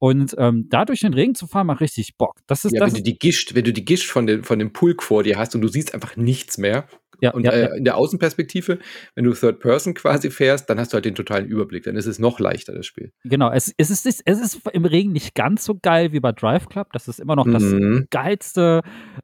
Und 0.00 0.34
ähm, 0.38 0.66
da 0.70 0.86
durch 0.86 1.00
den 1.00 1.12
Regen 1.12 1.34
zu 1.34 1.46
fahren, 1.46 1.66
macht 1.66 1.82
richtig 1.82 2.16
Bock. 2.16 2.36
Das 2.46 2.64
ist 2.64 2.72
ja, 2.72 2.80
das 2.80 2.88
wenn 2.88 2.96
du 2.96 3.02
die 3.02 3.18
Gischt, 3.18 3.54
wenn 3.54 3.64
du 3.64 3.72
die 3.72 3.84
Gischt 3.84 4.10
von, 4.10 4.26
den, 4.26 4.42
von 4.44 4.58
dem 4.58 4.72
Pulk 4.72 5.02
vor 5.02 5.22
dir 5.22 5.38
hast 5.38 5.54
und 5.54 5.60
du 5.60 5.68
siehst 5.68 5.92
einfach 5.92 6.16
nichts 6.16 6.56
mehr, 6.56 6.88
ja, 7.20 7.32
und 7.32 7.44
ja, 7.44 7.52
äh, 7.52 7.60
ja. 7.62 7.74
in 7.74 7.84
der 7.84 7.96
Außenperspektive, 7.96 8.78
wenn 9.14 9.24
du 9.24 9.32
Third 9.32 9.60
Person 9.60 9.94
quasi 9.94 10.30
fährst, 10.30 10.68
dann 10.70 10.78
hast 10.78 10.92
du 10.92 10.94
halt 10.94 11.04
den 11.04 11.14
totalen 11.14 11.46
Überblick. 11.46 11.84
Dann 11.84 11.96
ist 11.96 12.06
es 12.06 12.18
noch 12.18 12.40
leichter, 12.40 12.72
das 12.72 12.86
Spiel. 12.86 13.12
Genau, 13.24 13.50
es, 13.50 13.72
es, 13.76 13.90
ist, 13.90 14.06
es 14.24 14.40
ist 14.40 14.60
im 14.72 14.84
Regen 14.84 15.12
nicht 15.12 15.34
ganz 15.34 15.64
so 15.64 15.78
geil 15.80 16.12
wie 16.12 16.20
bei 16.20 16.32
Drive 16.32 16.68
Club. 16.68 16.88
Das 16.92 17.08
ist 17.08 17.20
immer 17.20 17.36
noch 17.36 17.50
das 17.50 17.62
mhm. 17.62 18.06
geilste, 18.10 18.82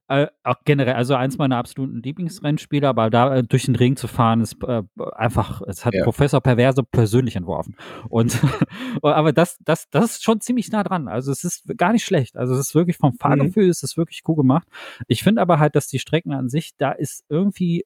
äh, 0.08 0.26
auch 0.42 0.56
generell, 0.64 0.94
also 0.94 1.14
eins 1.14 1.38
meiner 1.38 1.56
absoluten 1.56 2.02
Lieblingsrennspiele, 2.02 2.86
aber 2.86 3.10
da 3.10 3.36
äh, 3.36 3.42
durch 3.42 3.64
den 3.64 3.76
Regen 3.76 3.96
zu 3.96 4.08
fahren, 4.08 4.40
ist 4.40 4.56
äh, 4.66 4.82
einfach, 5.14 5.62
es 5.66 5.84
hat 5.84 5.94
ja. 5.94 6.04
Professor 6.04 6.40
Perverse 6.40 6.82
persönlich 6.82 7.36
entworfen. 7.36 7.76
Und 8.08 8.38
aber 9.02 9.32
das, 9.32 9.58
das, 9.64 9.88
das 9.90 10.12
ist 10.12 10.24
schon 10.24 10.40
ziemlich 10.40 10.70
nah 10.70 10.84
dran. 10.84 11.08
Also 11.08 11.32
es 11.32 11.44
ist 11.44 11.64
gar 11.76 11.92
nicht 11.92 12.04
schlecht. 12.04 12.36
Also 12.36 12.54
es 12.54 12.60
ist 12.60 12.74
wirklich 12.74 12.96
vom 12.96 13.14
Fahrgefühl, 13.14 13.64
mhm. 13.64 13.70
ist 13.70 13.82
es 13.82 13.96
wirklich 13.96 14.22
cool 14.28 14.36
gemacht. 14.36 14.68
Ich 15.08 15.22
finde 15.22 15.40
aber 15.40 15.58
halt, 15.58 15.76
dass 15.76 15.88
die 15.88 15.98
Strecken 15.98 16.32
an 16.32 16.48
sich, 16.48 16.76
da 16.76 16.92
ist 16.92 17.24
irgendwie 17.28 17.85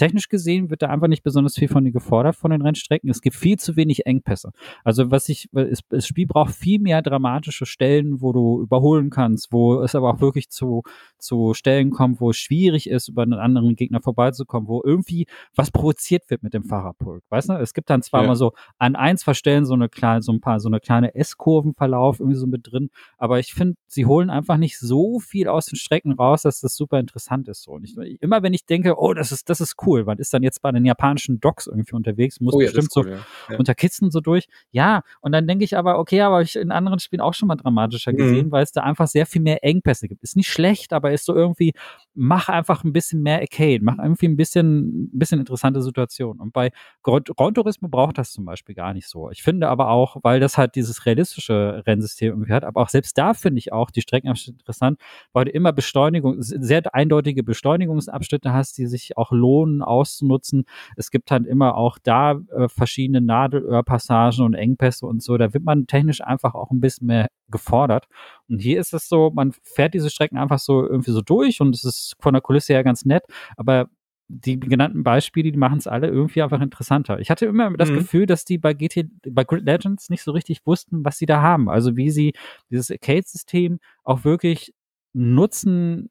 technisch 0.00 0.30
gesehen 0.30 0.70
wird 0.70 0.80
da 0.80 0.86
einfach 0.86 1.08
nicht 1.08 1.22
besonders 1.22 1.56
viel 1.56 1.68
von 1.68 1.84
dir 1.84 1.92
gefordert 1.92 2.34
von 2.34 2.50
den 2.50 2.62
Rennstrecken. 2.62 3.10
Es 3.10 3.20
gibt 3.20 3.36
viel 3.36 3.58
zu 3.58 3.76
wenig 3.76 4.06
Engpässe. 4.06 4.50
Also 4.82 5.10
was 5.10 5.28
ich, 5.28 5.50
das 5.52 6.06
Spiel 6.06 6.26
braucht 6.26 6.54
viel 6.54 6.80
mehr 6.80 7.02
dramatische 7.02 7.66
Stellen, 7.66 8.22
wo 8.22 8.32
du 8.32 8.62
überholen 8.62 9.10
kannst, 9.10 9.52
wo 9.52 9.82
es 9.82 9.94
aber 9.94 10.14
auch 10.14 10.20
wirklich 10.22 10.48
zu, 10.48 10.84
zu 11.18 11.52
Stellen 11.52 11.90
kommt, 11.90 12.18
wo 12.22 12.30
es 12.30 12.38
schwierig 12.38 12.88
ist, 12.88 13.08
über 13.08 13.22
einen 13.22 13.34
anderen 13.34 13.76
Gegner 13.76 14.00
vorbeizukommen, 14.00 14.68
wo 14.68 14.80
irgendwie 14.82 15.26
was 15.54 15.70
provoziert 15.70 16.30
wird 16.30 16.42
mit 16.42 16.54
dem 16.54 16.64
Fahrerpulk. 16.64 17.22
Weißt 17.28 17.50
du? 17.50 17.52
Es 17.54 17.74
gibt 17.74 17.90
dann 17.90 18.00
zwar 18.00 18.22
ja. 18.22 18.28
mal 18.28 18.36
so 18.36 18.54
an 18.78 18.96
ein, 18.96 19.18
zwei 19.18 19.34
Stellen 19.34 19.66
so 19.66 19.74
eine 19.74 19.90
kleine, 19.90 20.22
so 20.22 20.32
ein 20.32 20.40
paar, 20.40 20.60
so 20.60 20.70
eine 20.70 20.80
kleine 20.80 21.14
S-Kurvenverlauf 21.14 22.20
irgendwie 22.20 22.38
so 22.38 22.46
mit 22.46 22.72
drin, 22.72 22.88
aber 23.18 23.38
ich 23.38 23.52
finde, 23.52 23.76
sie 23.86 24.06
holen 24.06 24.30
einfach 24.30 24.56
nicht 24.56 24.78
so 24.78 25.18
viel 25.18 25.46
aus 25.46 25.66
den 25.66 25.76
Strecken 25.76 26.12
raus, 26.12 26.42
dass 26.42 26.60
das 26.60 26.74
super 26.74 26.98
interessant 26.98 27.48
ist. 27.48 27.64
So. 27.64 27.72
Und 27.72 27.84
ich, 27.84 27.96
immer 28.22 28.42
wenn 28.42 28.54
ich 28.54 28.64
denke, 28.64 28.98
oh, 28.98 29.12
das 29.12 29.30
ist, 29.30 29.50
das 29.50 29.60
ist 29.60 29.76
cool, 29.86 29.89
cool. 29.90 30.04
Man 30.04 30.18
ist 30.18 30.32
dann 30.32 30.42
jetzt 30.42 30.62
bei 30.62 30.70
den 30.72 30.84
japanischen 30.84 31.40
Docks 31.40 31.66
irgendwie 31.66 31.94
unterwegs, 31.94 32.40
muss 32.40 32.54
oh, 32.54 32.60
ja, 32.60 32.66
bestimmt 32.66 32.90
cool, 32.96 33.04
so 33.04 33.52
ja. 33.52 33.58
Unter 33.58 33.74
Kisten 33.74 34.10
so 34.10 34.20
durch. 34.20 34.46
Ja, 34.70 35.02
und 35.20 35.32
dann 35.32 35.46
denke 35.46 35.64
ich 35.64 35.76
aber, 35.76 35.98
okay, 35.98 36.20
aber 36.20 36.42
ich 36.42 36.56
in 36.56 36.70
anderen 36.70 36.98
Spielen 36.98 37.20
auch 37.20 37.34
schon 37.34 37.48
mal 37.48 37.56
dramatischer 37.56 38.12
mhm. 38.12 38.16
gesehen, 38.16 38.52
weil 38.52 38.62
es 38.62 38.72
da 38.72 38.82
einfach 38.82 39.06
sehr 39.06 39.26
viel 39.26 39.42
mehr 39.42 39.64
Engpässe 39.64 40.08
gibt. 40.08 40.22
Ist 40.22 40.36
nicht 40.36 40.48
schlecht, 40.48 40.92
aber 40.92 41.12
ist 41.12 41.24
so 41.24 41.34
irgendwie, 41.34 41.72
mach 42.14 42.48
einfach 42.48 42.84
ein 42.84 42.92
bisschen 42.92 43.22
mehr 43.22 43.40
Arcade, 43.40 43.80
mach 43.82 43.98
irgendwie 43.98 44.26
ein 44.26 44.36
bisschen, 44.36 45.04
ein 45.04 45.18
bisschen 45.18 45.40
interessante 45.40 45.82
Situation. 45.82 46.40
Und 46.40 46.52
bei 46.52 46.70
Gran 47.02 47.54
Turismo 47.54 47.88
braucht 47.88 48.18
das 48.18 48.32
zum 48.32 48.44
Beispiel 48.44 48.74
gar 48.74 48.94
nicht 48.94 49.08
so. 49.08 49.30
Ich 49.30 49.42
finde 49.42 49.68
aber 49.68 49.90
auch, 49.90 50.16
weil 50.22 50.40
das 50.40 50.58
halt 50.58 50.74
dieses 50.74 51.06
realistische 51.06 51.82
Rennsystem 51.86 52.30
irgendwie 52.30 52.52
hat, 52.52 52.64
aber 52.64 52.80
auch 52.80 52.88
selbst 52.88 53.16
da 53.18 53.34
finde 53.34 53.58
ich 53.58 53.72
auch 53.72 53.90
die 53.90 54.02
Strecken 54.02 54.28
interessant, 54.28 55.00
weil 55.32 55.46
du 55.46 55.50
immer 55.50 55.72
Beschleunigung, 55.72 56.36
sehr 56.38 56.82
eindeutige 56.94 57.42
Beschleunigungsabschnitte 57.42 58.52
hast, 58.52 58.78
die 58.78 58.86
sich 58.86 59.16
auch 59.16 59.32
lohnen 59.32 59.79
auszunutzen. 59.82 60.64
Es 60.96 61.10
gibt 61.10 61.30
halt 61.30 61.46
immer 61.46 61.76
auch 61.76 61.98
da 62.02 62.40
äh, 62.54 62.68
verschiedene 62.68 63.20
Nadelöhrpassagen 63.20 64.44
und 64.44 64.54
Engpässe 64.54 65.06
und 65.06 65.22
so. 65.22 65.36
Da 65.36 65.52
wird 65.54 65.64
man 65.64 65.86
technisch 65.86 66.20
einfach 66.20 66.54
auch 66.54 66.70
ein 66.70 66.80
bisschen 66.80 67.06
mehr 67.06 67.28
gefordert. 67.50 68.06
Und 68.48 68.60
hier 68.60 68.80
ist 68.80 68.94
es 68.94 69.08
so, 69.08 69.30
man 69.34 69.52
fährt 69.62 69.94
diese 69.94 70.10
Strecken 70.10 70.38
einfach 70.38 70.58
so 70.58 70.86
irgendwie 70.86 71.12
so 71.12 71.22
durch 71.22 71.60
und 71.60 71.74
es 71.74 71.84
ist 71.84 72.16
von 72.20 72.34
der 72.34 72.42
Kulisse 72.42 72.72
her 72.72 72.84
ganz 72.84 73.04
nett, 73.04 73.24
aber 73.56 73.88
die 74.32 74.60
genannten 74.60 75.02
Beispiele, 75.02 75.50
die 75.50 75.58
machen 75.58 75.78
es 75.78 75.88
alle 75.88 76.06
irgendwie 76.06 76.42
einfach 76.42 76.60
interessanter. 76.60 77.18
Ich 77.18 77.30
hatte 77.30 77.46
immer 77.46 77.76
das 77.76 77.90
mhm. 77.90 77.96
Gefühl, 77.96 78.26
dass 78.26 78.44
die 78.44 78.58
bei 78.58 78.74
GT, 78.74 79.06
bei 79.28 79.42
Grid 79.42 79.64
Legends 79.64 80.08
nicht 80.08 80.22
so 80.22 80.30
richtig 80.30 80.64
wussten, 80.64 81.04
was 81.04 81.18
sie 81.18 81.26
da 81.26 81.42
haben. 81.42 81.68
Also 81.68 81.96
wie 81.96 82.10
sie 82.10 82.34
dieses 82.70 82.92
Arcade-System 82.92 83.80
auch 84.04 84.22
wirklich 84.22 84.72
nutzen 85.12 86.10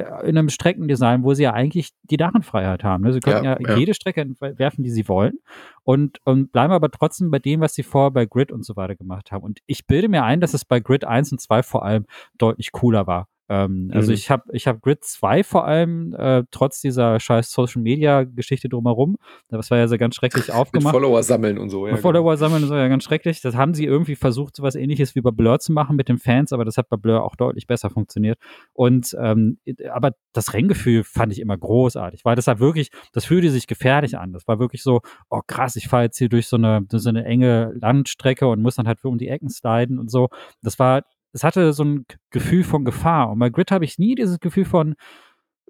in 0.00 0.38
einem 0.38 0.48
Streckendesign, 0.48 1.22
wo 1.22 1.34
sie 1.34 1.44
ja 1.44 1.52
eigentlich 1.52 1.90
die 2.02 2.16
Narrenfreiheit 2.16 2.84
haben. 2.84 3.04
Ne? 3.04 3.12
Sie 3.12 3.20
können 3.20 3.44
ja, 3.44 3.58
ja, 3.60 3.68
ja, 3.70 3.76
jede 3.76 3.94
Strecke 3.94 4.26
werfen, 4.40 4.82
die 4.84 4.90
sie 4.90 5.08
wollen 5.08 5.38
und, 5.84 6.20
und 6.24 6.52
bleiben 6.52 6.72
aber 6.72 6.90
trotzdem 6.90 7.30
bei 7.30 7.38
dem, 7.38 7.60
was 7.60 7.74
sie 7.74 7.82
vorher 7.82 8.10
bei 8.10 8.26
Grid 8.26 8.52
und 8.52 8.64
so 8.64 8.76
weiter 8.76 8.96
gemacht 8.96 9.32
haben. 9.32 9.42
Und 9.42 9.60
ich 9.66 9.86
bilde 9.86 10.08
mir 10.08 10.24
ein, 10.24 10.40
dass 10.40 10.54
es 10.54 10.64
bei 10.64 10.80
Grid 10.80 11.04
1 11.04 11.32
und 11.32 11.40
2 11.40 11.62
vor 11.62 11.84
allem 11.84 12.06
deutlich 12.36 12.72
cooler 12.72 13.06
war. 13.06 13.28
Ähm, 13.48 13.90
also 13.92 14.10
mhm. 14.10 14.14
ich 14.14 14.30
habe 14.30 14.44
ich 14.52 14.66
hab 14.66 14.82
Grid 14.82 15.04
2 15.04 15.42
vor 15.44 15.66
allem, 15.66 16.14
äh, 16.14 16.44
trotz 16.50 16.80
dieser 16.80 17.18
scheiß 17.18 17.50
Social 17.50 17.82
Media 17.82 18.24
Geschichte 18.24 18.68
drumherum, 18.68 19.16
das 19.48 19.70
war 19.70 19.78
ja 19.78 19.88
so 19.88 19.96
ganz 19.96 20.14
schrecklich 20.16 20.52
aufgemacht. 20.52 20.94
mit 20.94 21.02
Follower 21.02 21.22
sammeln 21.22 21.58
und 21.58 21.70
so, 21.70 21.86
ja. 21.86 21.94
Mit 21.94 22.02
Follower 22.02 22.34
genau. 22.34 22.36
sammeln 22.36 22.62
und 22.62 22.68
so, 22.68 22.74
ja, 22.76 22.88
ganz 22.88 23.04
schrecklich. 23.04 23.40
Das 23.40 23.56
haben 23.56 23.74
sie 23.74 23.84
irgendwie 23.84 24.16
versucht, 24.16 24.56
so 24.56 24.62
was 24.62 24.74
ähnliches 24.74 25.14
wie 25.14 25.20
bei 25.20 25.30
Blur 25.30 25.58
zu 25.58 25.72
machen 25.72 25.96
mit 25.96 26.08
den 26.08 26.18
Fans, 26.18 26.52
aber 26.52 26.64
das 26.64 26.76
hat 26.76 26.88
bei 26.88 26.96
Blur 26.96 27.22
auch 27.22 27.36
deutlich 27.36 27.66
besser 27.66 27.90
funktioniert. 27.90 28.38
Und 28.72 29.16
ähm, 29.18 29.58
aber 29.90 30.12
das 30.32 30.52
Renngefühl 30.54 31.04
fand 31.04 31.32
ich 31.32 31.40
immer 31.40 31.56
großartig, 31.56 32.24
weil 32.24 32.36
das 32.36 32.46
war 32.46 32.60
wirklich, 32.60 32.90
das 33.12 33.24
fühlte 33.24 33.50
sich 33.50 33.66
gefährlich 33.66 34.18
an. 34.18 34.32
Das 34.32 34.46
war 34.46 34.58
wirklich 34.58 34.82
so, 34.82 35.00
oh 35.30 35.40
krass, 35.46 35.76
ich 35.76 35.88
fahre 35.88 36.04
jetzt 36.04 36.18
hier 36.18 36.28
durch 36.28 36.48
so 36.48 36.56
eine, 36.56 36.82
durch 36.82 37.02
so 37.02 37.08
eine 37.08 37.24
enge 37.24 37.72
Landstrecke 37.80 38.46
und 38.46 38.62
muss 38.62 38.76
dann 38.76 38.86
halt 38.86 39.04
um 39.04 39.18
die 39.18 39.28
Ecken 39.28 39.48
sliden 39.48 39.98
und 39.98 40.10
so. 40.10 40.28
Das 40.62 40.78
war 40.78 41.02
es 41.32 41.44
hatte 41.44 41.72
so 41.72 41.84
ein 41.84 42.06
Gefühl 42.30 42.64
von 42.64 42.84
Gefahr. 42.84 43.30
Und 43.30 43.38
bei 43.38 43.50
Grid 43.50 43.70
habe 43.70 43.84
ich 43.84 43.98
nie 43.98 44.14
dieses 44.14 44.40
Gefühl 44.40 44.64
von 44.64 44.94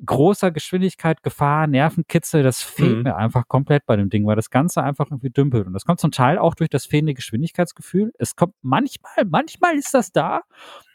großer 0.05 0.51
Geschwindigkeit, 0.51 1.23
Gefahr, 1.23 1.67
Nervenkitzel. 1.67 2.43
Das 2.43 2.63
fehlt 2.63 2.99
mhm. 2.99 3.03
mir 3.03 3.17
einfach 3.17 3.49
komplett 3.49 3.85
bei 3.87 3.97
dem 3.97 4.11
Ding, 4.11 4.27
weil 4.27 4.37
das 4.37 4.51
Ganze 4.51 4.83
einfach 4.83 5.07
irgendwie 5.11 5.31
dümpelt. 5.31 5.67
Und 5.67 5.73
das 5.73 5.85
kommt 5.85 6.01
zum 6.01 6.11
Teil 6.11 6.39
auch 6.39 6.55
durch 6.55 6.71
das 6.71 6.87
fehlende 6.87 7.15
Geschwindigkeitsgefühl. 7.15 8.13
Es 8.19 8.37
kommt 8.37 8.55
manchmal, 8.63 9.25
manchmal 9.29 9.77
ist 9.77 9.95
das 9.95 10.13
da. 10.13 10.43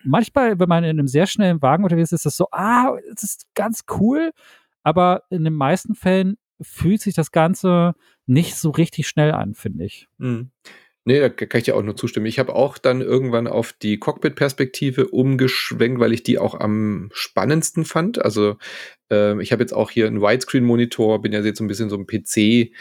Manchmal, 0.03 0.59
wenn 0.59 0.69
man 0.69 0.83
in 0.83 0.91
einem 0.91 1.07
sehr 1.07 1.27
schnellen 1.27 1.61
Wagen 1.61 1.83
unterwegs 1.83 2.11
ist, 2.11 2.19
ist 2.19 2.25
das 2.25 2.37
so, 2.37 2.47
ah, 2.51 2.95
es 3.13 3.23
ist 3.23 3.47
ganz 3.55 3.83
cool. 3.99 4.31
Aber 4.83 5.23
in 5.29 5.43
den 5.43 5.53
meisten 5.53 5.95
Fällen 5.95 6.37
fühlt 6.61 7.01
sich 7.01 7.13
das 7.13 7.31
Ganze 7.31 7.95
nicht 8.25 8.55
so 8.55 8.69
richtig 8.69 9.07
schnell 9.07 9.31
an, 9.31 9.53
finde 9.53 9.85
ich. 9.85 10.07
Mhm. 10.17 10.51
Nee, 11.05 11.19
da 11.19 11.29
kann 11.29 11.59
ich 11.59 11.65
dir 11.65 11.75
auch 11.75 11.83
nur 11.83 11.97
zustimmen. 11.97 12.27
Ich 12.27 12.39
habe 12.39 12.55
auch 12.55 12.77
dann 12.77 13.01
irgendwann 13.01 13.47
auf 13.47 13.73
die 13.73 13.97
Cockpit-Perspektive 13.97 15.09
umgeschwenkt, 15.09 15.99
weil 15.99 16.13
ich 16.13 16.23
die 16.23 16.39
auch 16.39 16.55
am 16.57 17.09
spannendsten 17.13 17.83
fand. 17.83 18.23
Also 18.23 18.55
äh, 19.11 19.41
ich 19.41 19.51
habe 19.51 19.61
jetzt 19.61 19.73
auch 19.73 19.91
hier 19.91 20.07
einen 20.07 20.21
Widescreen-Monitor, 20.21 21.21
bin 21.21 21.33
ja 21.33 21.41
jetzt 21.41 21.57
so 21.57 21.63
ein 21.65 21.67
bisschen 21.67 21.89
so 21.89 21.97
ein 21.97 22.07
PC. 22.07 22.71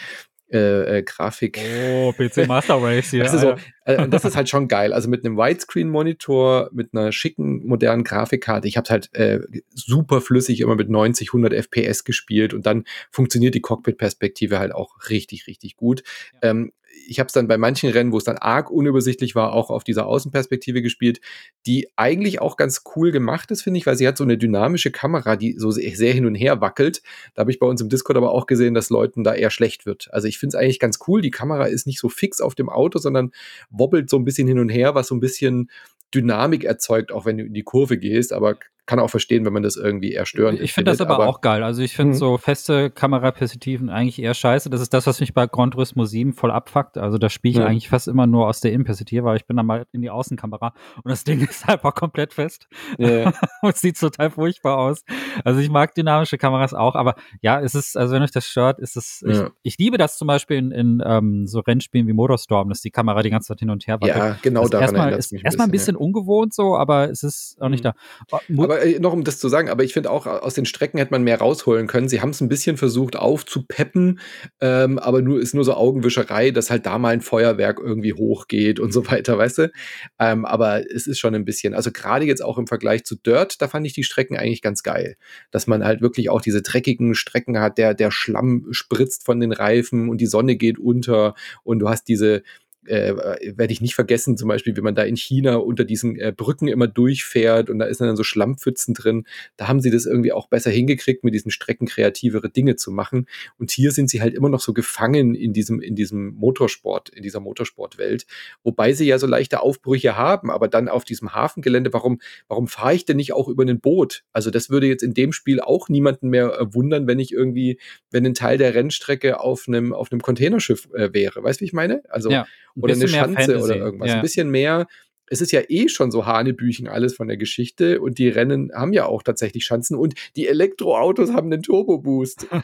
Äh, 0.53 0.99
äh, 0.99 1.03
Grafik. 1.03 1.59
Oh, 1.59 2.13
PC 2.13 2.47
Master 2.47 2.77
Race 2.81 3.11
hier. 3.11 3.23
Das 3.25 3.33
ist, 3.33 3.41
so, 3.41 3.55
äh, 3.87 4.07
das 4.07 4.27
ist 4.27 4.37
halt 4.37 4.51
schon 4.51 4.69
geil. 4.69 4.93
Also 4.93 5.09
mit 5.09 5.25
einem 5.25 5.39
Widescreen-Monitor, 5.39 6.69
mit 6.73 6.91
einer 6.93 7.11
schicken, 7.11 7.67
modernen 7.67 8.05
Grafikkarte. 8.05 8.69
Ich 8.69 8.77
habe 8.77 8.89
halt 8.91 9.15
äh, 9.15 9.41
super 9.75 10.21
flüssig 10.21 10.61
immer 10.61 10.77
mit 10.77 10.91
90, 10.91 11.31
100 11.31 11.55
FPS 11.55 12.05
gespielt 12.05 12.53
und 12.53 12.67
dann 12.67 12.85
funktioniert 13.11 13.55
die 13.55 13.63
Cockpit-Perspektive 13.63 14.59
halt 14.59 14.73
auch 14.73 15.09
richtig, 15.09 15.47
richtig 15.47 15.77
gut. 15.77 16.03
Ja. 16.35 16.51
Ähm, 16.51 16.73
ich 17.07 17.19
habe 17.19 17.27
es 17.29 17.33
dann 17.33 17.49
bei 17.49 17.59
manchen 17.59 17.91
Rennen, 17.91 18.13
wo 18.13 18.19
es 18.19 18.25
dann 18.25 18.39
arg 18.39 18.71
unübersichtlich 18.71 19.35
war, 19.35 19.53
auch 19.53 19.71
auf 19.71 19.85
dieser 19.85 20.07
Außenperspektive 20.07 20.83
gespielt, 20.83 21.21
die 21.67 21.89
eigentlich 21.97 22.41
auch 22.41 22.57
ganz 22.57 22.83
cool 22.97 23.13
gemacht 23.13 23.51
ist, 23.51 23.63
finde 23.63 23.79
ich, 23.79 23.87
weil 23.87 23.97
sie 23.97 24.07
hat 24.07 24.17
so 24.17 24.25
eine 24.25 24.39
dynamische 24.39 24.91
Kamera, 24.91 25.37
die 25.37 25.57
so 25.59 25.71
sehr 25.71 26.13
hin 26.13 26.27
und 26.27 26.35
her 26.35 26.61
wackelt. 26.61 27.03
Da 27.35 27.41
habe 27.41 27.51
ich 27.51 27.59
bei 27.59 27.67
uns 27.67 27.81
im 27.81 27.89
Discord 27.89 28.17
aber 28.17 28.33
auch 28.33 28.47
gesehen, 28.47 28.75
dass 28.75 28.91
Leuten 28.91 29.25
da 29.25 29.35
eher 29.35 29.51
schlecht 29.51 29.87
wird. 29.87 30.09
Also 30.13 30.29
ich 30.29 30.39
finde 30.39 30.57
es 30.57 30.63
eigentlich 30.63 30.79
ganz 30.79 30.99
cool. 31.07 31.21
Die 31.21 31.31
Kamera 31.31 31.67
ist 31.67 31.87
nicht 31.87 31.99
so 31.99 32.09
fix 32.09 32.41
auf 32.41 32.55
dem 32.55 32.69
Auto, 32.69 32.99
sondern 32.99 33.33
wobbelt 33.71 34.11
so 34.11 34.19
ein 34.19 34.25
bisschen 34.25 34.49
hin 34.49 34.59
und 34.59 34.69
her, 34.69 34.95
was 34.95 35.09
so 35.09 35.15
ein 35.15 35.21
bisschen 35.21 35.71
Dynamik 36.15 36.65
erzeugt, 36.65 37.11
auch 37.13 37.25
wenn 37.25 37.39
du 37.39 37.45
in 37.45 37.55
die 37.55 37.63
Kurve 37.63 37.97
gehst, 37.99 38.33
aber 38.33 38.59
kann 38.87 38.99
auch 38.99 39.11
verstehen, 39.11 39.45
wenn 39.45 39.53
man 39.53 39.63
das 39.63 39.77
irgendwie 39.77 40.13
eher 40.13 40.27
störend 40.27 40.61
Ich 40.61 40.73
finde 40.73 40.91
das 40.91 41.01
aber, 41.01 41.15
aber, 41.15 41.29
auch 41.29 41.41
geil. 41.41 41.63
Also 41.63 41.83
ich 41.83 41.95
finde 41.95 42.15
mhm. 42.15 42.19
so 42.19 42.37
feste 42.37 42.91
Kameraperspektiven 42.91 43.91
eigentlich 43.91 44.21
eher 44.21 44.35
scheiße. 44.35 44.71
Das 44.71 44.81
ist 44.81 44.93
das, 44.93 45.07
was 45.07 45.21
mich 45.21 45.35
bei 45.35 45.47
Gran 45.47 45.71
Turismo 45.71 46.05
7 46.05 46.33
voll 46.33 46.51
abfuckt. 46.51 46.99
Also 46.99 47.17
da 47.17 47.31
spiele 47.31 47.53
ich 47.53 47.59
ja. 47.59 47.67
eigentlich 47.67 47.89
fast 47.89 48.09
immer 48.09 48.27
nur 48.27 48.49
aus 48.49 48.61
der 48.61 48.73
Innenperspektive, 48.73 49.25
weil 49.25 49.37
ich 49.37 49.47
bin 49.47 49.57
dann 49.57 49.67
mal 49.67 49.87
in 49.93 50.03
die 50.03 50.11
Außenkamera 50.11 50.75
und 50.97 51.11
das 51.11 51.23
Ding 51.23 51.41
ist 51.49 51.69
einfach 51.69 51.95
komplett 51.95 52.35
fest. 52.35 52.67
Ja. 52.99 53.33
und 53.63 53.77
sieht 53.77 53.99
total 53.99 54.31
furchtbar 54.31 54.79
aus. 54.79 55.05
Also 55.45 55.61
ich 55.61 55.71
mag 55.71 55.95
dynamische 55.95 56.37
Kameras 56.37 56.75
auch, 56.75 56.97
aber 56.97 57.15
ja, 57.41 57.61
es 57.61 57.77
ist, 57.77 57.97
also 57.97 58.15
wenn 58.15 58.23
euch 58.23 58.33
das 58.33 58.47
stört, 58.47 58.81
ist 58.81 58.97
es, 58.97 59.23
ja. 59.25 59.47
ich, 59.63 59.75
ich, 59.75 59.79
liebe 59.79 59.97
das 59.97 60.19
zum 60.19 60.27
Beispiel 60.27 60.57
in, 60.57 60.73
in 60.73 61.03
ähm, 61.07 61.47
so 61.47 61.61
Rennspielen 61.61 62.09
wie 62.09 62.13
Motorstorm, 62.13 62.69
dass 62.69 62.81
die 62.81 62.91
Kamera 62.91 63.23
die 63.23 63.31
ganze 63.31 63.49
Zeit 63.49 63.61
hin 63.61 63.71
und 63.71 63.87
her 63.87 64.01
wackelt. 64.01 64.17
Ja, 64.17 64.37
genau 64.43 64.67
daran 64.67 64.83
erstmal 64.83 65.13
ist 65.13 65.33
erstmal 65.33 65.69
ein 65.69 65.71
bisschen, 65.71 65.97
ungewohnt 65.97 66.53
so, 66.53 66.77
aber 66.77 67.11
es 67.11 67.23
ist 67.23 67.57
auch 67.61 67.69
nicht 67.69 67.85
mhm. 67.85 67.91
da. 67.91 68.39
Aber 68.63 68.72
aber 68.73 68.83
äh, 68.83 68.99
noch 68.99 69.13
um 69.13 69.25
das 69.25 69.39
zu 69.39 69.49
sagen, 69.49 69.69
aber 69.69 69.85
ich 69.85 69.93
finde 69.93 70.11
auch, 70.11 70.27
aus 70.27 70.55
den 70.55 70.65
Strecken 70.65 70.99
hätte 70.99 71.13
man 71.13 71.23
mehr 71.23 71.39
rausholen 71.39 71.87
können. 71.87 72.09
Sie 72.09 72.21
haben 72.21 72.31
es 72.31 72.41
ein 72.41 72.49
bisschen 72.49 72.77
versucht 72.77 73.17
aufzupeppen, 73.17 74.21
ähm, 74.61 74.99
aber 74.99 75.23
nur 75.23 75.41
ist 75.41 75.55
nur 75.55 75.65
so 75.65 75.75
Augenwischerei, 75.75 76.51
dass 76.51 76.71
halt 76.71 76.87
da 76.87 76.99
mal 76.99 77.11
ein 77.11 77.21
Feuerwerk 77.21 77.79
irgendwie 77.83 78.15
hochgeht 78.15 78.81
und 78.81 78.93
so 78.93 79.07
weiter, 79.11 79.37
weißt 79.39 79.59
du? 79.59 79.73
Ähm, 80.19 80.45
aber 80.45 80.91
es 80.91 81.07
ist 81.07 81.19
schon 81.19 81.35
ein 81.35 81.45
bisschen, 81.45 81.75
also 81.75 81.91
gerade 81.93 82.25
jetzt 82.25 82.43
auch 82.43 82.59
im 82.59 82.67
Vergleich 82.67 83.05
zu 83.05 83.17
Dirt, 83.17 83.61
da 83.61 83.69
fand 83.69 83.87
ich 83.87 83.93
die 83.93 84.05
Strecken 84.05 84.37
eigentlich 84.37 84.63
ganz 84.63 84.83
geil. 84.83 85.17
Dass 85.51 85.67
man 85.67 85.85
halt 85.85 86.01
wirklich 86.01 86.31
auch 86.31 86.41
diese 86.41 86.63
dreckigen 86.63 87.15
Strecken 87.15 87.59
hat, 87.59 87.79
der, 87.79 87.95
der 87.95 88.11
Schlamm 88.11 88.69
spritzt 88.71 89.25
von 89.25 89.41
den 89.41 89.53
Reifen 89.53 90.09
und 90.09 90.21
die 90.21 90.27
Sonne 90.27 90.57
geht 90.57 90.79
unter 90.79 91.35
und 91.63 91.81
du 91.81 91.89
hast 91.89 92.09
diese, 92.09 92.43
äh, 92.87 93.15
werde 93.57 93.73
ich 93.73 93.81
nicht 93.81 93.95
vergessen, 93.95 94.37
zum 94.37 94.49
Beispiel, 94.49 94.77
wie 94.77 94.81
man 94.81 94.95
da 94.95 95.03
in 95.03 95.17
China 95.17 95.57
unter 95.57 95.85
diesen 95.85 96.19
äh, 96.19 96.33
Brücken 96.37 96.69
immer 96.69 96.89
durchfährt 96.89 97.71
und 97.71 97.79
da 97.79 97.87
ist 97.87 98.01
dann 98.01 98.17
so 98.17 98.25
Schlammpfützen 98.25 98.95
drin. 98.95 99.25
Da 99.57 99.69
haben 99.69 99.81
sie 99.81 99.91
das 99.91 100.07
irgendwie 100.07 100.33
auch 100.33 100.49
besser 100.49 100.71
hingekriegt, 100.71 101.25
mit 101.25 101.35
diesen 101.35 101.51
Strecken 101.51 101.87
kreativere 101.87 102.51
Dinge 102.51 102.77
zu 102.77 102.91
machen. 102.91 103.27
Und 103.59 103.71
hier 103.71 103.93
sind 103.93 104.11
sie 104.11 104.21
halt 104.21 104.35
immer 104.35 104.49
noch 104.49 104.61
so 104.61 104.73
gefangen 104.73 105.35
in 105.35 105.53
diesem, 105.53 105.81
in 105.81 105.95
diesem 105.95 106.35
Motorsport, 106.35 107.09
in 107.11 107.23
dieser 107.23 107.41
Motorsportwelt. 107.41 108.27
Wobei 108.65 108.93
sie 108.93 109.07
ja 109.07 109.19
so 109.19 109.27
leichte 109.27 109.61
Aufbrüche 109.61 110.17
haben, 110.17 110.51
aber 110.51 110.69
dann 110.69 110.89
auf 110.89 111.05
diesem 111.05 111.35
Hafengelände, 111.35 111.93
warum, 111.93 112.21
warum 112.49 112.67
fahre 112.67 112.95
ich 112.95 113.05
denn 113.05 113.17
nicht 113.17 113.33
auch 113.33 113.49
über 113.49 113.65
ein 113.65 113.81
Boot? 113.81 114.25
Also 114.33 114.51
das 114.51 114.71
würde 114.71 114.87
jetzt 114.87 115.03
in 115.03 115.15
dem 115.15 115.33
Spiel 115.33 115.61
auch 115.61 115.89
niemanden 115.89 116.29
mehr 116.29 116.59
äh, 116.59 116.75
wundern, 116.75 117.07
wenn 117.07 117.19
ich 117.19 117.33
irgendwie, 117.33 117.79
wenn 118.11 118.27
ein 118.27 118.35
Teil 118.35 118.59
der 118.59 118.75
Rennstrecke 118.75 119.41
auf 119.41 119.65
einem, 119.69 119.93
auf 119.93 120.11
einem 120.11 120.21
Containerschiff 120.21 120.89
äh, 120.95 121.13
wäre. 121.13 121.43
Weißt 121.43 121.61
du, 121.61 121.63
wie 121.63 121.67
ich 121.67 121.73
meine? 121.73 122.03
Also 122.09 122.31
ja 122.31 122.47
oder 122.77 122.95
eine 122.95 123.09
Schanze 123.09 123.35
Fantasy. 123.35 123.65
oder 123.65 123.77
irgendwas. 123.77 124.09
Ja. 124.09 124.15
Ein 124.17 124.23
bisschen 124.23 124.51
mehr. 124.51 124.87
Es 125.33 125.41
ist 125.41 125.51
ja 125.51 125.63
eh 125.69 125.89
schon 125.89 126.11
so 126.11 126.27
Hanebüchen 126.27 126.89
alles 126.89 127.15
von 127.17 127.27
der 127.27 127.39
Geschichte 127.39 128.03
und 128.03 128.19
die 128.19 128.29
Rennen 128.29 128.71
haben 128.75 128.93
ja 128.93 129.07
auch 129.07 129.23
tatsächlich 129.23 129.65
Schanzen 129.65 129.97
und 129.97 130.13
die 130.37 130.47
Elektroautos 130.47 131.33
haben 131.33 131.51
einen 131.51 131.63
Turbo-Boost. 131.63 132.49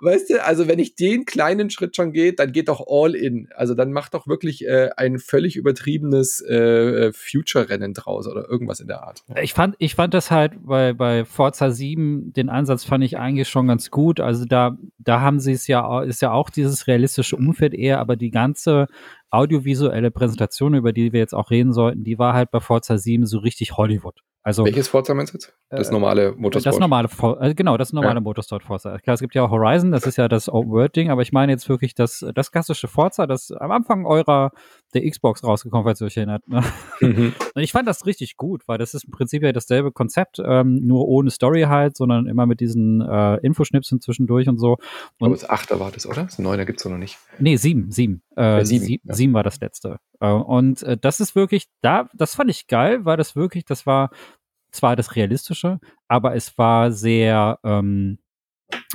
weißt 0.00 0.30
du, 0.30 0.44
also 0.44 0.68
wenn 0.68 0.78
ich 0.78 0.94
den 0.94 1.24
kleinen 1.24 1.70
Schritt 1.70 1.96
schon 1.96 2.12
geht, 2.12 2.38
dann 2.38 2.52
geht 2.52 2.68
doch 2.68 2.86
all 2.86 3.16
in. 3.16 3.48
Also 3.56 3.74
dann 3.74 3.92
macht 3.92 4.14
doch 4.14 4.26
wirklich 4.26 4.64
äh, 4.66 4.90
ein 4.96 5.18
völlig 5.18 5.56
übertriebenes 5.56 6.40
äh, 6.42 7.12
Future-Rennen 7.12 7.94
draus 7.94 8.28
oder 8.28 8.48
irgendwas 8.48 8.78
in 8.80 8.86
der 8.86 9.02
Art. 9.02 9.24
Ich 9.42 9.54
fand, 9.54 9.74
ich 9.78 9.94
fand 9.94 10.14
das 10.14 10.30
halt 10.30 10.52
bei, 10.64 10.92
bei 10.92 11.24
Forza 11.24 11.70
7, 11.70 12.32
den 12.32 12.48
Ansatz 12.48 12.84
fand 12.84 13.02
ich 13.02 13.18
eigentlich 13.18 13.48
schon 13.48 13.66
ganz 13.66 13.90
gut. 13.90 14.20
Also 14.20 14.44
da, 14.44 14.78
da 14.98 15.20
haben 15.20 15.40
sie 15.40 15.52
es 15.52 15.66
ja, 15.66 16.02
ist 16.02 16.22
ja 16.22 16.32
auch 16.32 16.50
dieses 16.50 16.86
realistische 16.86 17.36
Umfeld 17.36 17.74
eher, 17.74 17.98
aber 17.98 18.16
die 18.16 18.30
ganze 18.30 18.86
audiovisuelle 19.30 20.10
Präsentation, 20.10 20.74
über 20.74 20.92
die 20.92 21.12
wir 21.12 21.20
jetzt 21.20 21.34
auch 21.34 21.50
reden 21.50 21.72
sollten, 21.72 22.04
die 22.04 22.18
war 22.18 22.34
halt 22.34 22.50
bei 22.50 22.60
Forza 22.60 22.98
7 22.98 23.26
so 23.26 23.38
richtig 23.38 23.76
Hollywood. 23.76 24.20
Also, 24.42 24.64
Welches 24.64 24.88
Forza 24.88 25.12
meinst 25.14 25.34
du 25.34 25.36
jetzt? 25.36 25.52
Das 25.68 25.88
Äh, 25.88 25.92
normale 25.92 26.32
Motorsport? 26.36 26.74
das 26.74 26.80
normale, 26.80 27.08
äh, 27.40 27.54
genau, 27.54 27.76
das 27.76 27.92
normale 27.92 28.14
Ja. 28.14 28.20
Motorsport 28.20 28.62
Forza. 28.62 28.98
Klar, 28.98 29.14
es 29.14 29.20
gibt 29.20 29.34
ja 29.34 29.42
auch 29.44 29.50
Horizon, 29.50 29.90
das 29.92 30.06
ist 30.06 30.16
ja 30.16 30.28
das 30.28 30.48
Open-World-Ding, 30.48 31.10
aber 31.10 31.22
ich 31.22 31.32
meine 31.32 31.52
jetzt 31.52 31.68
wirklich 31.68 31.94
das, 31.94 32.24
das 32.34 32.50
klassische 32.52 32.88
Forza, 32.88 33.26
das 33.26 33.50
am 33.50 33.70
Anfang 33.72 34.06
eurer, 34.06 34.52
der 34.94 35.08
Xbox 35.10 35.44
rausgekommen, 35.44 35.84
falls 35.84 36.00
ihr 36.00 36.06
euch 36.06 36.16
erinnert. 36.16 36.46
Ne? 36.48 36.62
Mhm. 37.00 37.34
Und 37.54 37.62
ich 37.62 37.72
fand 37.72 37.86
das 37.88 38.06
richtig 38.06 38.36
gut, 38.36 38.62
weil 38.68 38.78
das 38.78 38.94
ist 38.94 39.04
im 39.04 39.10
Prinzip 39.10 39.42
ja 39.42 39.52
dasselbe 39.52 39.92
Konzept, 39.92 40.40
ähm, 40.42 40.80
nur 40.86 41.06
ohne 41.08 41.30
Story 41.30 41.62
halt, 41.62 41.96
sondern 41.96 42.26
immer 42.26 42.46
mit 42.46 42.60
diesen 42.60 43.02
äh, 43.02 43.36
Infoschnipseln 43.38 44.00
zwischendurch 44.00 44.48
und 44.48 44.58
so. 44.58 44.76
Aber 45.20 45.30
Und 45.30 45.32
das 45.32 45.48
8er 45.50 45.78
war 45.80 45.90
das, 45.90 46.06
oder? 46.06 46.22
Das 46.24 46.38
9er 46.38 46.64
gibt 46.64 46.78
es 46.80 46.86
noch 46.86 46.96
nicht. 46.96 47.18
Nee, 47.38 47.56
sieben, 47.56 47.90
sieben. 47.90 48.22
Äh, 48.36 48.42
Ja, 48.58 48.64
sieben, 48.64 48.84
sieben, 48.84 49.02
ja. 49.08 49.14
sieben 49.14 49.34
war 49.34 49.42
das 49.42 49.60
letzte. 49.60 49.98
Äh, 50.20 50.30
und 50.30 50.82
äh, 50.82 50.96
das 50.96 51.20
ist 51.20 51.34
wirklich, 51.34 51.68
da, 51.80 52.08
das 52.14 52.34
fand 52.34 52.50
ich 52.50 52.66
geil, 52.66 53.04
weil 53.04 53.16
das 53.16 53.36
wirklich, 53.36 53.64
das 53.64 53.86
war 53.86 54.10
zwar 54.70 54.96
das 54.96 55.16
Realistische, 55.16 55.80
aber 56.08 56.34
es 56.34 56.58
war 56.58 56.92
sehr, 56.92 57.58
ähm, 57.64 58.18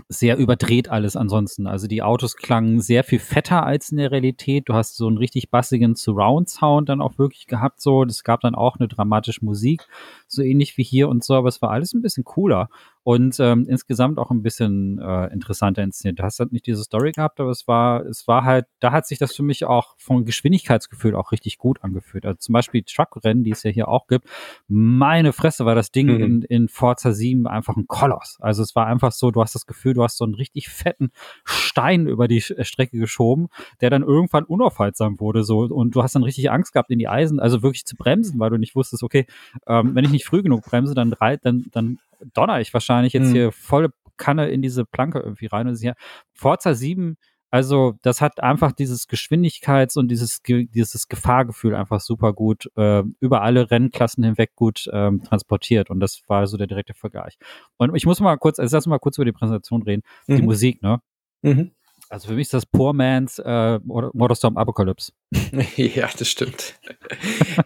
sehr 0.07 0.37
überdreht 0.37 0.89
alles 0.89 1.15
ansonsten. 1.15 1.65
Also 1.65 1.87
die 1.87 2.03
Autos 2.03 2.35
klangen 2.35 2.79
sehr 2.79 3.03
viel 3.03 3.19
fetter 3.19 3.65
als 3.65 3.91
in 3.91 3.97
der 3.97 4.11
Realität. 4.11 4.69
Du 4.69 4.73
hast 4.75 4.95
so 4.95 5.07
einen 5.07 5.17
richtig 5.17 5.49
bassigen 5.49 5.95
Surround-Sound 5.95 6.89
dann 6.89 7.01
auch 7.01 7.17
wirklich 7.17 7.47
gehabt. 7.47 7.81
So, 7.81 8.03
es 8.03 8.23
gab 8.23 8.41
dann 8.41 8.55
auch 8.55 8.77
eine 8.77 8.87
dramatische 8.87 9.43
Musik, 9.43 9.87
so 10.27 10.43
ähnlich 10.43 10.77
wie 10.77 10.83
hier 10.83 11.09
und 11.09 11.23
so, 11.23 11.35
aber 11.35 11.49
es 11.49 11.61
war 11.61 11.71
alles 11.71 11.93
ein 11.93 12.01
bisschen 12.01 12.23
cooler 12.23 12.69
und 13.03 13.37
ähm, 13.39 13.65
insgesamt 13.67 14.17
auch 14.17 14.31
ein 14.31 14.41
bisschen 14.43 14.97
äh, 14.99 15.27
interessanter 15.33 15.83
inszeniert. 15.83 16.19
Du 16.19 16.23
hast 16.23 16.39
halt 16.39 16.51
nicht 16.53 16.65
diese 16.67 16.83
Story 16.83 17.11
gehabt, 17.11 17.39
aber 17.39 17.49
es 17.51 17.67
war, 17.67 18.05
es 18.05 18.27
war 18.27 18.43
halt, 18.45 18.65
da 18.79 18.91
hat 18.91 19.05
sich 19.07 19.19
das 19.19 19.35
für 19.35 19.43
mich 19.43 19.65
auch 19.65 19.95
vom 19.97 20.23
Geschwindigkeitsgefühl 20.25 21.15
auch 21.15 21.31
richtig 21.31 21.57
gut 21.57 21.83
angefühlt. 21.83 22.25
Also 22.25 22.37
zum 22.37 22.53
Beispiel 22.53 22.83
Truckrennen, 22.83 23.43
die 23.43 23.51
es 23.51 23.63
ja 23.63 23.71
hier 23.71 23.87
auch 23.89 24.07
gibt. 24.07 24.27
Meine 24.67 25.33
Fresse 25.33 25.65
war 25.65 25.75
das 25.75 25.91
Ding 25.91 26.07
Mhm. 26.07 26.21
in, 26.23 26.41
in 26.43 26.67
Forza 26.69 27.11
7 27.11 27.47
einfach 27.47 27.75
ein 27.75 27.87
Koloss. 27.87 28.37
Also 28.39 28.63
es 28.63 28.75
war 28.75 28.87
einfach 28.87 29.11
so, 29.11 29.31
du 29.31 29.41
hast 29.41 29.53
das 29.55 29.65
Gefühl, 29.65 29.93
du 29.93 30.03
hast 30.03 30.17
so 30.17 30.23
einen 30.25 30.35
richtig 30.35 30.69
fetten 30.69 31.11
Stein 31.43 32.07
über 32.07 32.27
die 32.27 32.41
Sch- 32.41 32.63
Strecke 32.63 32.97
geschoben, 32.97 33.47
der 33.81 33.89
dann 33.89 34.03
irgendwann 34.03 34.45
unaufhaltsam 34.45 35.19
wurde, 35.19 35.43
so. 35.43 35.59
Und 35.59 35.95
du 35.95 36.03
hast 36.03 36.15
dann 36.15 36.23
richtig 36.23 36.51
Angst 36.51 36.73
gehabt, 36.73 36.89
in 36.91 36.99
die 36.99 37.07
Eisen, 37.07 37.39
also 37.39 37.61
wirklich 37.63 37.85
zu 37.85 37.95
bremsen, 37.95 38.39
weil 38.39 38.49
du 38.49 38.57
nicht 38.57 38.75
wusstest, 38.75 39.03
okay, 39.03 39.25
ähm, 39.67 39.93
wenn 39.95 40.05
ich 40.05 40.11
nicht 40.11 40.25
früh 40.25 40.41
genug 40.41 40.63
bremse, 40.63 40.93
dann 40.93 41.13
reit, 41.13 41.45
dann, 41.45 41.65
dann 41.71 41.99
donner 42.33 42.59
ich 42.61 42.73
wahrscheinlich 42.73 43.13
jetzt 43.13 43.29
Mhm. 43.29 43.33
hier 43.33 43.51
volle 43.51 43.89
Kanne 44.17 44.49
in 44.49 44.61
diese 44.61 44.85
Planke 44.85 45.19
irgendwie 45.19 45.47
rein. 45.47 45.67
Und 45.67 45.75
hier, 45.77 45.95
Forza 46.33 46.73
7, 46.75 47.17
also 47.49 47.93
das 48.01 48.19
hat 48.21 48.41
einfach 48.41 48.71
dieses 48.71 49.07
Geschwindigkeits- 49.07 49.97
und 49.97 50.07
dieses, 50.09 50.41
dieses 50.43 51.07
Gefahrgefühl 51.07 51.75
einfach 51.75 51.99
super 51.99 52.33
gut 52.33 52.69
äh, 52.77 53.03
über 53.19 53.41
alle 53.43 53.69
Rennklassen 53.69 54.23
hinweg 54.23 54.55
gut 54.55 54.89
ähm, 54.91 55.21
transportiert. 55.23 55.89
Und 55.89 55.99
das 55.99 56.21
war 56.27 56.47
so 56.47 56.57
der 56.57 56.67
direkte 56.67 56.93
Vergleich. 56.95 57.37
Und 57.77 57.95
ich 57.95 58.05
muss 58.05 58.19
mal 58.19 58.37
kurz, 58.37 58.57
also 58.59 58.75
lass 58.75 58.87
mal 58.87 58.97
kurz 58.99 59.17
über 59.17 59.25
die 59.25 59.31
Präsentation 59.33 59.83
reden. 59.83 60.01
Die 60.27 60.33
Mhm. 60.41 60.45
Musik, 60.45 60.81
ne? 60.81 60.99
Mhm. 61.43 61.71
Also 62.09 62.27
für 62.27 62.33
mich 62.35 62.43
ist 62.43 62.53
das 62.53 62.65
Poor 62.65 62.93
Man's 62.93 63.39
äh, 63.39 63.79
Motorstorm 63.83 64.57
Apocalypse. 64.57 65.11
Ja, 65.75 66.09
das 66.17 66.27
stimmt. 66.29 66.75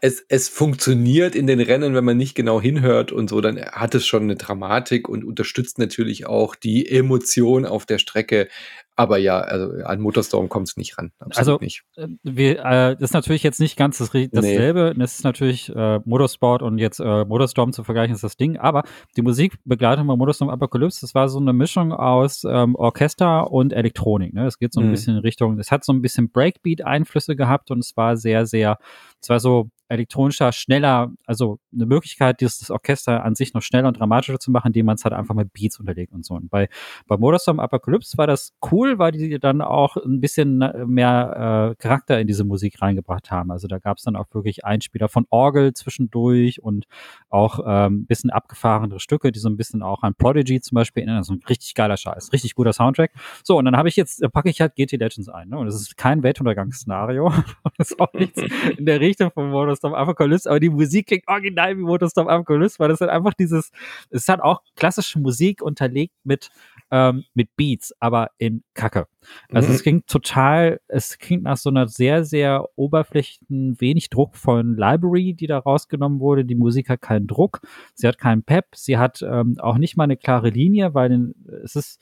es, 0.01 0.23
es 0.29 0.49
funktioniert 0.49 1.35
in 1.35 1.47
den 1.47 1.59
Rennen, 1.59 1.93
wenn 1.93 2.05
man 2.05 2.17
nicht 2.17 2.35
genau 2.35 2.61
hinhört 2.61 3.11
und 3.11 3.29
so, 3.29 3.41
dann 3.41 3.59
hat 3.59 3.95
es 3.95 4.05
schon 4.05 4.23
eine 4.23 4.35
Dramatik 4.35 5.09
und 5.09 5.23
unterstützt 5.23 5.77
natürlich 5.79 6.25
auch 6.27 6.55
die 6.55 6.89
Emotion 6.89 7.65
auf 7.65 7.85
der 7.85 7.97
Strecke. 7.97 8.47
Aber 8.99 9.19
ja, 9.19 9.39
also 9.41 9.83
an 9.83 9.99
Motorstorm 10.01 10.49
kommt 10.49 10.69
es 10.69 10.75
nicht 10.77 10.97
ran. 10.97 11.11
Absolut 11.19 11.37
Also, 11.37 11.57
nicht. 11.63 11.83
Äh, 11.97 12.07
Wir, 12.23 12.59
äh, 12.65 12.93
das 12.95 13.01
ist 13.11 13.13
natürlich 13.13 13.43
jetzt 13.43 13.59
nicht 13.59 13.77
ganz 13.77 13.99
das, 13.99 14.09
dasselbe. 14.31 14.95
Das 14.97 15.13
ist 15.19 15.23
natürlich 15.23 15.69
äh, 15.69 15.99
Motorsport 16.03 16.63
und 16.63 16.79
jetzt 16.79 16.99
äh, 16.99 17.23
Motorstorm 17.25 17.73
zu 17.73 17.83
vergleichen 17.83 18.15
ist 18.15 18.23
das 18.23 18.37
Ding. 18.37 18.57
Aber 18.57 18.81
die 19.15 19.21
Musikbegleitung 19.21 20.07
bei 20.07 20.15
Motorstorm 20.15 20.49
Apocalypse, 20.49 21.01
das 21.01 21.13
war 21.13 21.29
so 21.29 21.37
eine 21.39 21.53
Mischung 21.53 21.93
aus 21.93 22.43
ähm, 22.49 22.73
Orchester 22.73 23.51
und 23.51 23.71
Elektronik. 23.71 24.33
Ne? 24.33 24.47
Es 24.47 24.57
geht 24.57 24.73
so 24.73 24.79
ein 24.81 24.87
Mhm. 24.87 24.91
bisschen 24.91 25.15
in 25.17 25.21
Richtung, 25.21 25.59
es 25.59 25.69
hat 25.69 25.83
so 25.85 25.93
ein 25.93 26.01
bisschen 26.01 26.31
Breakbeat-Einflüsse 26.31 27.35
gehabt 27.35 27.56
und 27.71 27.79
es 27.79 27.95
war 27.97 28.17
sehr, 28.17 28.45
sehr, 28.45 28.77
es 29.21 29.29
war 29.29 29.39
so 29.39 29.69
elektronischer, 29.89 30.51
schneller, 30.51 31.11
also 31.25 31.59
eine 31.73 31.85
Möglichkeit, 31.85 32.41
dieses 32.41 32.59
das 32.59 32.71
Orchester 32.71 33.23
an 33.23 33.35
sich 33.35 33.53
noch 33.53 33.61
schneller 33.61 33.87
und 33.87 33.99
dramatischer 33.99 34.39
zu 34.39 34.51
machen, 34.51 34.67
indem 34.67 34.85
man 34.85 34.95
es 34.95 35.03
halt 35.03 35.13
einfach 35.13 35.35
mit 35.35 35.53
Beats 35.53 35.79
unterlegt 35.79 36.13
und 36.13 36.25
so. 36.25 36.33
Und 36.33 36.49
bei, 36.49 36.69
bei 37.07 37.17
Motorstorm 37.17 37.59
Apocalypse 37.59 38.17
war 38.17 38.27
das 38.27 38.53
cool, 38.71 38.99
weil 38.99 39.13
die 39.13 39.39
dann 39.39 39.61
auch 39.61 39.95
ein 39.97 40.19
bisschen 40.19 40.61
äh, 40.61 40.85
mehr 40.85 41.71
äh, 41.71 41.75
Charakter 41.81 42.19
in 42.19 42.27
diese 42.27 42.43
Musik 42.43 42.81
reingebracht 42.81 43.31
haben. 43.31 43.51
Also 43.51 43.67
da 43.67 43.79
gab 43.79 43.97
es 43.97 44.03
dann 44.03 44.15
auch 44.15 44.25
wirklich 44.33 44.65
Einspieler 44.65 45.07
von 45.07 45.25
Orgel 45.29 45.73
zwischendurch 45.73 46.61
und 46.61 46.85
auch 47.29 47.59
ähm, 47.65 48.05
bisschen 48.05 48.29
abgefahrenere 48.29 48.99
Stücke, 48.99 49.31
die 49.31 49.39
so 49.39 49.49
ein 49.49 49.57
bisschen 49.57 49.83
auch 49.83 50.03
an 50.03 50.15
Prodigy 50.15 50.59
zum 50.59 50.75
Beispiel 50.75 51.01
erinnern. 51.01 51.17
Also 51.17 51.33
ein 51.33 51.41
richtig 51.47 51.75
geiler 51.75 51.97
Scheiß, 51.97 52.33
richtig 52.33 52.55
guter 52.55 52.73
Soundtrack. 52.73 53.11
So, 53.43 53.57
und 53.57 53.65
dann 53.65 53.77
habe 53.77 53.87
ich 53.87 53.95
jetzt, 53.95 54.21
da 54.21 54.27
packe 54.27 54.49
ich 54.49 54.59
halt 54.59 54.75
GT 54.75 54.93
Legends 54.93 55.29
ein. 55.29 55.49
Ne? 55.49 55.57
Und 55.57 55.67
es 55.67 55.75
ist 55.75 55.95
kein 55.97 56.23
Weltuntergangsszenario. 56.23 57.31
das 57.77 57.91
ist 57.91 57.99
auch 57.99 58.11
nichts 58.13 58.41
in 58.77 58.85
der 58.85 58.99
Richtung 58.99 59.31
von 59.31 59.49
Motorstorm 59.49 59.76
Apocalypse, 59.83 60.49
aber 60.49 60.59
die 60.59 60.69
Musik 60.69 61.07
klingt 61.07 61.27
original 61.27 61.77
wie 61.77 61.81
Motorstorm 61.81 62.27
Apocalypse, 62.27 62.79
weil 62.79 62.89
das 62.89 63.01
halt 63.01 63.11
einfach 63.11 63.33
dieses, 63.33 63.71
es 64.09 64.27
hat 64.27 64.41
auch 64.41 64.61
klassische 64.75 65.19
Musik 65.19 65.61
unterlegt 65.61 66.13
mit, 66.23 66.49
ähm, 66.91 67.25
mit 67.33 67.55
Beats, 67.55 67.93
aber 67.99 68.29
in 68.37 68.63
Kacke. 68.73 69.07
Also 69.53 69.69
Mhm. 69.69 69.75
es 69.75 69.83
klingt 69.83 70.07
total, 70.07 70.79
es 70.87 71.17
klingt 71.17 71.43
nach 71.43 71.57
so 71.57 71.69
einer 71.69 71.87
sehr, 71.87 72.23
sehr 72.23 72.65
oberflächlichen, 72.75 73.79
wenig 73.81 74.09
druckvollen 74.09 74.75
Library, 74.77 75.33
die 75.33 75.47
da 75.47 75.57
rausgenommen 75.59 76.19
wurde. 76.19 76.45
Die 76.45 76.55
Musik 76.55 76.89
hat 76.89 77.01
keinen 77.01 77.27
Druck, 77.27 77.59
sie 77.93 78.07
hat 78.07 78.17
keinen 78.17 78.43
Pep, 78.43 78.67
sie 78.75 78.97
hat 78.97 79.21
ähm, 79.21 79.55
auch 79.59 79.77
nicht 79.77 79.97
mal 79.97 80.05
eine 80.05 80.17
klare 80.17 80.49
Linie, 80.49 80.93
weil 80.93 81.33
es 81.63 81.75
ist 81.75 82.01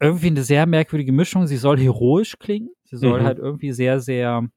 irgendwie 0.00 0.28
eine 0.28 0.42
sehr 0.42 0.66
merkwürdige 0.66 1.12
Mischung. 1.12 1.46
Sie 1.46 1.56
soll 1.58 1.78
heroisch 1.78 2.38
klingen, 2.38 2.70
sie 2.84 2.96
soll 2.96 3.20
Mhm. 3.20 3.24
halt 3.24 3.38
irgendwie 3.38 3.72
sehr, 3.72 4.00
sehr 4.00 4.48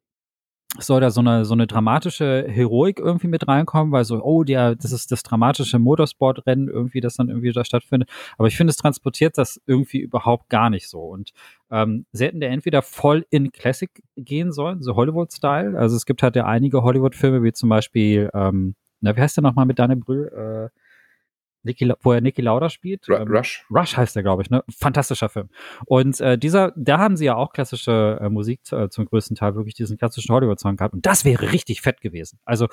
soll 0.80 1.02
da 1.02 1.12
so 1.12 1.22
eine, 1.22 1.46
so 1.46 1.54
eine 1.54 1.68
dramatische 1.68 2.46
Heroik 2.48 3.00
irgendwie 3.00 3.28
mit 3.28 3.48
reinkommen, 3.48 3.92
weil 3.92 4.06
so, 4.06 4.22
oh, 4.24 4.44
der, 4.44 4.76
das 4.76 4.92
ist 4.92 5.12
das 5.12 5.22
dramatische 5.22 5.78
Motorsportrennen 5.78 6.68
irgendwie, 6.68 7.00
das 7.00 7.16
dann 7.16 7.30
irgendwie 7.30 7.52
da 7.52 7.64
stattfindet. 7.64 8.10
Aber 8.38 8.48
ich 8.48 8.58
finde, 8.58 8.72
es 8.72 8.78
transportiert 8.78 9.38
das 9.38 9.62
irgendwie 9.68 10.00
überhaupt 10.00 10.50
gar 10.50 10.70
nicht 10.70 10.90
so. 10.90 11.02
Und 11.02 11.32
ähm, 11.70 12.06
sie 12.12 12.26
hätten 12.26 12.42
da 12.42 12.48
entweder 12.48 12.82
voll 12.82 13.26
in 13.30 13.52
Classic 13.52 13.92
gehen 14.16 14.52
sollen, 14.52 14.82
so 14.82 14.96
Hollywood-Style. 14.96 15.78
Also 15.78 15.96
es 15.96 16.06
gibt 16.06 16.24
halt 16.24 16.36
ja 16.36 16.46
einige 16.46 16.82
Hollywood-Filme, 16.82 17.44
wie 17.44 17.54
zum 17.54 17.70
Beispiel, 17.70 18.30
ähm, 18.34 18.76
na, 19.00 19.16
wie 19.16 19.22
heißt 19.22 19.38
der 19.38 19.44
nochmal 19.44 19.66
mit 19.66 19.78
Daniel 19.78 20.00
Brühl? 20.00 20.28
Äh, 20.72 20.80
Niki, 21.64 21.92
wo 22.02 22.12
er 22.14 22.22
Niki 22.22 22.42
Lauda 22.42 22.70
spielt. 22.70 23.06
Ru- 23.08 23.16
Ähm, 23.22 23.28
Rush. 23.28 23.66
Rush 23.72 23.98
heißt 23.98 24.16
der, 24.16 24.24
glaube 24.24 24.42
ich, 24.44 24.50
ne? 24.50 24.64
Fantastischer 24.78 25.30
Film. 25.30 25.50
Und 25.86 26.20
äh, 26.22 26.38
dieser, 26.38 26.74
da 26.76 27.00
haben 27.00 27.18
sie 27.18 27.26
ja 27.26 27.36
auch 27.36 27.54
klassische 27.54 28.20
äh, 28.22 28.30
Musik 28.30 28.60
äh, 28.72 28.90
zum 28.90 29.06
größten 29.06 29.36
Teil, 29.36 29.56
wirklich 29.56 29.74
diesen 29.76 29.98
klassischen 29.98 30.34
Hollywood-Song 30.34 30.76
gehabt. 30.76 30.94
Und 30.94 31.06
das 31.06 31.26
wäre 31.26 31.52
richtig 31.52 31.82
fett 31.82 32.02
gewesen. 32.02 32.40
Also 32.46 32.68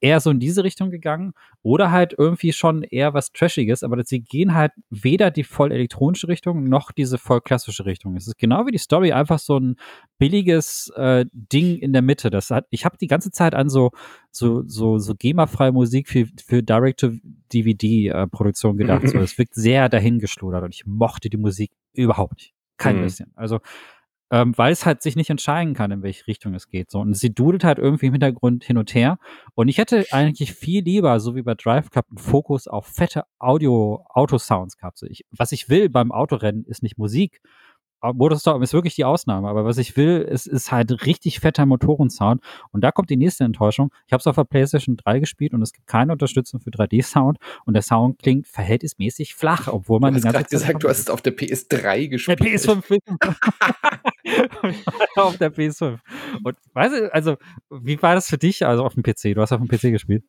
eher 0.00 0.20
so 0.20 0.30
in 0.30 0.40
diese 0.40 0.64
Richtung 0.64 0.90
gegangen 0.90 1.32
oder 1.62 1.90
halt 1.90 2.14
irgendwie 2.16 2.52
schon 2.52 2.82
eher 2.82 3.14
was 3.14 3.32
Trashiges, 3.32 3.82
aber 3.82 4.02
sie 4.04 4.20
gehen 4.20 4.54
halt 4.54 4.72
weder 4.90 5.30
die 5.30 5.44
voll 5.44 5.72
elektronische 5.72 6.28
Richtung 6.28 6.64
noch 6.64 6.92
diese 6.92 7.18
voll 7.18 7.40
klassische 7.40 7.86
Richtung. 7.86 8.16
Es 8.16 8.26
ist 8.26 8.38
genau 8.38 8.66
wie 8.66 8.70
die 8.72 8.78
Story 8.78 9.12
einfach 9.12 9.38
so 9.38 9.58
ein 9.58 9.76
billiges 10.18 10.92
äh, 10.96 11.24
Ding 11.32 11.76
in 11.78 11.92
der 11.92 12.02
Mitte. 12.02 12.30
Das 12.30 12.50
hat, 12.50 12.66
ich 12.70 12.84
habe 12.84 12.96
die 12.98 13.06
ganze 13.06 13.30
Zeit 13.30 13.54
an 13.54 13.68
so 13.68 13.90
so 14.30 14.62
so 14.66 14.98
so 14.98 15.14
GEMA-freie 15.14 15.72
Musik 15.72 16.08
für 16.08 16.26
für 16.44 16.62
Direct-to-DVD-Produktion 16.62 18.76
gedacht. 18.76 19.08
So, 19.08 19.18
es 19.18 19.38
wirkt 19.38 19.54
sehr 19.54 19.88
dahingeschludert 19.88 20.62
und 20.64 20.74
ich 20.74 20.86
mochte 20.86 21.30
die 21.30 21.36
Musik 21.36 21.70
überhaupt 21.94 22.34
nicht, 22.34 22.54
kein 22.76 22.96
Mhm. 22.98 23.02
bisschen. 23.02 23.32
Also 23.34 23.60
ähm, 24.30 24.52
weil 24.58 24.72
es 24.72 24.84
halt 24.84 25.00
sich 25.00 25.16
nicht 25.16 25.30
entscheiden 25.30 25.72
kann, 25.72 25.90
in 25.90 26.02
welche 26.02 26.26
Richtung 26.26 26.52
es 26.52 26.68
geht. 26.68 26.90
So. 26.90 26.98
Und 27.00 27.14
sie 27.16 27.32
dudelt 27.32 27.64
halt 27.64 27.78
irgendwie 27.78 28.06
im 28.06 28.12
Hintergrund 28.12 28.62
hin 28.62 28.76
und 28.76 28.94
her. 28.94 29.18
Und 29.54 29.68
ich 29.68 29.78
hätte 29.78 30.04
eigentlich 30.10 30.52
viel 30.52 30.84
lieber, 30.84 31.18
so 31.18 31.34
wie 31.34 31.40
bei 31.40 31.54
Drive 31.54 31.88
Club, 31.88 32.04
einen 32.10 32.18
Fokus 32.18 32.68
auf 32.68 32.86
fette 32.86 33.22
Audio-Autosounds 33.38 34.76
gehabt. 34.76 34.98
So 34.98 35.06
ich, 35.06 35.24
was 35.30 35.52
ich 35.52 35.70
will 35.70 35.88
beim 35.88 36.12
Autorennen 36.12 36.66
ist 36.66 36.82
nicht 36.82 36.98
Musik. 36.98 37.40
Motorstorm 38.02 38.62
ist 38.62 38.72
wirklich 38.72 38.94
die 38.94 39.04
Ausnahme, 39.04 39.48
aber 39.48 39.64
was 39.64 39.78
ich 39.78 39.96
will, 39.96 40.20
ist, 40.20 40.46
ist 40.46 40.70
halt 40.72 41.06
richtig 41.06 41.40
fetter 41.40 41.66
Motorensound. 41.66 42.42
Und 42.70 42.82
da 42.82 42.92
kommt 42.92 43.10
die 43.10 43.16
nächste 43.16 43.44
Enttäuschung. 43.44 43.92
Ich 44.06 44.12
habe 44.12 44.20
es 44.20 44.26
auf 44.26 44.36
der 44.36 44.44
PlayStation 44.44 44.96
3 44.96 45.18
gespielt 45.20 45.54
und 45.54 45.62
es 45.62 45.72
gibt 45.72 45.86
keine 45.86 46.12
Unterstützung 46.12 46.60
für 46.60 46.70
3D-Sound 46.70 47.38
und 47.64 47.74
der 47.74 47.82
Sound 47.82 48.18
klingt 48.18 48.46
verhältnismäßig 48.46 49.34
flach, 49.34 49.68
obwohl 49.68 49.98
Du 49.98 50.02
man 50.02 50.14
hast 50.14 50.22
die 50.22 50.24
ganze 50.24 50.38
gerade 50.38 50.48
gesagt, 50.50 50.84
du 50.84 50.88
hast 50.88 50.98
es 51.00 51.10
auf 51.10 51.22
der 51.22 51.36
PS3 51.36 51.68
der 51.80 52.08
gespielt. 52.08 52.40
PS5. 52.40 52.98
auf 55.16 55.38
der 55.38 55.52
PS5. 55.52 55.98
Und 56.42 56.56
weißt 56.72 56.94
du, 56.94 57.14
also, 57.14 57.36
wie 57.70 58.00
war 58.02 58.14
das 58.14 58.28
für 58.28 58.38
dich, 58.38 58.64
also 58.66 58.84
auf 58.84 58.94
dem 58.94 59.02
PC? 59.02 59.34
Du 59.34 59.40
hast 59.40 59.52
auf 59.52 59.60
dem 59.60 59.68
PC 59.68 59.92
gespielt. 59.92 60.24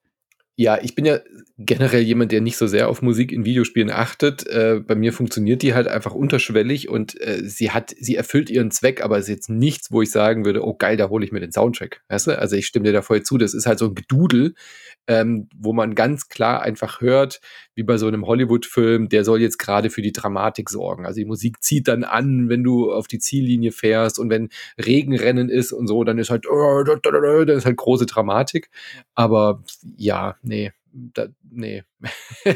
Ja, 0.60 0.78
ich 0.82 0.93
bin 0.93 1.05
ja 1.05 1.20
generell 1.57 2.01
jemand, 2.01 2.34
der 2.34 2.41
nicht 2.41 2.57
so 2.57 2.68
sehr 2.68 2.89
auf 2.89 3.01
Musik 3.01 3.32
in 3.32 3.45
Videospielen 3.45 3.89
achtet. 3.89 4.45
Äh, 4.45 4.82
bei 4.86 4.93
mir 4.93 5.14
funktioniert 5.14 5.62
die 5.62 5.74
halt 5.74 5.88
einfach 5.88 6.14
unterschwellig 6.14 6.89
und 6.89 7.20
äh, 7.22 7.41
sie 7.45 7.72
hat, 7.72 7.95
sie 7.97 8.18
erfüllt 8.18 8.49
ihren 8.49 8.70
Zweck, 8.70 9.01
aber 9.01 9.18
es 9.18 9.30
ist 9.30 9.36
jetzt 9.36 9.49
nichts, 9.49 9.89
wo 9.89 10.01
ich 10.01 10.12
sagen 10.12 10.43
würde, 10.43 10.66
oh 10.66 10.74
geil, 10.74 10.97
da 10.97 11.07
hole 11.07 11.24
ich 11.24 11.32
mir 11.32 11.39
den 11.39 11.53
Soundtrack. 11.53 12.01
Weißt 12.10 12.28
du? 12.28 12.38
Also 12.38 12.57
ich 12.57 12.66
stimme 12.66 12.84
dir 12.84 12.91
da 12.91 13.01
voll 13.01 13.24
zu. 13.24 13.38
Das 13.38 13.53
ist 13.53 13.68
halt 13.68 13.80
so 13.80 13.86
ein 13.86 13.95
Gedudel, 13.95 14.53
ähm, 15.07 15.47
wo 15.55 15.72
man 15.72 15.95
ganz 15.95 16.28
klar 16.28 16.62
einfach 16.62 16.99
hört, 16.99 17.39
wie 17.76 17.84
bei 17.84 17.97
so 17.97 18.07
einem 18.07 18.28
Hollywood-Film, 18.28 19.07
der 19.07 19.24
soll 19.24 19.41
jetzt 19.41 19.57
gerade 19.57 19.89
für 19.89 20.01
die 20.01 20.12
Dramatik 20.12 20.70
sorgen. 20.70 21.05
Also 21.05 21.20
die 21.20 21.26
Musik 21.26 21.64
zieht 21.64 21.88
dann 21.88 22.03
an, 22.03 22.49
wenn 22.49 22.64
du 22.64 22.91
auf 22.91 23.07
die 23.07 23.20
Ziellinie 23.20 23.72
fährst 23.72 24.20
und 24.20 24.30
wenn 24.30 24.49
Regenrennen 24.78 25.47
ist 25.47 25.72
und 25.72 25.88
so, 25.88 26.03
dann 26.03 26.18
ist 26.18 26.30
halt, 26.30 26.45
dann 26.45 27.57
ist 27.57 27.66
halt 27.66 27.78
große 27.78 28.05
Dramatik. 28.05 28.70
Aber 29.16 29.64
ja, 29.95 30.36
nee, 30.50 30.72
da, 30.91 31.28
nee. 31.50 31.84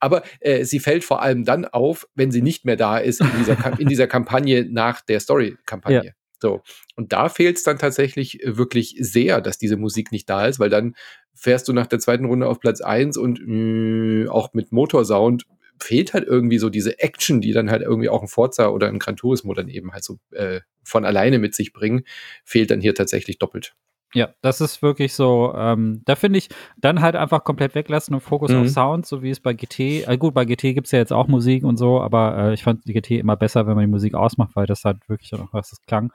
Aber 0.00 0.22
äh, 0.40 0.64
sie 0.64 0.80
fällt 0.80 1.04
vor 1.04 1.22
allem 1.22 1.44
dann 1.44 1.64
auf, 1.64 2.06
wenn 2.14 2.30
sie 2.30 2.42
nicht 2.42 2.64
mehr 2.64 2.76
da 2.76 2.98
ist 2.98 3.20
in 3.20 3.30
dieser, 3.38 3.78
in 3.80 3.88
dieser 3.88 4.06
Kampagne 4.06 4.66
nach 4.70 5.00
der 5.00 5.20
Story-Kampagne. 5.20 6.04
Ja. 6.04 6.12
So. 6.40 6.62
Und 6.94 7.12
da 7.12 7.28
fehlt 7.28 7.56
es 7.56 7.62
dann 7.62 7.78
tatsächlich 7.78 8.42
äh, 8.42 8.56
wirklich 8.56 8.96
sehr, 8.98 9.40
dass 9.40 9.58
diese 9.58 9.76
Musik 9.76 10.12
nicht 10.12 10.28
da 10.28 10.46
ist, 10.46 10.60
weil 10.60 10.70
dann 10.70 10.94
fährst 11.34 11.68
du 11.68 11.72
nach 11.72 11.86
der 11.86 12.00
zweiten 12.00 12.24
Runde 12.26 12.46
auf 12.46 12.60
Platz 12.60 12.80
1 12.80 13.16
und 13.16 13.40
mh, 13.44 14.24
äh, 14.24 14.28
auch 14.28 14.52
mit 14.54 14.72
Motorsound 14.72 15.46
fehlt 15.80 16.12
halt 16.12 16.26
irgendwie 16.26 16.58
so 16.58 16.70
diese 16.70 16.98
Action, 16.98 17.40
die 17.40 17.52
dann 17.52 17.70
halt 17.70 17.82
irgendwie 17.82 18.08
auch 18.08 18.22
ein 18.22 18.28
Forza 18.28 18.68
oder 18.68 18.88
ein 18.88 18.98
Gran 18.98 19.16
Turismo 19.16 19.54
dann 19.54 19.68
eben 19.68 19.92
halt 19.92 20.02
so 20.02 20.18
äh, 20.32 20.60
von 20.82 21.04
alleine 21.04 21.38
mit 21.38 21.54
sich 21.54 21.72
bringen, 21.72 22.02
fehlt 22.44 22.72
dann 22.72 22.80
hier 22.80 22.96
tatsächlich 22.96 23.38
doppelt. 23.38 23.74
Ja, 24.14 24.30
das 24.40 24.60
ist 24.60 24.80
wirklich 24.80 25.12
so, 25.12 25.52
ähm, 25.54 26.02
da 26.06 26.16
finde 26.16 26.38
ich, 26.38 26.48
dann 26.78 27.02
halt 27.02 27.14
einfach 27.14 27.44
komplett 27.44 27.74
weglassen 27.74 28.14
und 28.14 28.20
Fokus 28.20 28.50
mhm. 28.50 28.62
auf 28.62 28.68
Sound, 28.68 29.06
so 29.06 29.22
wie 29.22 29.30
es 29.30 29.40
bei 29.40 29.52
GT, 29.52 30.08
äh, 30.08 30.16
gut, 30.16 30.32
bei 30.32 30.46
GT 30.46 30.74
gibt 30.74 30.86
es 30.86 30.92
ja 30.92 30.98
jetzt 30.98 31.12
auch 31.12 31.28
Musik 31.28 31.62
und 31.62 31.76
so, 31.76 32.00
aber 32.00 32.36
äh, 32.38 32.54
ich 32.54 32.62
fand 32.62 32.86
die 32.86 32.94
GT 32.94 33.12
immer 33.12 33.36
besser, 33.36 33.66
wenn 33.66 33.74
man 33.74 33.84
die 33.84 33.90
Musik 33.90 34.14
ausmacht, 34.14 34.56
weil 34.56 34.66
das 34.66 34.84
halt 34.84 35.08
wirklich 35.08 35.32
noch 35.32 35.52
was 35.52 35.70
das 35.70 35.82
klang. 35.82 36.10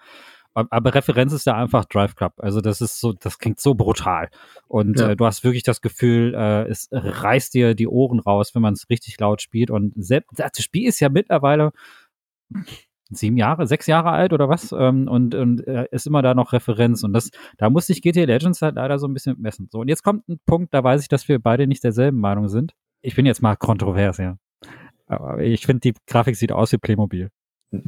Aber 0.55 0.93
Referenz 0.93 1.33
ist 1.33 1.47
ja 1.47 1.55
einfach 1.55 1.85
Drive 1.85 2.15
Club. 2.15 2.33
Also 2.37 2.61
das 2.61 2.79
ist 2.79 2.99
so, 2.99 3.11
das 3.11 3.39
klingt 3.39 3.59
so 3.59 3.73
brutal. 3.73 4.29
Und 4.67 4.99
ja. 4.99 5.09
äh, 5.09 5.15
du 5.15 5.25
hast 5.25 5.43
wirklich 5.43 5.63
das 5.63 5.81
Gefühl, 5.81 6.35
äh, 6.35 6.69
es 6.69 6.89
reißt 6.91 7.55
dir 7.55 7.73
die 7.73 7.87
Ohren 7.87 8.19
raus, 8.19 8.53
wenn 8.53 8.61
man 8.61 8.73
es 8.73 8.87
richtig 8.89 9.19
laut 9.19 9.41
spielt. 9.41 9.71
Und 9.71 9.93
selbst 9.95 10.29
das 10.37 10.51
Spiel 10.59 10.87
ist 10.87 10.99
ja 10.99 11.09
mittlerweile 11.09 11.71
sieben 13.17 13.37
Jahre, 13.37 13.67
sechs 13.67 13.87
Jahre 13.87 14.11
alt 14.11 14.33
oder 14.33 14.49
was 14.49 14.71
ähm, 14.71 15.07
und, 15.07 15.35
und 15.35 15.67
äh, 15.67 15.87
ist 15.91 16.07
immer 16.07 16.21
da 16.21 16.33
noch 16.33 16.53
Referenz 16.53 17.03
und 17.03 17.13
das, 17.13 17.29
da 17.57 17.69
muss 17.69 17.87
sich 17.87 18.01
GTA 18.01 18.25
Legends 18.25 18.61
halt 18.61 18.75
leider 18.75 18.99
so 18.99 19.07
ein 19.07 19.13
bisschen 19.13 19.39
messen. 19.39 19.67
So 19.71 19.79
und 19.79 19.87
jetzt 19.87 20.03
kommt 20.03 20.27
ein 20.27 20.39
Punkt, 20.45 20.73
da 20.73 20.83
weiß 20.83 21.01
ich, 21.01 21.07
dass 21.07 21.27
wir 21.27 21.39
beide 21.39 21.67
nicht 21.67 21.83
derselben 21.83 22.19
Meinung 22.19 22.47
sind. 22.47 22.73
Ich 23.01 23.15
bin 23.15 23.25
jetzt 23.25 23.41
mal 23.41 23.55
kontrovers, 23.55 24.17
ja. 24.17 24.37
Aber 25.05 25.39
ich 25.39 25.65
finde, 25.65 25.81
die 25.81 25.93
Grafik 26.07 26.35
sieht 26.35 26.51
aus 26.51 26.71
wie 26.71 26.77
Playmobil. 26.77 27.29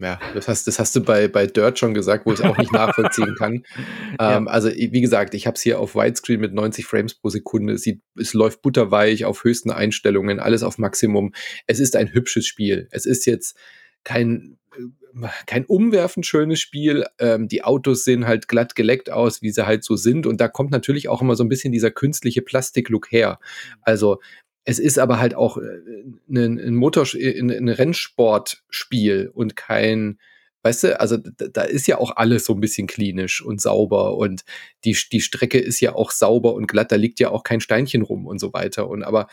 Ja, 0.00 0.18
das 0.32 0.48
hast, 0.48 0.66
das 0.66 0.78
hast 0.78 0.96
du 0.96 1.02
bei, 1.02 1.28
bei 1.28 1.46
Dirt 1.46 1.78
schon 1.78 1.92
gesagt, 1.92 2.24
wo 2.24 2.32
ich 2.32 2.38
es 2.38 2.44
auch 2.44 2.56
nicht 2.56 2.72
nachvollziehen 2.72 3.34
kann. 3.36 3.64
ja. 4.18 4.38
ähm, 4.38 4.48
also, 4.48 4.70
wie 4.70 5.00
gesagt, 5.00 5.34
ich 5.34 5.46
habe 5.46 5.56
es 5.56 5.60
hier 5.60 5.78
auf 5.78 5.94
Widescreen 5.94 6.40
mit 6.40 6.54
90 6.54 6.86
Frames 6.86 7.14
pro 7.14 7.28
Sekunde. 7.28 7.74
Es, 7.74 7.82
sieht, 7.82 8.00
es 8.18 8.32
läuft 8.32 8.62
butterweich 8.62 9.26
auf 9.26 9.44
höchsten 9.44 9.70
Einstellungen, 9.70 10.40
alles 10.40 10.62
auf 10.62 10.78
Maximum. 10.78 11.34
Es 11.66 11.80
ist 11.80 11.96
ein 11.96 12.14
hübsches 12.14 12.46
Spiel. 12.46 12.88
Es 12.90 13.04
ist 13.04 13.26
jetzt 13.26 13.58
kein, 14.04 14.58
äh, 14.76 15.28
kein 15.46 15.64
umwerfend 15.64 16.26
schönes 16.26 16.60
Spiel. 16.60 17.06
Ähm, 17.18 17.48
die 17.48 17.64
Autos 17.64 18.04
sehen 18.04 18.26
halt 18.26 18.48
glatt 18.48 18.74
geleckt 18.74 19.10
aus, 19.10 19.42
wie 19.42 19.50
sie 19.50 19.66
halt 19.66 19.84
so 19.84 19.96
sind. 19.96 20.26
Und 20.26 20.40
da 20.40 20.48
kommt 20.48 20.70
natürlich 20.70 21.08
auch 21.08 21.22
immer 21.22 21.36
so 21.36 21.44
ein 21.44 21.48
bisschen 21.48 21.72
dieser 21.72 21.90
künstliche 21.90 22.42
Plastiklook 22.42 23.10
her. 23.10 23.38
Also 23.82 24.18
es 24.64 24.78
ist 24.78 24.98
aber 24.98 25.18
halt 25.18 25.34
auch 25.34 25.56
ein, 25.56 26.58
äh, 26.58 26.66
ein 26.66 26.74
Motor, 26.74 27.06
ein, 27.14 27.50
ein 27.50 27.68
Rennsportspiel 27.68 29.30
und 29.32 29.56
kein, 29.56 30.18
weißt 30.62 30.84
du, 30.84 31.00
also 31.00 31.16
da, 31.16 31.48
da, 31.48 31.62
ist 31.62 31.86
ja 31.86 31.98
auch 31.98 32.16
alles 32.16 32.44
so 32.44 32.54
ein 32.54 32.60
bisschen 32.60 32.86
klinisch 32.86 33.42
und 33.42 33.60
sauber 33.60 34.16
und 34.16 34.44
die, 34.84 34.96
die 35.10 35.20
Strecke 35.20 35.58
ist 35.58 35.80
ja 35.80 35.94
auch 35.94 36.10
sauber 36.10 36.54
und 36.54 36.66
glatt, 36.66 36.92
da 36.92 36.96
liegt 36.96 37.20
ja 37.20 37.30
auch 37.30 37.42
kein 37.42 37.60
Steinchen 37.60 38.02
rum 38.02 38.26
und 38.26 38.38
so 38.38 38.52
weiter. 38.52 38.88
Und 38.88 39.02
aber 39.02 39.28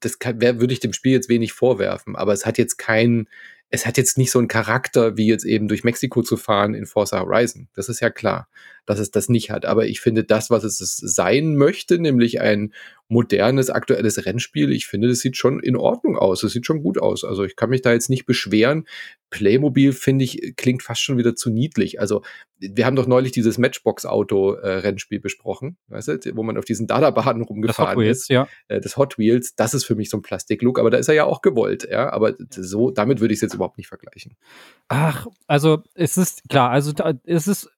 das 0.00 0.18
kann, 0.18 0.40
würde 0.40 0.72
ich 0.72 0.80
dem 0.80 0.92
Spiel 0.92 1.12
jetzt 1.12 1.28
wenig 1.28 1.52
vorwerfen, 1.52 2.14
aber 2.14 2.32
es 2.32 2.44
hat 2.44 2.58
jetzt 2.58 2.76
kein, 2.76 3.28
es 3.70 3.86
hat 3.86 3.98
jetzt 3.98 4.16
nicht 4.16 4.30
so 4.30 4.38
einen 4.38 4.48
Charakter, 4.48 5.16
wie 5.16 5.26
jetzt 5.26 5.44
eben 5.44 5.68
durch 5.68 5.84
Mexiko 5.84 6.22
zu 6.22 6.36
fahren 6.36 6.74
in 6.74 6.86
Forza 6.86 7.20
Horizon. 7.20 7.68
Das 7.74 7.88
ist 7.88 8.00
ja 8.00 8.08
klar, 8.08 8.48
dass 8.86 8.98
es 8.98 9.10
das 9.10 9.28
nicht 9.28 9.50
hat. 9.50 9.66
Aber 9.66 9.86
ich 9.86 10.00
finde 10.00 10.24
das, 10.24 10.48
was 10.48 10.64
es 10.64 10.78
sein 10.78 11.54
möchte, 11.56 11.98
nämlich 11.98 12.40
ein 12.40 12.72
modernes, 13.08 13.70
aktuelles 13.70 14.24
Rennspiel, 14.24 14.72
ich 14.72 14.86
finde, 14.86 15.08
das 15.08 15.20
sieht 15.20 15.36
schon 15.36 15.60
in 15.60 15.76
Ordnung 15.76 16.16
aus. 16.16 16.40
Das 16.40 16.52
sieht 16.52 16.66
schon 16.66 16.82
gut 16.82 16.98
aus. 16.98 17.24
Also 17.24 17.44
ich 17.44 17.56
kann 17.56 17.70
mich 17.70 17.82
da 17.82 17.92
jetzt 17.92 18.10
nicht 18.10 18.26
beschweren. 18.26 18.86
Playmobil, 19.30 19.92
finde 19.92 20.24
ich, 20.24 20.54
klingt 20.56 20.82
fast 20.82 21.02
schon 21.02 21.18
wieder 21.18 21.34
zu 21.34 21.50
niedlich. 21.50 22.00
Also 22.00 22.22
wir 22.58 22.86
haben 22.86 22.96
doch 22.96 23.06
neulich 23.06 23.32
dieses 23.32 23.58
Matchbox-Auto-Rennspiel 23.58 25.20
besprochen, 25.20 25.76
weißt 25.88 26.08
du, 26.08 26.36
wo 26.36 26.42
man 26.42 26.56
auf 26.56 26.64
diesen 26.64 26.86
Dada-Baden 26.86 27.42
rumgefahren 27.42 27.98
Wheels, 27.98 28.20
ist. 28.20 28.28
Ja. 28.30 28.48
Äh, 28.68 28.80
das 28.80 28.96
Hot 28.96 29.18
Wheels, 29.18 29.54
das 29.54 29.74
ist 29.74 29.84
für 29.84 29.94
mich 29.94 30.10
so 30.10 30.16
ein 30.16 30.22
Plastiklook, 30.22 30.78
aber 30.78 30.90
da 30.90 30.98
ist 30.98 31.08
er 31.08 31.14
ja 31.14 31.24
auch 31.24 31.42
gewollt, 31.42 31.86
ja. 31.90 32.10
Aber 32.10 32.34
so, 32.50 32.90
damit 32.90 33.20
würde 33.20 33.32
ich 33.32 33.38
es 33.38 33.42
jetzt 33.42 33.57
überhaupt 33.58 33.78
nicht 33.78 33.88
vergleichen. 33.88 34.36
Ach, 34.88 35.26
also 35.46 35.82
es 35.94 36.16
ist 36.16 36.48
klar, 36.48 36.70
also 36.70 36.92
es 37.24 37.46
ist 37.46 37.70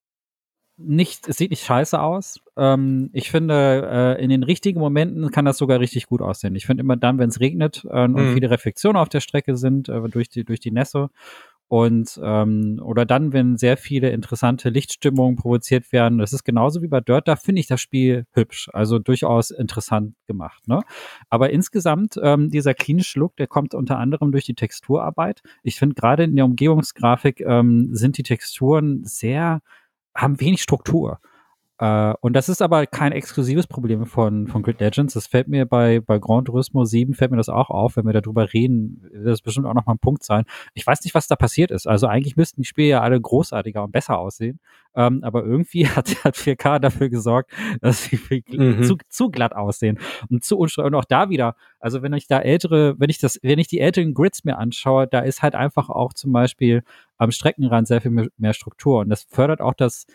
nicht, 0.83 1.29
es 1.29 1.37
sieht 1.37 1.51
nicht 1.51 1.65
scheiße 1.65 2.01
aus. 2.01 2.41
Ähm, 2.57 3.11
ich 3.13 3.31
finde, 3.31 4.17
äh, 4.19 4.23
in 4.23 4.31
den 4.31 4.43
richtigen 4.43 4.81
Momenten 4.81 5.31
kann 5.31 5.45
das 5.45 5.59
sogar 5.59 5.79
richtig 5.79 6.07
gut 6.07 6.23
aussehen. 6.23 6.55
Ich 6.55 6.67
finde 6.67 6.83
immer 6.83 6.97
dann, 6.97 7.19
wenn 7.19 7.29
es 7.29 7.41
regnet 7.41 7.85
äh, 7.85 8.05
und 8.05 8.13
mhm. 8.13 8.35
viele 8.35 8.51
Reflexionen 8.51 8.97
auf 8.97 9.09
der 9.09 9.21
Strecke 9.21 9.57
sind 9.57 9.89
äh, 9.89 10.01
durch 10.09 10.29
die 10.31 10.45
durch 10.45 10.61
die 10.61 10.71
Nässe 10.71 11.11
und 11.71 12.19
ähm, 12.21 12.83
oder 12.83 13.07
dann, 13.07 13.33
wenn 13.33 13.57
sehr 13.57 13.77
viele 13.77 14.11
interessante 14.11 14.71
Lichtstimmungen 14.71 15.37
provoziert 15.37 15.93
werden. 15.93 16.19
Das 16.19 16.33
ist 16.33 16.43
genauso 16.43 16.83
wie 16.83 16.89
bei 16.89 17.01
Dirt. 17.01 17.29
Da 17.29 17.37
finde 17.37 17.61
ich 17.61 17.69
das 17.69 17.81
Spiel 17.81 18.27
hübsch, 18.33 18.69
also 18.73 18.99
durchaus 18.99 19.53
interessant 19.53 20.17
gemacht. 20.27 20.67
Ne? 20.67 20.81
Aber 21.29 21.51
insgesamt 21.51 22.19
ähm, 22.21 22.51
dieser 22.51 22.75
klinische 22.75 23.21
Look, 23.21 23.37
der 23.37 23.47
kommt 23.47 23.73
unter 23.75 23.99
anderem 23.99 24.33
durch 24.33 24.45
die 24.45 24.55
Texturarbeit. 24.55 25.43
Ich 25.63 25.79
finde 25.79 25.95
gerade 25.95 26.25
in 26.25 26.35
der 26.35 26.45
Umgebungsgrafik 26.45 27.41
ähm, 27.43 27.91
sind 27.93 28.19
die 28.19 28.25
Texturen 28.25 29.05
sehr 29.05 29.61
haben 30.13 30.41
wenig 30.41 30.63
Struktur. 30.63 31.21
Uh, 31.83 32.13
und 32.21 32.35
das 32.35 32.51
ist 32.51 32.61
aber 32.61 32.87
kein 32.87 33.13
exklusives 33.13 33.67
Problem 33.67 34.05
von, 34.05 34.49
von 34.49 34.63
Grid 34.63 34.81
Legends. 34.81 35.15
Das 35.15 35.27
fällt 35.27 35.49
mir 35.49 35.65
bei, 35.65 36.01
bei 36.01 36.19
Grand 36.19 36.47
Turismo 36.47 36.85
7 36.85 37.15
fällt 37.15 37.31
mir 37.31 37.39
das 37.39 37.49
auch 37.49 37.71
auf, 37.71 37.97
wenn 37.97 38.05
wir 38.05 38.13
darüber 38.13 38.53
reden, 38.53 39.01
wird 39.11 39.29
das 39.29 39.41
bestimmt 39.41 39.67
auch 39.67 39.73
nochmal 39.73 39.95
ein 39.95 39.99
Punkt 39.99 40.23
sein. 40.23 40.45
Ich 40.75 40.87
weiß 40.87 41.03
nicht, 41.05 41.15
was 41.15 41.27
da 41.27 41.37
passiert 41.37 41.71
ist. 41.71 41.87
Also 41.87 42.07
eigentlich 42.07 42.37
müssten 42.37 42.61
die 42.61 42.67
Spiele 42.67 42.89
ja 42.89 43.01
alle 43.01 43.19
großartiger 43.19 43.83
und 43.83 43.93
besser 43.93 44.19
aussehen. 44.19 44.61
Ähm, 44.95 45.25
aber 45.25 45.43
irgendwie 45.43 45.89
hat, 45.89 46.23
hat 46.23 46.37
4K 46.37 46.81
dafür 46.81 47.09
gesorgt, 47.09 47.51
dass 47.81 48.05
sie 48.05 48.21
mhm. 48.49 48.83
zu, 48.83 48.99
zu 49.09 49.31
glatt 49.31 49.55
aussehen 49.57 49.99
und 50.29 50.45
zu 50.45 50.59
unschuldig. 50.59 50.93
Und 50.93 50.99
auch 50.99 51.07
da 51.07 51.31
wieder, 51.31 51.57
also 51.79 52.03
wenn 52.03 52.13
ich 52.13 52.27
da 52.27 52.41
ältere, 52.41 52.95
wenn 52.99 53.09
ich 53.09 53.19
das, 53.19 53.39
wenn 53.43 53.59
ich 53.59 53.69
die 53.69 53.81
älteren 53.81 54.13
Grids 54.13 54.45
mir 54.45 54.59
anschaue, 54.59 55.07
da 55.07 55.21
ist 55.21 55.41
halt 55.41 55.55
einfach 55.55 55.89
auch 55.89 56.13
zum 56.13 56.31
Beispiel 56.33 56.83
am 57.17 57.31
Streckenrand 57.31 57.89
sehr 57.89 58.03
viel 58.03 58.11
mehr, 58.11 58.29
mehr 58.37 58.53
Struktur. 58.53 59.01
Und 59.01 59.09
das 59.09 59.23
fördert 59.23 59.63
auch 59.63 59.75
das, 59.75 60.07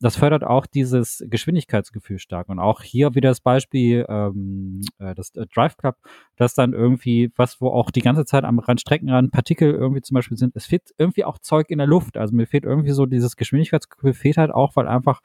das 0.00 0.16
fördert 0.16 0.44
auch 0.44 0.66
dieses 0.66 1.24
Geschwindigkeitsgefühl 1.28 2.18
stark. 2.18 2.48
Und 2.48 2.58
auch 2.58 2.82
hier 2.82 3.14
wieder 3.14 3.30
das 3.30 3.40
Beispiel, 3.40 4.04
ähm, 4.08 4.80
äh, 4.98 5.14
das 5.14 5.34
äh, 5.36 5.46
Drive 5.54 5.76
Club, 5.76 5.96
das 6.36 6.54
dann 6.54 6.72
irgendwie, 6.72 7.32
was 7.36 7.60
wo 7.60 7.68
auch 7.68 7.90
die 7.90 8.02
ganze 8.02 8.24
Zeit 8.24 8.44
am 8.44 8.58
Rand 8.58 8.80
Streckenrand 8.80 9.32
Partikel 9.32 9.72
irgendwie 9.72 10.02
zum 10.02 10.14
Beispiel 10.16 10.36
sind, 10.36 10.56
es 10.56 10.66
fehlt 10.66 10.94
irgendwie 10.98 11.24
auch 11.24 11.38
Zeug 11.38 11.70
in 11.70 11.78
der 11.78 11.86
Luft. 11.86 12.16
Also 12.16 12.34
mir 12.34 12.46
fehlt 12.46 12.64
irgendwie 12.64 12.90
so 12.90 13.06
dieses 13.06 13.36
Geschwindigkeitsgefühl, 13.36 14.14
fehlt 14.14 14.36
halt 14.36 14.50
auch, 14.50 14.76
weil 14.76 14.88
einfach 14.88 15.20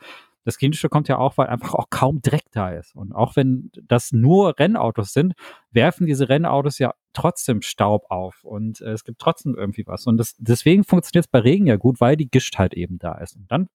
das 0.45 0.57
Klinische 0.57 0.89
kommt 0.89 1.07
ja 1.07 1.17
auch, 1.17 1.37
weil 1.37 1.47
einfach 1.47 1.73
auch 1.73 1.89
kaum 1.89 2.21
Dreck 2.21 2.45
da 2.51 2.69
ist. 2.69 2.95
Und 2.95 3.13
auch 3.13 3.35
wenn 3.35 3.71
das 3.87 4.11
nur 4.11 4.57
Rennautos 4.57 5.13
sind, 5.13 5.33
werfen 5.71 6.07
diese 6.07 6.29
Rennautos 6.29 6.79
ja 6.79 6.93
trotzdem 7.13 7.61
Staub 7.61 8.05
auf 8.09 8.43
und 8.43 8.81
äh, 8.81 8.91
es 8.91 9.03
gibt 9.03 9.19
trotzdem 9.19 9.55
irgendwie 9.55 9.85
was. 9.85 10.07
Und 10.07 10.17
das, 10.17 10.35
deswegen 10.37 10.83
funktioniert 10.83 11.25
es 11.25 11.31
bei 11.31 11.39
Regen 11.39 11.67
ja 11.67 11.75
gut, 11.75 11.99
weil 11.99 12.15
die 12.15 12.29
Gischt 12.29 12.57
halt 12.57 12.73
eben 12.73 12.97
da 12.99 13.13
ist. 13.17 13.35
Und 13.35 13.51
dann 13.51 13.67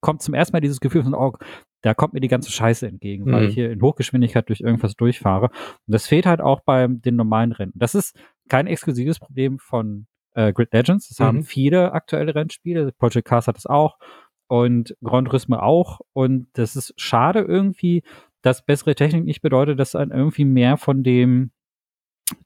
kommt 0.00 0.22
zum 0.22 0.34
ersten 0.34 0.52
Mal 0.52 0.60
dieses 0.60 0.80
Gefühl 0.80 1.02
von, 1.02 1.14
oh, 1.14 1.34
da 1.82 1.94
kommt 1.94 2.12
mir 2.12 2.20
die 2.20 2.28
ganze 2.28 2.50
Scheiße 2.50 2.86
entgegen, 2.86 3.24
mhm. 3.24 3.32
weil 3.32 3.44
ich 3.44 3.54
hier 3.54 3.70
in 3.70 3.82
Hochgeschwindigkeit 3.82 4.48
durch 4.48 4.60
irgendwas 4.60 4.94
durchfahre. 4.94 5.46
Und 5.46 5.92
das 5.92 6.06
fehlt 6.06 6.26
halt 6.26 6.40
auch 6.40 6.60
bei 6.60 6.86
den 6.88 7.16
normalen 7.16 7.52
Rennen. 7.52 7.72
Das 7.74 7.94
ist 7.94 8.18
kein 8.48 8.66
exklusives 8.66 9.18
Problem 9.18 9.58
von 9.58 10.06
äh, 10.34 10.52
Grid 10.52 10.72
Legends. 10.72 11.08
Das 11.08 11.18
mhm. 11.18 11.24
haben 11.24 11.42
viele 11.42 11.92
aktuelle 11.92 12.34
Rennspiele. 12.34 12.92
Project 12.92 13.26
Cars 13.26 13.46
hat 13.48 13.56
das 13.56 13.66
auch 13.66 13.98
und 14.48 14.96
Grand 15.02 15.28
Turismo 15.28 15.56
auch. 15.56 16.00
Und 16.12 16.48
das 16.54 16.76
ist 16.76 16.92
schade 16.96 17.40
irgendwie, 17.40 18.02
dass 18.42 18.64
bessere 18.64 18.94
Technik 18.94 19.24
nicht 19.24 19.42
bedeutet, 19.42 19.78
dass 19.78 19.92
dann 19.92 20.10
irgendwie 20.10 20.44
mehr 20.44 20.76
von 20.76 21.02
dem 21.02 21.52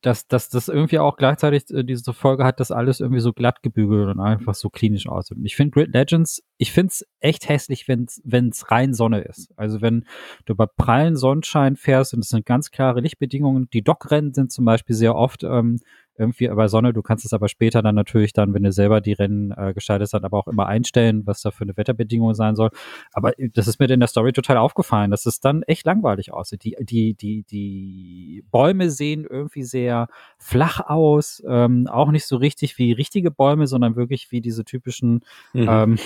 dass, 0.02 0.26
dass 0.26 0.48
das 0.48 0.68
irgendwie 0.68 0.98
auch 0.98 1.16
gleichzeitig 1.16 1.70
äh, 1.70 1.84
diese 1.84 2.12
Folge 2.12 2.44
hat, 2.44 2.60
dass 2.60 2.70
alles 2.70 3.00
irgendwie 3.00 3.20
so 3.20 3.32
glatt 3.32 3.62
gebügelt 3.62 4.08
und 4.08 4.20
einfach 4.20 4.54
so 4.54 4.70
klinisch 4.70 5.08
aussieht. 5.08 5.38
Und 5.38 5.44
ich 5.44 5.56
finde 5.56 5.72
Grid 5.72 5.92
Legends, 5.92 6.42
ich 6.56 6.72
finde 6.72 6.90
es 6.92 7.06
echt 7.20 7.48
hässlich, 7.48 7.88
wenn 7.88 8.48
es 8.48 8.70
rein 8.70 8.94
Sonne 8.94 9.22
ist. 9.22 9.52
Also 9.56 9.80
wenn 9.80 10.04
du 10.44 10.54
bei 10.54 10.66
prallen 10.66 11.16
Sonnenschein 11.16 11.76
fährst 11.76 12.14
und 12.14 12.20
es 12.20 12.28
sind 12.28 12.46
ganz 12.46 12.70
klare 12.70 13.00
Lichtbedingungen. 13.00 13.68
Die 13.72 13.82
Dockrennen 13.82 14.32
sind 14.34 14.52
zum 14.52 14.64
Beispiel 14.64 14.94
sehr 14.94 15.14
oft 15.14 15.42
ähm, 15.42 15.78
irgendwie 16.16 16.48
bei 16.48 16.68
Sonne. 16.68 16.92
Du 16.92 17.02
kannst 17.02 17.24
es 17.24 17.32
aber 17.32 17.48
später 17.48 17.82
dann 17.82 17.94
natürlich 17.94 18.32
dann, 18.32 18.54
wenn 18.54 18.62
du 18.62 18.72
selber 18.72 19.00
die 19.00 19.12
Rennen 19.12 19.52
äh, 19.52 19.72
gestaltest, 19.74 20.14
dann 20.14 20.24
aber 20.24 20.38
auch 20.38 20.48
immer 20.48 20.66
einstellen, 20.66 21.26
was 21.26 21.42
da 21.42 21.50
für 21.50 21.64
eine 21.64 21.76
Wetterbedingung 21.76 22.34
sein 22.34 22.56
soll. 22.56 22.70
Aber 23.12 23.32
das 23.38 23.68
ist 23.68 23.80
mir 23.80 23.90
in 23.90 24.00
der 24.00 24.08
Story 24.08 24.32
total 24.32 24.56
aufgefallen, 24.56 25.10
dass 25.10 25.26
es 25.26 25.40
dann 25.40 25.62
echt 25.62 25.86
langweilig 25.86 26.32
aussieht. 26.32 26.64
Die, 26.64 26.76
die, 26.80 27.14
die, 27.14 27.42
die 27.44 28.44
Bäume 28.50 28.90
sehen 28.90 29.26
irgendwie 29.28 29.64
sehr 29.64 30.08
flach 30.38 30.80
aus, 30.80 31.42
ähm, 31.46 31.86
auch 31.88 32.10
nicht 32.10 32.26
so 32.26 32.36
richtig 32.36 32.78
wie 32.78 32.92
richtige 32.92 33.30
Bäume, 33.30 33.66
sondern 33.66 33.96
wirklich 33.96 34.30
wie 34.30 34.40
diese 34.40 34.64
typischen 34.64 35.20
mhm. 35.52 35.68
ähm, 35.68 35.98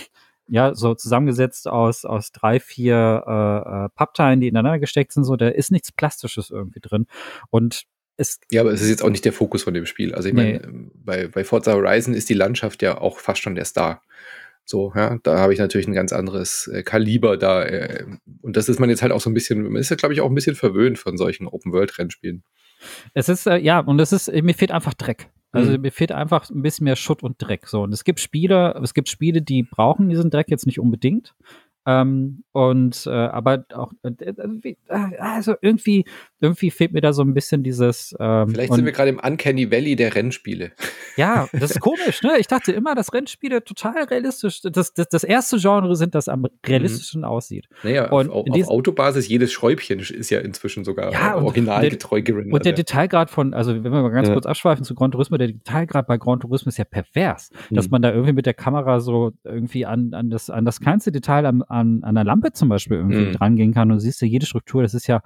ja, 0.48 0.74
so 0.74 0.94
zusammengesetzt 0.94 1.68
aus, 1.68 2.04
aus 2.04 2.32
drei, 2.32 2.58
vier 2.58 3.24
äh, 3.26 3.84
äh, 3.84 3.88
Pappteilen, 3.90 4.40
die 4.40 4.48
ineinander 4.48 4.78
gesteckt 4.78 5.12
sind, 5.12 5.24
so, 5.24 5.36
da 5.36 5.48
ist 5.48 5.70
nichts 5.70 5.92
Plastisches 5.92 6.50
irgendwie 6.50 6.80
drin. 6.80 7.06
Und 7.50 7.84
es 8.18 8.40
ja, 8.50 8.60
aber 8.60 8.72
es 8.72 8.82
ist 8.82 8.90
jetzt 8.90 9.02
auch 9.02 9.10
nicht 9.10 9.24
der 9.24 9.32
Fokus 9.32 9.62
von 9.62 9.72
dem 9.72 9.86
Spiel. 9.86 10.14
Also 10.14 10.28
ich 10.28 10.34
nee. 10.34 10.60
meine, 10.60 10.90
bei, 10.94 11.28
bei 11.28 11.44
Forza 11.44 11.72
Horizon 11.72 12.14
ist 12.14 12.28
die 12.28 12.34
Landschaft 12.34 12.82
ja 12.82 13.00
auch 13.00 13.18
fast 13.18 13.40
schon 13.40 13.54
der 13.54 13.64
Star. 13.64 14.02
So, 14.64 14.92
ja, 14.94 15.16
da 15.22 15.38
habe 15.38 15.54
ich 15.54 15.58
natürlich 15.58 15.86
ein 15.86 15.94
ganz 15.94 16.12
anderes 16.12 16.66
äh, 16.66 16.82
Kaliber 16.82 17.38
da. 17.38 17.64
Äh, 17.64 18.04
und 18.42 18.56
das 18.56 18.68
ist 18.68 18.80
man 18.80 18.90
jetzt 18.90 19.00
halt 19.00 19.12
auch 19.12 19.20
so 19.20 19.30
ein 19.30 19.34
bisschen, 19.34 19.62
man 19.62 19.76
ist 19.80 19.88
ja, 19.88 19.96
glaube 19.96 20.12
ich, 20.12 20.20
auch 20.20 20.28
ein 20.28 20.34
bisschen 20.34 20.56
verwöhnt 20.56 20.98
von 20.98 21.16
solchen 21.16 21.46
Open-World-Rennspielen. 21.46 22.42
Es 23.14 23.28
ist, 23.28 23.46
äh, 23.46 23.56
ja, 23.56 23.78
und 23.78 23.98
es 24.00 24.12
ist, 24.12 24.30
mir 24.30 24.54
fehlt 24.54 24.72
einfach 24.72 24.94
Dreck. 24.94 25.30
Also 25.52 25.72
mhm. 25.72 25.80
mir 25.80 25.92
fehlt 25.92 26.12
einfach 26.12 26.50
ein 26.50 26.60
bisschen 26.60 26.84
mehr 26.84 26.96
Schutt 26.96 27.22
und 27.22 27.36
Dreck. 27.38 27.66
So. 27.66 27.82
Und 27.82 27.92
es 27.92 28.04
gibt 28.04 28.20
Spiele, 28.20 28.78
es 28.82 28.92
gibt 28.92 29.08
Spiele, 29.08 29.40
die 29.40 29.62
brauchen 29.62 30.10
diesen 30.10 30.30
Dreck 30.30 30.50
jetzt 30.50 30.66
nicht 30.66 30.80
unbedingt. 30.80 31.34
Ähm, 31.88 32.44
und 32.52 33.06
äh, 33.06 33.10
aber 33.10 33.64
auch 33.72 33.92
äh, 34.02 34.10
äh, 34.10 34.74
also 35.18 35.54
irgendwie 35.62 36.04
irgendwie 36.40 36.70
fehlt 36.70 36.92
mir 36.92 37.00
da 37.00 37.14
so 37.14 37.22
ein 37.22 37.32
bisschen 37.32 37.62
dieses. 37.62 38.14
Ähm, 38.20 38.50
Vielleicht 38.50 38.74
sind 38.74 38.84
wir 38.84 38.92
gerade 38.92 39.08
im 39.08 39.18
Uncanny 39.18 39.70
Valley 39.70 39.96
der 39.96 40.14
Rennspiele. 40.14 40.72
Ja, 41.16 41.48
das 41.52 41.70
ist 41.70 41.80
komisch, 41.80 42.22
ne? 42.22 42.32
Ich 42.38 42.46
dachte 42.46 42.72
immer, 42.72 42.94
dass 42.94 43.14
Rennspiele 43.14 43.64
total 43.64 44.04
realistisch, 44.04 44.60
das, 44.60 44.92
das, 44.92 45.08
das 45.08 45.24
erste 45.24 45.56
Genre 45.56 45.96
sind, 45.96 46.14
das 46.14 46.28
am 46.28 46.46
realistischen 46.66 47.22
mhm. 47.22 47.28
aussieht. 47.28 47.68
Naja, 47.82 48.10
und 48.10 48.28
auf, 48.28 48.46
auf 48.50 48.68
Autobasis 48.68 49.26
jedes 49.26 49.50
Schräubchen 49.50 49.98
ist 50.00 50.28
ja 50.28 50.40
inzwischen 50.40 50.84
sogar 50.84 51.10
ja, 51.10 51.36
originalgetreu 51.36 52.20
gerendert. 52.20 52.52
Und 52.52 52.64
der 52.66 52.74
Detailgrad 52.74 53.30
von, 53.30 53.54
also 53.54 53.74
wenn 53.74 53.84
wir 53.84 54.02
mal 54.02 54.10
ganz 54.10 54.28
ja. 54.28 54.34
kurz 54.34 54.44
abschweifen 54.44 54.84
zu 54.84 54.94
Gran 54.94 55.10
Turismo, 55.10 55.38
der 55.38 55.48
Detailgrad 55.48 56.06
bei 56.06 56.18
Gran 56.18 56.40
Turismo 56.40 56.68
ist 56.68 56.76
ja 56.76 56.84
pervers, 56.84 57.50
mhm. 57.70 57.76
dass 57.76 57.88
man 57.88 58.02
da 58.02 58.10
irgendwie 58.10 58.34
mit 58.34 58.44
der 58.44 58.54
Kamera 58.54 59.00
so 59.00 59.32
irgendwie 59.42 59.86
an, 59.86 60.12
an, 60.12 60.28
das, 60.28 60.50
an 60.50 60.66
das 60.66 60.80
kleinste 60.80 61.10
Detail 61.10 61.46
an, 61.46 61.62
an, 61.78 62.04
an 62.04 62.14
der 62.14 62.24
Lampe 62.24 62.52
zum 62.52 62.68
Beispiel 62.68 62.98
irgendwie 62.98 63.26
mhm. 63.26 63.32
drangehen 63.32 63.74
kann 63.74 63.90
und 63.90 64.00
siehst 64.00 64.20
du 64.20 64.26
jede 64.26 64.46
Struktur, 64.46 64.82
das 64.82 64.94
ist 64.94 65.06
ja 65.06 65.22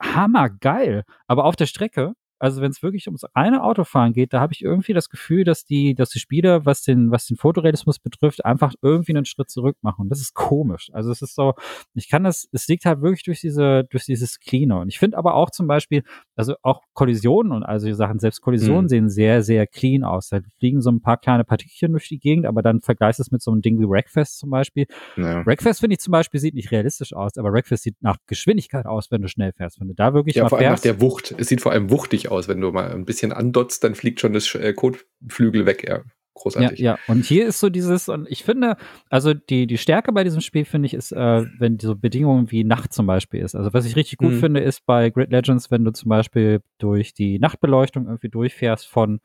hammergeil. 0.00 1.04
Aber 1.26 1.44
auf 1.44 1.56
der 1.56 1.66
Strecke 1.66 2.14
also 2.42 2.60
wenn 2.60 2.72
es 2.72 2.82
wirklich 2.82 3.06
ums 3.06 3.24
reine 3.36 3.62
Autofahren 3.62 4.12
geht, 4.12 4.32
da 4.32 4.40
habe 4.40 4.52
ich 4.52 4.62
irgendwie 4.62 4.94
das 4.94 5.08
Gefühl, 5.08 5.44
dass 5.44 5.64
die, 5.64 5.94
dass 5.94 6.10
die 6.10 6.18
Spieler, 6.18 6.66
was 6.66 6.82
den, 6.82 7.12
was 7.12 7.26
den 7.26 7.36
Fotorealismus 7.36 8.00
betrifft, 8.00 8.44
einfach 8.44 8.74
irgendwie 8.82 9.12
einen 9.12 9.26
Schritt 9.26 9.48
zurück 9.48 9.76
machen. 9.80 10.08
Das 10.08 10.20
ist 10.20 10.34
komisch. 10.34 10.90
Also 10.92 11.12
es 11.12 11.22
ist 11.22 11.36
so, 11.36 11.54
ich 11.94 12.08
kann 12.08 12.24
das, 12.24 12.48
es 12.50 12.66
liegt 12.66 12.84
halt 12.84 13.00
wirklich 13.00 13.22
durch 13.22 13.40
diese, 13.40 13.84
durch 13.84 14.06
dieses 14.06 14.40
Cleaner. 14.40 14.80
Und 14.80 14.88
ich 14.88 14.98
finde 14.98 15.18
aber 15.18 15.36
auch 15.36 15.50
zum 15.50 15.68
Beispiel, 15.68 16.02
also 16.36 16.54
auch 16.62 16.82
Kollisionen 16.92 17.52
und 17.52 17.62
also 17.62 17.86
die 17.86 17.94
Sachen, 17.94 18.18
selbst 18.18 18.40
Kollisionen 18.42 18.84
mhm. 18.84 18.88
sehen 18.88 19.08
sehr, 19.08 19.42
sehr 19.42 19.66
clean 19.66 20.04
aus. 20.04 20.28
Da 20.28 20.40
fliegen 20.58 20.80
so 20.80 20.90
ein 20.90 21.00
paar 21.00 21.16
kleine 21.16 21.44
Partikelchen 21.44 21.92
durch 21.92 22.08
die 22.08 22.18
Gegend, 22.18 22.46
aber 22.46 22.62
dann 22.62 22.80
vergleichst 22.80 23.20
es 23.20 23.30
mit 23.30 23.42
so 23.42 23.50
einem 23.50 23.62
Ding 23.62 23.80
wie 23.80 23.88
Wreckfest 23.88 24.38
zum 24.38 24.50
Beispiel. 24.50 24.86
Ja. 25.16 25.46
Wreckfest 25.46 25.80
finde 25.80 25.94
ich 25.94 26.00
zum 26.00 26.12
Beispiel 26.12 26.40
sieht 26.40 26.54
nicht 26.54 26.70
realistisch 26.70 27.14
aus, 27.14 27.38
aber 27.38 27.52
Wreckfest 27.52 27.84
sieht 27.84 27.96
nach 28.02 28.16
Geschwindigkeit 28.26 28.86
aus, 28.86 29.10
wenn 29.10 29.22
du 29.22 29.28
schnell 29.28 29.52
fährst. 29.52 29.80
Wenn 29.80 29.88
du 29.88 29.94
da 29.94 30.12
wirklich 30.12 30.36
ja, 30.36 30.42
mal 30.42 30.48
vor 30.50 30.58
allem 30.58 30.68
fährst, 30.68 30.84
nach 30.84 30.92
der 30.92 31.00
Wucht. 31.00 31.34
Es 31.38 31.48
sieht 31.48 31.60
vor 31.60 31.72
allem 31.72 31.90
wuchtig 31.90 32.30
aus 32.30 32.42
aus. 32.42 32.48
Wenn 32.48 32.60
du 32.60 32.72
mal 32.72 32.90
ein 32.90 33.04
bisschen 33.04 33.32
andotzt, 33.32 33.84
dann 33.84 33.94
fliegt 33.94 34.20
schon 34.20 34.32
das 34.32 34.54
äh, 34.54 34.72
Kotflügel 34.72 35.66
weg. 35.66 35.86
Ja, 35.88 36.02
großartig. 36.34 36.78
Ja, 36.78 36.92
ja, 36.92 36.98
und 37.08 37.24
hier 37.24 37.46
ist 37.46 37.60
so 37.60 37.68
dieses, 37.68 38.08
und 38.08 38.26
ich 38.30 38.44
finde, 38.44 38.76
also 39.10 39.34
die, 39.34 39.66
die 39.66 39.78
Stärke 39.78 40.12
bei 40.12 40.24
diesem 40.24 40.40
Spiel, 40.40 40.64
finde 40.64 40.86
ich, 40.86 40.94
ist, 40.94 41.12
äh, 41.12 41.44
wenn 41.58 41.78
so 41.78 41.96
Bedingungen 41.96 42.50
wie 42.50 42.64
Nacht 42.64 42.92
zum 42.92 43.06
Beispiel 43.06 43.40
ist. 43.40 43.54
Also 43.54 43.72
was 43.72 43.86
ich 43.86 43.96
richtig 43.96 44.18
gut 44.18 44.32
mhm. 44.32 44.40
finde, 44.40 44.60
ist 44.60 44.86
bei 44.86 45.10
Grid 45.10 45.30
Legends, 45.30 45.70
wenn 45.70 45.84
du 45.84 45.92
zum 45.92 46.08
Beispiel 46.08 46.60
durch 46.78 47.14
die 47.14 47.38
Nachtbeleuchtung 47.38 48.06
irgendwie 48.06 48.28
durchfährst 48.28 48.86
von, 48.86 49.20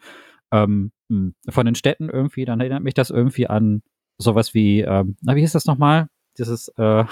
ähm, 0.51 0.91
hm, 1.09 1.35
von 1.49 1.65
den 1.65 1.75
Städten 1.75 2.09
irgendwie, 2.09 2.45
dann 2.45 2.59
erinnert 2.59 2.83
mich 2.83 2.93
das 2.93 3.09
irgendwie 3.09 3.47
an 3.47 3.81
sowas 4.17 4.53
wie, 4.53 4.81
ähm, 4.81 5.15
na, 5.21 5.35
wie 5.35 5.41
hieß 5.41 5.53
das 5.53 5.65
nochmal? 5.65 6.07
Dieses 6.37 6.67
äh, 6.77 7.03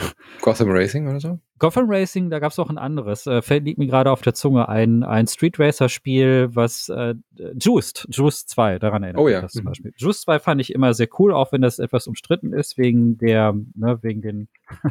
Gotham 0.41 0.69
Racing 0.69 1.07
oder 1.07 1.19
so? 1.19 1.39
Gotham 1.57 1.85
Racing, 1.87 2.29
da 2.29 2.39
gab 2.39 2.51
es 2.51 2.59
auch 2.59 2.69
ein 2.69 2.77
anderes. 2.77 3.27
Äh, 3.27 3.41
fällt 3.41 3.63
liegt 3.63 3.79
mir 3.79 3.87
gerade 3.87 4.11
auf 4.11 4.21
der 4.21 4.33
Zunge 4.33 4.67
ein, 4.67 5.03
ein 5.03 5.25
Street 5.27 5.57
Racer 5.57 5.87
Spiel, 5.87 6.49
was 6.53 6.89
äh, 6.89 7.15
Juiced, 7.57 8.07
Juiced 8.11 8.49
2, 8.49 8.79
daran 8.79 9.03
erinnert 9.03 9.21
oh, 9.21 9.29
ja. 9.29 9.41
das 9.41 9.53
zum 9.53 9.63
mhm. 9.63 9.69
Beispiel. 9.69 9.93
Juiced 9.95 10.21
2 10.23 10.39
fand 10.39 10.59
ich 10.59 10.73
immer 10.73 10.93
sehr 10.93 11.07
cool, 11.17 11.33
auch 11.33 11.53
wenn 11.53 11.61
das 11.61 11.79
etwas 11.79 12.07
umstritten 12.07 12.51
ist 12.51 12.77
wegen 12.77 13.17
der, 13.17 13.53
ne, 13.73 13.99
wegen 14.01 14.21
den, 14.21 14.49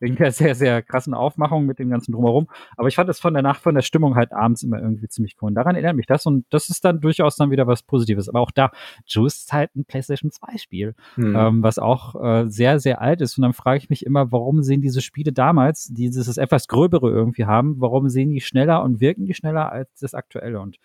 wegen 0.00 0.16
der 0.16 0.32
sehr, 0.32 0.54
sehr 0.54 0.82
krassen 0.82 1.12
Aufmachung 1.12 1.66
mit 1.66 1.78
dem 1.78 1.90
ganzen 1.90 2.12
drumherum. 2.12 2.48
Aber 2.76 2.88
ich 2.88 2.94
fand 2.94 3.10
das 3.10 3.20
von 3.20 3.34
der 3.34 3.42
Nacht, 3.42 3.60
von 3.60 3.74
der 3.74 3.82
Stimmung 3.82 4.14
halt 4.14 4.32
abends 4.32 4.62
immer 4.62 4.80
irgendwie 4.80 5.08
ziemlich 5.08 5.36
cool. 5.42 5.48
Und 5.48 5.54
daran 5.54 5.74
erinnert 5.74 5.96
mich 5.96 6.06
das 6.06 6.24
und 6.24 6.46
das 6.48 6.70
ist 6.70 6.84
dann 6.84 7.00
durchaus 7.00 7.36
dann 7.36 7.50
wieder 7.50 7.66
was 7.66 7.82
Positives. 7.82 8.30
Aber 8.30 8.40
auch 8.40 8.50
da, 8.50 8.70
Juiced 9.06 9.42
ist 9.42 9.52
halt 9.52 9.76
ein 9.76 9.84
PlayStation 9.84 10.30
2 10.30 10.56
Spiel, 10.56 10.94
mhm. 11.16 11.36
ähm, 11.36 11.62
was 11.62 11.78
auch 11.78 12.14
äh, 12.22 12.48
sehr, 12.48 12.80
sehr 12.80 13.02
alt 13.02 13.20
ist. 13.20 13.36
Und 13.36 13.42
dann 13.42 13.52
frage 13.52 13.78
ich 13.78 13.90
mich 13.90 14.06
immer, 14.06 14.32
warum 14.32 14.62
sehen 14.62 14.80
diese 14.80 15.02
Spiele 15.02 15.32
damals, 15.32 15.88
die 15.88 16.05
dieses 16.10 16.36
etwas 16.36 16.68
gröbere 16.68 17.10
irgendwie 17.10 17.44
haben, 17.44 17.80
warum 17.80 18.08
sehen 18.08 18.30
die 18.30 18.40
schneller 18.40 18.82
und 18.82 19.00
wirken 19.00 19.26
die 19.26 19.34
schneller 19.34 19.70
als 19.70 19.88
das 20.00 20.14
aktuelle? 20.14 20.60
Und 20.60 20.78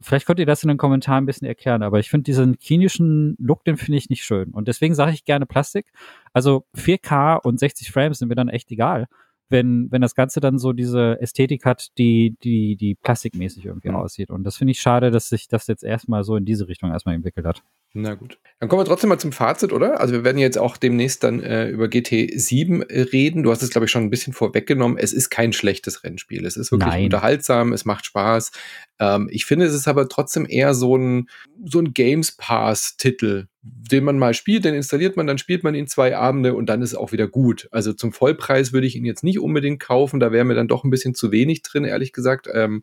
vielleicht 0.00 0.26
könnt 0.26 0.38
ihr 0.38 0.46
das 0.46 0.62
in 0.62 0.68
den 0.68 0.78
Kommentaren 0.78 1.24
ein 1.24 1.26
bisschen 1.26 1.48
erklären, 1.48 1.82
aber 1.82 1.98
ich 1.98 2.10
finde 2.10 2.24
diesen 2.24 2.58
klinischen 2.58 3.36
Look, 3.38 3.64
den 3.64 3.76
finde 3.76 3.98
ich 3.98 4.10
nicht 4.10 4.24
schön. 4.24 4.50
Und 4.50 4.68
deswegen 4.68 4.94
sage 4.94 5.12
ich 5.12 5.24
gerne 5.24 5.46
Plastik. 5.46 5.92
Also 6.32 6.64
4K 6.76 7.40
und 7.40 7.58
60 7.58 7.90
Frames 7.90 8.18
sind 8.18 8.28
mir 8.28 8.34
dann 8.34 8.48
echt 8.48 8.70
egal 8.70 9.08
wenn, 9.52 9.92
wenn 9.92 10.00
das 10.00 10.16
Ganze 10.16 10.40
dann 10.40 10.58
so 10.58 10.72
diese 10.72 11.20
Ästhetik 11.20 11.64
hat, 11.64 11.96
die, 11.98 12.36
die, 12.42 12.74
die 12.74 12.96
plastikmäßig 12.96 13.66
irgendwie 13.66 13.90
mhm. 13.90 13.96
aussieht. 13.96 14.30
Und 14.30 14.42
das 14.42 14.56
finde 14.56 14.72
ich 14.72 14.80
schade, 14.80 15.12
dass 15.12 15.28
sich 15.28 15.46
das 15.46 15.68
jetzt 15.68 15.84
erstmal 15.84 16.24
so 16.24 16.34
in 16.34 16.44
diese 16.44 16.66
Richtung 16.66 16.90
erstmal 16.90 17.14
entwickelt 17.14 17.46
hat. 17.46 17.62
Na 17.94 18.14
gut. 18.14 18.38
Dann 18.58 18.68
kommen 18.68 18.80
wir 18.80 18.86
trotzdem 18.86 19.08
mal 19.08 19.18
zum 19.18 19.32
Fazit, 19.32 19.72
oder? 19.72 20.00
Also 20.00 20.14
wir 20.14 20.24
werden 20.24 20.38
jetzt 20.38 20.56
auch 20.56 20.78
demnächst 20.78 21.24
dann 21.24 21.42
äh, 21.42 21.68
über 21.68 21.86
GT7 21.86 23.12
reden. 23.12 23.42
Du 23.42 23.50
hast 23.50 23.62
es, 23.62 23.70
glaube 23.70 23.84
ich, 23.84 23.90
schon 23.90 24.04
ein 24.04 24.10
bisschen 24.10 24.32
vorweggenommen. 24.32 24.96
Es 24.96 25.12
ist 25.12 25.28
kein 25.28 25.52
schlechtes 25.52 26.02
Rennspiel. 26.02 26.46
Es 26.46 26.56
ist 26.56 26.72
wirklich 26.72 26.88
Nein. 26.88 27.04
unterhaltsam, 27.04 27.72
es 27.72 27.84
macht 27.84 28.06
Spaß. 28.06 28.52
Ähm, 28.98 29.28
ich 29.30 29.44
finde, 29.44 29.66
es 29.66 29.74
ist 29.74 29.88
aber 29.88 30.08
trotzdem 30.08 30.46
eher 30.48 30.72
so 30.72 30.96
ein, 30.96 31.28
so 31.64 31.80
ein 31.80 31.92
Games 31.92 32.32
Pass-Titel, 32.32 33.48
den 33.62 34.04
man 34.04 34.18
mal 34.18 34.32
spielt, 34.32 34.64
den 34.64 34.74
installiert 34.74 35.16
man, 35.16 35.26
dann 35.26 35.38
spielt 35.38 35.64
man 35.64 35.74
ihn 35.74 35.86
zwei 35.86 36.16
Abende 36.16 36.54
und 36.54 36.66
dann 36.66 36.82
ist 36.82 36.90
es 36.90 36.94
auch 36.96 37.12
wieder 37.12 37.28
gut. 37.28 37.68
Also 37.72 37.92
zum 37.92 38.12
Vollpreis 38.12 38.72
würde 38.72 38.86
ich 38.86 38.96
ihn 38.96 39.04
jetzt 39.04 39.22
nicht 39.22 39.38
unbedingt 39.38 39.80
kaufen, 39.80 40.18
da 40.18 40.32
wäre 40.32 40.44
mir 40.44 40.54
dann 40.54 40.68
doch 40.68 40.84
ein 40.84 40.90
bisschen 40.90 41.14
zu 41.14 41.30
wenig 41.30 41.62
drin, 41.62 41.84
ehrlich 41.84 42.12
gesagt. 42.12 42.48
Ähm, 42.52 42.82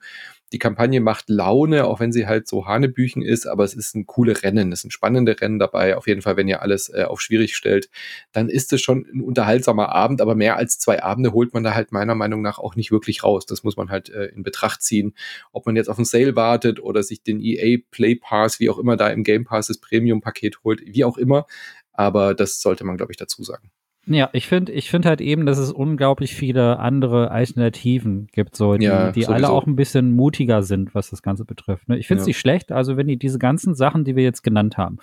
die 0.51 0.59
Kampagne 0.59 0.99
macht 0.99 1.29
Laune, 1.29 1.85
auch 1.85 1.99
wenn 1.99 2.11
sie 2.11 2.27
halt 2.27 2.47
so 2.47 2.65
Hanebüchen 2.65 3.21
ist, 3.21 3.45
aber 3.45 3.63
es 3.63 3.73
ist 3.73 3.95
ein 3.95 4.05
coole 4.05 4.41
Rennen, 4.41 4.71
es 4.71 4.81
sind 4.81 4.91
spannende 4.91 5.39
Rennen 5.39 5.59
dabei. 5.59 5.95
Auf 5.95 6.07
jeden 6.07 6.21
Fall, 6.21 6.37
wenn 6.37 6.47
ihr 6.47 6.61
alles 6.61 6.89
äh, 6.89 7.03
auf 7.03 7.21
schwierig 7.21 7.55
stellt, 7.55 7.89
dann 8.31 8.49
ist 8.49 8.73
es 8.73 8.81
schon 8.81 9.05
ein 9.13 9.21
unterhaltsamer 9.21 9.89
Abend, 9.89 10.21
aber 10.21 10.35
mehr 10.35 10.57
als 10.57 10.79
zwei 10.79 11.03
Abende 11.03 11.33
holt 11.33 11.53
man 11.53 11.63
da 11.63 11.75
halt 11.75 11.91
meiner 11.91 12.15
Meinung 12.15 12.41
nach 12.41 12.59
auch 12.59 12.75
nicht 12.75 12.91
wirklich 12.91 13.23
raus. 13.23 13.45
Das 13.45 13.63
muss 13.63 13.77
man 13.77 13.89
halt 13.89 14.09
äh, 14.09 14.25
in 14.25 14.43
Betracht 14.43 14.81
ziehen. 14.81 15.13
Ob 15.51 15.65
man 15.65 15.75
jetzt 15.75 15.89
auf 15.89 15.97
einen 15.97 16.05
Sale 16.05 16.35
wartet 16.35 16.79
oder 16.79 17.03
sich 17.03 17.21
den 17.23 17.39
EA 17.41 17.79
Play 17.91 18.15
Pass, 18.15 18.59
wie 18.59 18.69
auch 18.69 18.79
immer 18.79 18.97
da 18.97 19.09
im 19.09 19.23
Game 19.23 19.45
Pass 19.45 19.67
das 19.67 19.79
Premium-Paket 19.79 20.63
holt, 20.63 20.81
wie 20.85 21.03
auch 21.03 21.17
immer. 21.17 21.45
Aber 21.93 22.33
das 22.33 22.61
sollte 22.61 22.83
man, 22.85 22.97
glaube 22.97 23.11
ich, 23.11 23.17
dazu 23.17 23.43
sagen. 23.43 23.71
Ja, 24.09 24.29
ich 24.33 24.47
finde 24.47 24.71
ich 24.71 24.89
finde 24.89 25.07
halt 25.07 25.21
eben, 25.21 25.45
dass 25.45 25.59
es 25.59 25.71
unglaublich 25.71 26.35
viele 26.35 26.79
andere 26.79 27.29
Alternativen 27.29 28.27
gibt, 28.31 28.55
so 28.55 28.75
die, 28.75 28.85
ja, 28.85 29.11
die 29.11 29.27
alle 29.27 29.49
auch 29.49 29.67
ein 29.67 29.75
bisschen 29.75 30.11
mutiger 30.15 30.63
sind, 30.63 30.95
was 30.95 31.11
das 31.11 31.21
Ganze 31.21 31.45
betrifft. 31.45 31.87
Ne? 31.87 31.97
Ich 31.97 32.07
finde 32.07 32.21
es 32.21 32.27
ja. 32.27 32.31
nicht 32.31 32.39
schlecht, 32.39 32.71
also 32.71 32.97
wenn 32.97 33.07
die 33.07 33.17
diese 33.17 33.37
ganzen 33.37 33.75
Sachen, 33.75 34.05
die 34.05 34.15
wir 34.15 34.23
jetzt 34.23 34.41
genannt 34.41 34.77
haben, 34.77 34.97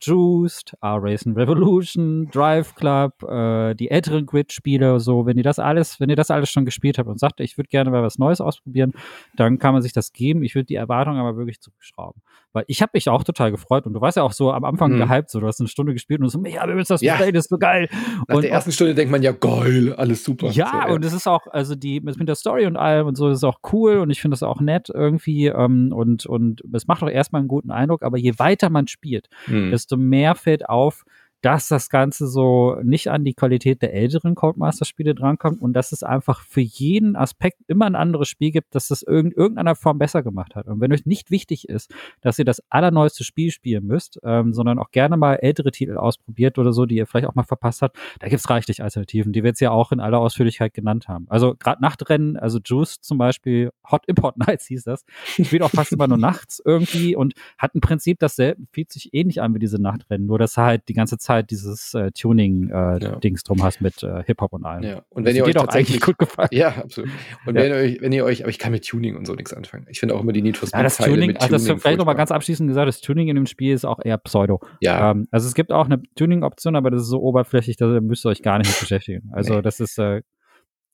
Juiced, 0.00 0.74
R-Racing 0.82 1.34
Revolution, 1.34 2.28
Drive 2.30 2.74
Club, 2.74 3.22
äh, 3.22 3.74
die 3.74 3.90
älteren 3.90 4.26
Grid-Spiele, 4.26 5.00
so, 5.00 5.26
wenn 5.26 5.36
ihr 5.36 5.42
das 5.42 5.58
alles, 5.58 6.00
wenn 6.00 6.10
ihr 6.10 6.16
das 6.16 6.30
alles 6.30 6.50
schon 6.50 6.64
gespielt 6.64 6.98
habt 6.98 7.08
und 7.08 7.20
sagt, 7.20 7.40
ich 7.40 7.56
würde 7.56 7.68
gerne 7.68 7.90
mal 7.90 8.02
was 8.02 8.18
Neues 8.18 8.40
ausprobieren, 8.40 8.92
dann 9.36 9.58
kann 9.58 9.72
man 9.72 9.82
sich 9.82 9.92
das 9.92 10.12
geben. 10.12 10.42
Ich 10.42 10.54
würde 10.54 10.66
die 10.66 10.74
Erwartung 10.74 11.16
aber 11.16 11.36
wirklich 11.36 11.60
zurückschrauben. 11.60 12.22
Weil 12.54 12.64
ich 12.68 12.80
habe 12.80 12.92
mich 12.94 13.08
auch 13.08 13.24
total 13.24 13.50
gefreut 13.50 13.84
und 13.84 13.92
du 13.92 14.00
warst 14.00 14.16
ja 14.16 14.22
auch 14.22 14.32
so 14.32 14.52
am 14.52 14.64
Anfang 14.64 14.92
mhm. 14.92 14.98
gehypt, 15.00 15.28
so 15.28 15.40
du 15.40 15.46
hast 15.46 15.60
eine 15.60 15.68
Stunde 15.68 15.92
gespielt 15.92 16.20
und 16.20 16.28
so, 16.28 16.42
ja, 16.44 16.66
wir 16.66 16.74
müssen 16.74 16.92
das 16.92 17.02
ja. 17.02 17.18
das 17.18 17.44
ist 17.44 17.50
so 17.50 17.58
geil. 17.58 17.88
Nach 18.28 18.36
und 18.36 18.42
der 18.42 18.52
ersten 18.52 18.72
Stunde 18.72 18.94
denkt 18.94 19.10
man 19.10 19.22
ja, 19.22 19.32
geil, 19.32 19.92
alles 19.94 20.24
super. 20.24 20.48
Ja, 20.50 20.86
so, 20.86 20.94
und 20.94 21.04
es 21.04 21.12
ist 21.12 21.26
auch, 21.26 21.46
also 21.48 21.74
die, 21.74 22.00
mit 22.00 22.28
der 22.28 22.36
Story 22.36 22.66
und 22.66 22.76
allem 22.76 23.08
und 23.08 23.16
so, 23.16 23.28
ist 23.28 23.44
auch 23.44 23.58
cool 23.72 23.98
und 23.98 24.10
ich 24.10 24.20
finde 24.20 24.34
das 24.34 24.44
auch 24.44 24.60
nett 24.60 24.88
irgendwie 24.88 25.48
ähm, 25.48 25.92
und, 25.92 26.26
und 26.26 26.62
es 26.72 26.86
macht 26.86 27.02
auch 27.02 27.10
erstmal 27.10 27.40
einen 27.40 27.48
guten 27.48 27.72
Eindruck, 27.72 28.02
aber 28.02 28.16
je 28.16 28.38
weiter 28.38 28.70
man 28.70 28.86
spielt, 28.86 29.28
mhm. 29.48 29.72
desto 29.72 29.96
mehr 29.96 30.36
fällt 30.36 30.68
auf, 30.68 31.04
dass 31.44 31.68
das 31.68 31.90
Ganze 31.90 32.26
so 32.26 32.76
nicht 32.82 33.08
an 33.08 33.22
die 33.22 33.34
Qualität 33.34 33.82
der 33.82 33.92
älteren 33.92 34.34
Codemaster-Spiele 34.34 35.14
drankommt 35.14 35.60
und 35.60 35.74
dass 35.74 35.92
es 35.92 36.02
einfach 36.02 36.40
für 36.40 36.62
jeden 36.62 37.16
Aspekt 37.16 37.58
immer 37.66 37.84
ein 37.84 37.96
anderes 37.96 38.28
Spiel 38.28 38.50
gibt, 38.50 38.74
das 38.74 38.88
das 38.88 39.02
in 39.02 39.30
irgendeiner 39.30 39.74
Form 39.74 39.98
besser 39.98 40.22
gemacht 40.22 40.54
hat. 40.54 40.68
Und 40.68 40.80
wenn 40.80 40.90
euch 40.90 41.04
nicht 41.04 41.30
wichtig 41.30 41.68
ist, 41.68 41.92
dass 42.22 42.38
ihr 42.38 42.46
das 42.46 42.62
allerneueste 42.70 43.24
Spiel 43.24 43.50
spielen 43.50 43.84
müsst, 43.84 44.18
ähm, 44.24 44.54
sondern 44.54 44.78
auch 44.78 44.90
gerne 44.90 45.18
mal 45.18 45.34
ältere 45.34 45.70
Titel 45.70 45.98
ausprobiert 45.98 46.58
oder 46.58 46.72
so, 46.72 46.86
die 46.86 46.96
ihr 46.96 47.06
vielleicht 47.06 47.26
auch 47.26 47.34
mal 47.34 47.42
verpasst 47.42 47.82
habt, 47.82 47.98
da 48.20 48.28
gibt's 48.28 48.48
reichlich 48.48 48.82
Alternativen, 48.82 49.34
die 49.34 49.42
wir 49.42 49.50
jetzt 49.50 49.60
ja 49.60 49.70
auch 49.70 49.92
in 49.92 50.00
aller 50.00 50.20
Ausführlichkeit 50.20 50.72
genannt 50.72 51.08
haben. 51.08 51.26
Also 51.28 51.54
gerade 51.56 51.82
Nachtrennen, 51.82 52.38
also 52.38 52.58
Juice 52.64 53.02
zum 53.02 53.18
Beispiel, 53.18 53.70
Hot 53.90 54.06
Import 54.06 54.38
Nights 54.38 54.66
hieß 54.68 54.84
das, 54.84 55.04
spielt 55.26 55.60
auch 55.60 55.70
fast 55.70 55.92
immer 55.92 56.08
nur 56.08 56.18
nachts 56.18 56.62
irgendwie 56.64 57.14
und 57.14 57.34
hat 57.58 57.74
im 57.74 57.82
Prinzip 57.82 58.18
dasselbe, 58.18 58.62
fühlt 58.72 58.90
sich 58.90 59.12
ähnlich 59.12 59.42
an 59.42 59.54
wie 59.54 59.58
diese 59.58 59.78
Nachtrennen, 59.78 60.26
nur 60.26 60.38
dass 60.38 60.56
er 60.56 60.64
halt 60.64 60.88
die 60.88 60.94
ganze 60.94 61.18
Zeit 61.18 61.33
halt 61.34 61.50
dieses 61.50 61.94
äh, 61.94 62.10
Tuning-Dings 62.10 63.40
äh, 63.40 63.44
drum 63.46 63.62
hast 63.62 63.80
mit 63.80 64.02
äh, 64.02 64.22
Hip-Hop 64.24 64.52
und 64.52 64.64
allem. 64.64 64.82
Ja. 64.82 65.02
Und 65.10 65.24
wenn 65.24 65.36
das 65.36 65.36
ihr 65.36 65.44
euch 65.44 65.54
tatsächlich 65.54 66.00
gut 66.00 66.18
gefallen. 66.18 66.48
Ja, 66.52 66.68
absolut. 66.68 67.10
Und 67.46 67.56
ja. 67.56 67.62
wenn 67.62 67.70
ihr 67.70 67.76
euch, 67.76 68.00
wenn 68.00 68.12
ihr 68.12 68.24
euch, 68.24 68.42
aber 68.42 68.50
ich 68.50 68.58
kann 68.58 68.72
mit 68.72 68.86
Tuning 68.86 69.16
und 69.16 69.26
so 69.26 69.34
nichts 69.34 69.52
anfangen. 69.52 69.86
Ich 69.88 70.00
finde 70.00 70.14
auch 70.14 70.20
immer 70.20 70.32
die 70.32 70.42
Need 70.42 70.56
for 70.56 70.68
Speed. 70.68 70.78
Ja, 70.78 70.82
das 70.82 70.96
Tuning, 70.96 71.28
mit 71.28 71.40
also 71.40 71.52
das 71.52 71.64
Tuning 71.64 71.80
vielleicht 71.80 71.98
nochmal 71.98 72.16
ganz 72.16 72.30
abschließend 72.30 72.68
gesagt, 72.68 72.88
das 72.88 73.00
Tuning 73.00 73.28
in 73.28 73.36
dem 73.36 73.46
Spiel 73.46 73.74
ist 73.74 73.84
auch 73.84 74.00
eher 74.02 74.18
Pseudo. 74.18 74.60
Ja. 74.80 75.10
Ähm, 75.10 75.28
also 75.30 75.46
es 75.46 75.54
gibt 75.54 75.72
auch 75.72 75.86
eine 75.86 76.02
Tuning-Option, 76.16 76.76
aber 76.76 76.90
das 76.90 77.02
ist 77.02 77.08
so 77.08 77.20
oberflächlich, 77.20 77.76
da 77.76 77.86
müsst 78.00 78.24
ihr 78.24 78.30
euch 78.30 78.42
gar 78.42 78.58
nicht 78.58 78.68
mit 78.68 78.80
beschäftigen. 78.80 79.30
Also 79.32 79.56
nee. 79.56 79.62
das 79.62 79.80
ist 79.80 79.98
äh, 79.98 80.22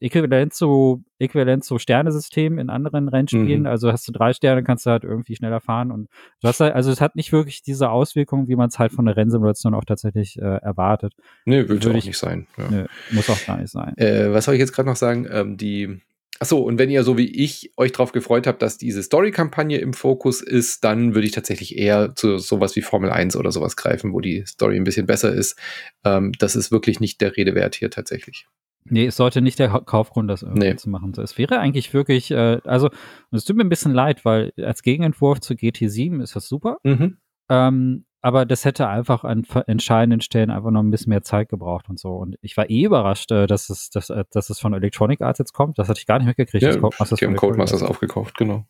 äquivalent 0.00 0.54
zu, 0.54 1.04
äquivalent 1.18 1.64
zu 1.64 1.78
Sternesystem 1.78 2.58
in 2.58 2.70
anderen 2.70 3.08
Rennspielen. 3.08 3.60
Mhm. 3.60 3.66
Also 3.66 3.92
hast 3.92 4.08
du 4.08 4.12
drei 4.12 4.32
Sterne, 4.32 4.64
kannst 4.64 4.86
du 4.86 4.90
halt 4.90 5.04
irgendwie 5.04 5.36
schneller 5.36 5.60
fahren 5.60 5.90
und 5.90 6.08
du 6.40 6.48
hast 6.48 6.60
halt, 6.60 6.74
also 6.74 6.90
es 6.90 7.00
hat 7.00 7.16
nicht 7.16 7.32
wirklich 7.32 7.62
diese 7.62 7.90
Auswirkungen, 7.90 8.48
wie 8.48 8.56
man 8.56 8.68
es 8.68 8.78
halt 8.78 8.92
von 8.92 9.04
der 9.04 9.16
Rennsimulation 9.16 9.74
auch 9.74 9.84
tatsächlich 9.84 10.38
äh, 10.38 10.56
erwartet. 10.62 11.14
Nee, 11.44 11.68
will 11.68 11.78
auch 11.78 11.94
ich, 11.94 12.06
nicht 12.06 12.18
sein. 12.18 12.46
Ja. 12.56 12.70
Nö, 12.70 12.86
muss 13.12 13.28
auch 13.28 13.46
gar 13.46 13.58
nicht 13.58 13.70
sein. 13.70 13.96
Äh, 13.96 14.32
was 14.32 14.46
soll 14.46 14.54
ich 14.54 14.60
jetzt 14.60 14.72
gerade 14.72 14.88
noch 14.88 14.96
sagen? 14.96 15.26
Ähm, 15.30 15.56
die 15.56 16.00
Achso, 16.42 16.56
und 16.56 16.78
wenn 16.78 16.88
ihr 16.88 17.04
so 17.04 17.18
wie 17.18 17.30
ich 17.30 17.70
euch 17.76 17.92
darauf 17.92 18.12
gefreut 18.12 18.46
habt, 18.46 18.62
dass 18.62 18.78
diese 18.78 19.02
Story-Kampagne 19.02 19.76
im 19.76 19.92
Fokus 19.92 20.40
ist, 20.40 20.84
dann 20.84 21.14
würde 21.14 21.26
ich 21.26 21.32
tatsächlich 21.32 21.76
eher 21.76 22.14
zu 22.14 22.38
sowas 22.38 22.74
wie 22.76 22.80
Formel 22.80 23.10
1 23.10 23.36
oder 23.36 23.52
sowas 23.52 23.76
greifen, 23.76 24.14
wo 24.14 24.20
die 24.20 24.46
Story 24.46 24.76
ein 24.76 24.84
bisschen 24.84 25.04
besser 25.04 25.34
ist. 25.34 25.58
Ähm, 26.02 26.32
das 26.38 26.56
ist 26.56 26.72
wirklich 26.72 26.98
nicht 26.98 27.20
der 27.20 27.36
Rede 27.36 27.54
wert 27.54 27.74
hier 27.74 27.90
tatsächlich. 27.90 28.46
Nee, 28.84 29.06
es 29.06 29.16
sollte 29.16 29.40
nicht 29.40 29.58
der 29.58 29.68
Kaufgrund, 29.68 30.30
das 30.30 30.42
irgendwie 30.42 30.68
nee. 30.68 30.76
zu 30.76 30.88
machen. 30.88 31.12
Es 31.16 31.36
wäre 31.38 31.58
eigentlich 31.58 31.92
wirklich, 31.92 32.30
äh, 32.30 32.60
also, 32.64 32.90
es 33.30 33.44
tut 33.44 33.56
mir 33.56 33.64
ein 33.64 33.68
bisschen 33.68 33.92
leid, 33.92 34.24
weil 34.24 34.52
als 34.56 34.82
Gegenentwurf 34.82 35.40
zu 35.40 35.54
GT7 35.54 36.22
ist 36.22 36.34
das 36.34 36.48
super. 36.48 36.78
Mhm. 36.82 37.18
Ähm, 37.48 38.04
aber 38.22 38.44
das 38.44 38.64
hätte 38.64 38.86
einfach 38.86 39.24
an 39.24 39.44
entscheidenden 39.66 40.20
Stellen 40.20 40.50
einfach 40.50 40.70
noch 40.70 40.82
ein 40.82 40.90
bisschen 40.90 41.10
mehr 41.10 41.22
Zeit 41.22 41.48
gebraucht 41.48 41.88
und 41.88 41.98
so. 41.98 42.16
Und 42.16 42.36
ich 42.42 42.56
war 42.56 42.68
eh 42.68 42.84
überrascht, 42.84 43.30
äh, 43.32 43.46
dass 43.46 43.70
es, 43.70 43.90
dass, 43.90 44.10
äh, 44.10 44.24
dass 44.30 44.50
es 44.50 44.60
von 44.60 44.74
Electronic 44.74 45.22
Arts 45.22 45.38
jetzt 45.38 45.54
kommt. 45.54 45.78
Das 45.78 45.88
hatte 45.88 46.00
ich 46.00 46.06
gar 46.06 46.18
nicht 46.18 46.26
mitgekriegt. 46.26 46.62
Ja, 46.62 46.76
Codemasters 46.76 47.18
die 47.18 47.26
haben 47.26 47.36
Codemasters 47.36 47.82
aufgekauft, 47.82 48.36
genau. 48.36 48.66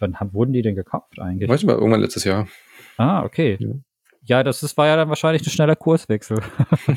Wann 0.00 0.16
wurden 0.32 0.52
die 0.52 0.62
denn 0.62 0.74
gekauft 0.74 1.18
eigentlich? 1.18 1.48
Weiß 1.48 1.60
ich 1.60 1.66
mal, 1.66 1.76
irgendwann 1.76 2.00
letztes 2.00 2.24
Jahr. 2.24 2.48
Ah, 2.98 3.24
okay. 3.24 3.56
Ja. 3.58 3.68
Ja, 4.22 4.42
das 4.42 4.62
ist, 4.62 4.76
war 4.76 4.86
ja 4.86 4.96
dann 4.96 5.08
wahrscheinlich 5.08 5.46
ein 5.46 5.50
schneller 5.50 5.76
Kurswechsel, 5.76 6.38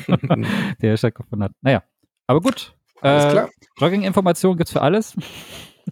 der 0.82 0.96
stattgefunden 0.98 1.44
hat. 1.44 1.52
Naja, 1.62 1.82
aber 2.26 2.40
gut. 2.40 2.74
Alles 3.00 3.34
äh. 3.34 3.46
Jogging-Informationen 3.78 4.56
gibt's 4.56 4.72
für 4.72 4.82
alles. 4.82 5.14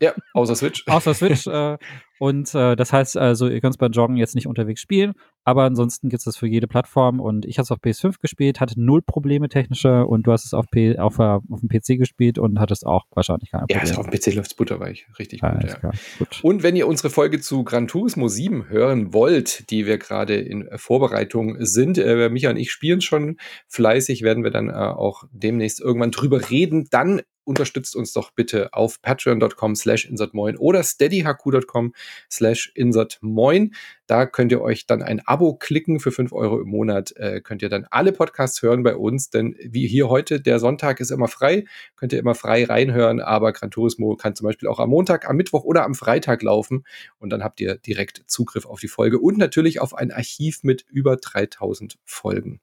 Ja, 0.00 0.14
außer 0.34 0.54
Switch. 0.54 0.84
außer 0.88 1.14
Switch. 1.14 1.46
Äh, 1.46 1.76
und 2.22 2.54
äh, 2.54 2.76
das 2.76 2.92
heißt 2.92 3.16
also, 3.16 3.48
ihr 3.48 3.60
könnt 3.60 3.74
es 3.74 3.78
bei 3.78 3.88
Joggen 3.88 4.16
jetzt 4.16 4.36
nicht 4.36 4.46
unterwegs 4.46 4.80
spielen, 4.80 5.14
aber 5.42 5.64
ansonsten 5.64 6.08
gibt 6.08 6.20
es 6.20 6.24
das 6.24 6.36
für 6.36 6.46
jede 6.46 6.68
Plattform 6.68 7.18
und 7.18 7.46
ich 7.46 7.58
habe 7.58 7.64
es 7.64 7.72
auf 7.72 7.78
PS5 7.78 8.20
gespielt, 8.20 8.60
hatte 8.60 8.80
null 8.80 9.02
Probleme 9.02 9.48
technische 9.48 10.06
und 10.06 10.24
du 10.24 10.32
hast 10.32 10.44
es 10.44 10.54
auf, 10.54 10.66
P 10.70 10.96
auf, 10.98 11.18
äh, 11.18 11.22
auf 11.22 11.60
dem 11.60 11.68
PC 11.68 11.98
gespielt 11.98 12.38
und 12.38 12.60
hattest 12.60 12.86
auch 12.86 13.06
wahrscheinlich 13.10 13.50
keine 13.50 13.62
Probleme. 13.62 13.84
Ja, 13.84 13.90
also 13.90 14.00
auf 14.00 14.08
dem 14.08 14.16
PC 14.16 14.36
läuft 14.36 14.52
es 14.52 14.54
butterweich. 14.54 15.08
Richtig 15.18 15.40
gut, 15.40 15.64
ja. 15.64 15.90
gut, 16.18 16.40
Und 16.44 16.62
wenn 16.62 16.76
ihr 16.76 16.86
unsere 16.86 17.10
Folge 17.10 17.40
zu 17.40 17.64
Gran 17.64 17.88
Turismo 17.88 18.28
7 18.28 18.68
hören 18.68 19.12
wollt, 19.12 19.68
die 19.70 19.86
wir 19.86 19.98
gerade 19.98 20.36
in 20.36 20.68
Vorbereitung 20.76 21.56
sind, 21.58 21.98
äh, 21.98 22.28
Micha 22.28 22.50
und 22.50 22.56
ich 22.56 22.70
spielen 22.70 23.00
schon 23.00 23.36
fleißig, 23.66 24.22
werden 24.22 24.44
wir 24.44 24.52
dann 24.52 24.68
äh, 24.68 24.74
auch 24.74 25.24
demnächst 25.32 25.80
irgendwann 25.80 26.12
drüber 26.12 26.50
reden. 26.50 26.86
Dann 26.90 27.22
unterstützt 27.44 27.96
uns 27.96 28.12
doch 28.12 28.30
bitte 28.30 28.72
auf 28.72 29.00
patreon.com 29.02 29.74
slash 29.74 30.04
insertmoin 30.06 30.56
oder 30.56 30.82
steadyhq.com 30.82 31.94
slash 32.30 32.72
insertmoin. 32.74 33.74
Da 34.06 34.26
könnt 34.26 34.52
ihr 34.52 34.60
euch 34.60 34.86
dann 34.86 35.02
ein 35.02 35.20
Abo 35.26 35.54
klicken 35.54 36.00
für 36.00 36.12
5 36.12 36.32
Euro 36.32 36.60
im 36.60 36.68
Monat. 36.68 37.16
Äh, 37.16 37.40
könnt 37.40 37.62
ihr 37.62 37.68
dann 37.68 37.86
alle 37.90 38.12
Podcasts 38.12 38.62
hören 38.62 38.82
bei 38.82 38.96
uns, 38.96 39.30
denn 39.30 39.56
wie 39.62 39.86
hier 39.86 40.08
heute, 40.08 40.40
der 40.40 40.58
Sonntag 40.58 41.00
ist 41.00 41.10
immer 41.10 41.28
frei, 41.28 41.64
könnt 41.96 42.12
ihr 42.12 42.18
immer 42.18 42.34
frei 42.34 42.64
reinhören, 42.64 43.20
aber 43.20 43.52
Gran 43.52 43.70
Turismo 43.70 44.16
kann 44.16 44.34
zum 44.34 44.46
Beispiel 44.46 44.68
auch 44.68 44.80
am 44.80 44.90
Montag, 44.90 45.28
am 45.28 45.36
Mittwoch 45.36 45.64
oder 45.64 45.84
am 45.84 45.94
Freitag 45.94 46.42
laufen 46.42 46.84
und 47.18 47.30
dann 47.30 47.42
habt 47.42 47.60
ihr 47.60 47.76
direkt 47.76 48.24
Zugriff 48.26 48.66
auf 48.66 48.80
die 48.80 48.88
Folge 48.88 49.18
und 49.18 49.38
natürlich 49.38 49.80
auf 49.80 49.94
ein 49.94 50.10
Archiv 50.10 50.62
mit 50.62 50.84
über 50.90 51.16
3000 51.16 51.98
Folgen. 52.04 52.60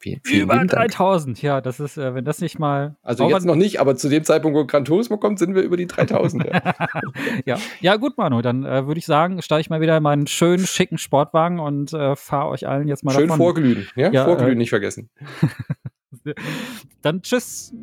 Vielen, 0.00 0.20
vielen 0.24 0.42
Über 0.44 0.64
3000, 0.64 1.42
ja, 1.42 1.60
das 1.60 1.78
ist, 1.78 1.98
äh, 1.98 2.14
wenn 2.14 2.24
das 2.24 2.40
nicht 2.40 2.58
mal. 2.58 2.96
Also 3.02 3.28
jetzt 3.28 3.44
noch 3.44 3.54
nicht, 3.54 3.80
aber 3.80 3.96
zu 3.96 4.08
dem 4.08 4.24
Zeitpunkt, 4.24 4.56
wo 4.56 4.64
Gran 4.64 4.86
Turismo 4.86 5.18
kommt, 5.18 5.38
sind 5.38 5.54
wir 5.54 5.60
über 5.60 5.76
die 5.76 5.86
3000. 5.86 6.46
ja. 6.46 6.74
ja. 7.44 7.58
ja, 7.80 7.96
gut, 7.96 8.16
Manu, 8.16 8.40
dann 8.40 8.64
äh, 8.64 8.86
würde 8.86 8.98
ich 8.98 9.04
sagen, 9.04 9.42
steige 9.42 9.60
ich 9.60 9.68
mal 9.68 9.82
wieder 9.82 9.98
in 9.98 10.02
meinen 10.02 10.26
schönen, 10.26 10.66
schicken 10.66 10.96
Sportwagen 10.96 11.58
und 11.60 11.92
äh, 11.92 12.16
fahre 12.16 12.48
euch 12.48 12.66
allen 12.66 12.88
jetzt 12.88 13.04
mal 13.04 13.12
Schön 13.12 13.28
davon. 13.28 13.36
vorglühen, 13.36 13.88
ja? 13.94 14.10
ja 14.10 14.24
vorglühen 14.24 14.52
äh, 14.52 14.54
nicht 14.54 14.70
vergessen. 14.70 15.10
dann 17.02 17.20
tschüss. 17.20 17.74